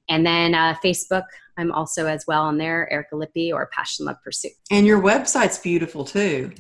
And 0.09 0.27
then 0.27 0.55
uh, 0.55 0.75
Facebook, 0.85 1.25
I'm 1.57 1.71
also 1.71 2.07
as 2.07 2.25
well 2.27 2.43
on 2.43 2.59
there, 2.59 2.93
Erica 2.93 3.15
Lippy 3.17 3.53
or 3.53 3.71
Passion 3.73 4.07
Love 4.07 4.17
Pursuit. 4.25 4.53
And 4.71 4.85
your 4.85 5.01
website's 5.01 5.59
beautiful 5.59 6.05
too. 6.05 6.51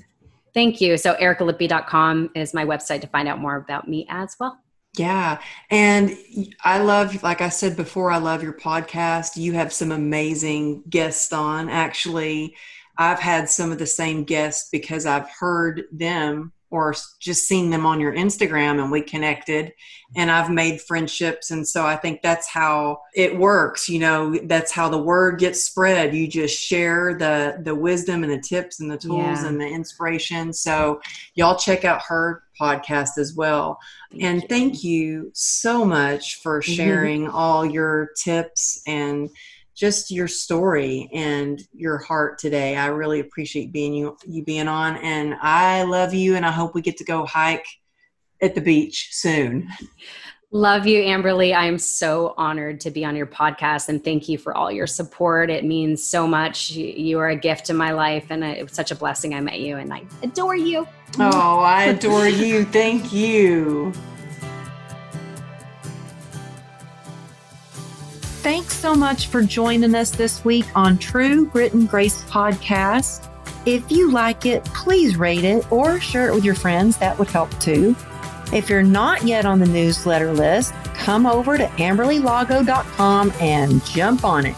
Thank 0.54 0.80
you. 0.80 0.96
So 0.96 1.14
ericalippy.com 1.14 2.30
is 2.34 2.54
my 2.54 2.64
website 2.64 3.00
to 3.00 3.08
find 3.08 3.28
out 3.28 3.40
more 3.40 3.56
about 3.56 3.88
me 3.88 4.06
as 4.08 4.36
well. 4.38 4.60
Yeah. 4.96 5.40
And 5.70 6.16
I 6.62 6.78
love, 6.78 7.20
like 7.24 7.40
I 7.40 7.48
said 7.48 7.76
before, 7.76 8.12
I 8.12 8.18
love 8.18 8.44
your 8.44 8.52
podcast. 8.52 9.36
You 9.36 9.52
have 9.54 9.72
some 9.72 9.90
amazing 9.90 10.84
guests 10.88 11.32
on. 11.32 11.68
Actually, 11.68 12.54
I've 12.96 13.18
had 13.18 13.48
some 13.48 13.72
of 13.72 13.78
the 13.78 13.86
same 13.86 14.22
guests 14.22 14.68
because 14.70 15.04
I've 15.04 15.28
heard 15.28 15.84
them 15.90 16.52
or 16.74 16.92
just 17.20 17.46
seen 17.46 17.70
them 17.70 17.86
on 17.86 18.00
your 18.00 18.12
Instagram 18.12 18.82
and 18.82 18.90
we 18.90 19.00
connected 19.00 19.72
and 20.16 20.28
I've 20.28 20.50
made 20.50 20.80
friendships 20.80 21.52
and 21.52 21.66
so 21.66 21.86
I 21.86 21.94
think 21.94 22.20
that's 22.20 22.48
how 22.48 23.02
it 23.14 23.38
works 23.38 23.88
you 23.88 24.00
know 24.00 24.36
that's 24.46 24.72
how 24.72 24.88
the 24.88 24.98
word 24.98 25.38
gets 25.38 25.62
spread 25.62 26.16
you 26.16 26.26
just 26.26 26.60
share 26.60 27.14
the 27.16 27.60
the 27.62 27.76
wisdom 27.76 28.24
and 28.24 28.32
the 28.32 28.40
tips 28.40 28.80
and 28.80 28.90
the 28.90 28.98
tools 28.98 29.22
yeah. 29.42 29.46
and 29.46 29.60
the 29.60 29.68
inspiration 29.68 30.52
so 30.52 31.00
y'all 31.36 31.56
check 31.56 31.84
out 31.84 32.02
her 32.02 32.42
podcast 32.60 33.18
as 33.18 33.34
well 33.34 33.78
thank 34.10 34.24
and 34.24 34.42
you. 34.42 34.48
thank 34.48 34.82
you 34.82 35.30
so 35.32 35.84
much 35.84 36.42
for 36.42 36.60
mm-hmm. 36.60 36.72
sharing 36.72 37.22
mm-hmm. 37.26 37.36
all 37.36 37.64
your 37.64 38.08
tips 38.16 38.82
and 38.88 39.30
just 39.74 40.10
your 40.10 40.28
story 40.28 41.10
and 41.12 41.60
your 41.72 41.98
heart 41.98 42.38
today. 42.38 42.76
I 42.76 42.86
really 42.86 43.20
appreciate 43.20 43.72
being 43.72 43.94
you 43.94 44.16
you 44.26 44.44
being 44.44 44.68
on 44.68 44.96
and 44.96 45.34
I 45.40 45.82
love 45.82 46.14
you 46.14 46.36
and 46.36 46.46
I 46.46 46.50
hope 46.50 46.74
we 46.74 46.82
get 46.82 46.96
to 46.98 47.04
go 47.04 47.26
hike 47.26 47.66
at 48.40 48.54
the 48.54 48.60
beach 48.60 49.08
soon. 49.12 49.68
Love 50.50 50.86
you, 50.86 51.02
Amberly. 51.02 51.52
I 51.52 51.66
am 51.66 51.78
so 51.78 52.32
honored 52.36 52.80
to 52.82 52.90
be 52.92 53.04
on 53.04 53.16
your 53.16 53.26
podcast 53.26 53.88
and 53.88 54.04
thank 54.04 54.28
you 54.28 54.38
for 54.38 54.56
all 54.56 54.70
your 54.70 54.86
support. 54.86 55.50
It 55.50 55.64
means 55.64 56.04
so 56.04 56.28
much. 56.28 56.70
You 56.70 57.18
are 57.18 57.30
a 57.30 57.36
gift 57.36 57.66
to 57.66 57.74
my 57.74 57.90
life 57.90 58.26
and 58.30 58.44
it 58.44 58.62
was 58.62 58.72
such 58.72 58.92
a 58.92 58.94
blessing 58.94 59.34
I 59.34 59.40
met 59.40 59.58
you 59.58 59.78
and 59.78 59.92
I 59.92 60.04
adore 60.22 60.54
you. 60.54 60.86
Oh, 61.18 61.58
I 61.58 61.84
adore 61.84 62.28
you. 62.28 62.64
Thank 62.64 63.12
you. 63.12 63.92
Thanks 68.44 68.76
so 68.76 68.94
much 68.94 69.28
for 69.28 69.42
joining 69.42 69.94
us 69.94 70.10
this 70.10 70.44
week 70.44 70.66
on 70.74 70.98
True 70.98 71.46
Grit 71.46 71.72
and 71.72 71.88
Grace 71.88 72.22
podcast. 72.24 73.26
If 73.64 73.90
you 73.90 74.10
like 74.10 74.44
it, 74.44 74.62
please 74.66 75.16
rate 75.16 75.44
it 75.44 75.72
or 75.72 75.98
share 75.98 76.28
it 76.28 76.34
with 76.34 76.44
your 76.44 76.54
friends. 76.54 76.98
That 76.98 77.18
would 77.18 77.28
help 77.28 77.58
too. 77.58 77.96
If 78.52 78.68
you're 78.68 78.82
not 78.82 79.22
yet 79.22 79.46
on 79.46 79.60
the 79.60 79.66
newsletter 79.66 80.30
list, 80.30 80.74
come 80.92 81.24
over 81.24 81.56
to 81.56 81.64
amberlylago.com 81.64 83.32
and 83.40 83.82
jump 83.86 84.26
on 84.26 84.44
it. 84.44 84.56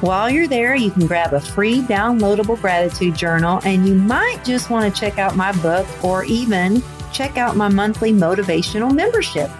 While 0.00 0.30
you're 0.30 0.48
there, 0.48 0.74
you 0.74 0.90
can 0.90 1.06
grab 1.06 1.34
a 1.34 1.40
free 1.40 1.82
downloadable 1.82 2.58
gratitude 2.58 3.16
journal, 3.16 3.60
and 3.66 3.86
you 3.86 3.96
might 3.96 4.46
just 4.46 4.70
want 4.70 4.90
to 4.90 4.98
check 4.98 5.18
out 5.18 5.36
my 5.36 5.52
book 5.60 5.86
or 6.02 6.24
even 6.24 6.82
check 7.12 7.36
out 7.36 7.54
my 7.54 7.68
monthly 7.68 8.12
motivational 8.12 8.94
membership. 8.94 9.50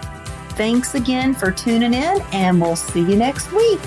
Thanks 0.57 0.95
again 0.95 1.35
for 1.35 1.51
tuning 1.51 1.93
in, 1.93 2.19
and 2.33 2.59
we'll 2.59 2.75
see 2.75 3.01
you 3.01 3.15
next 3.15 3.51
week. 3.51 3.79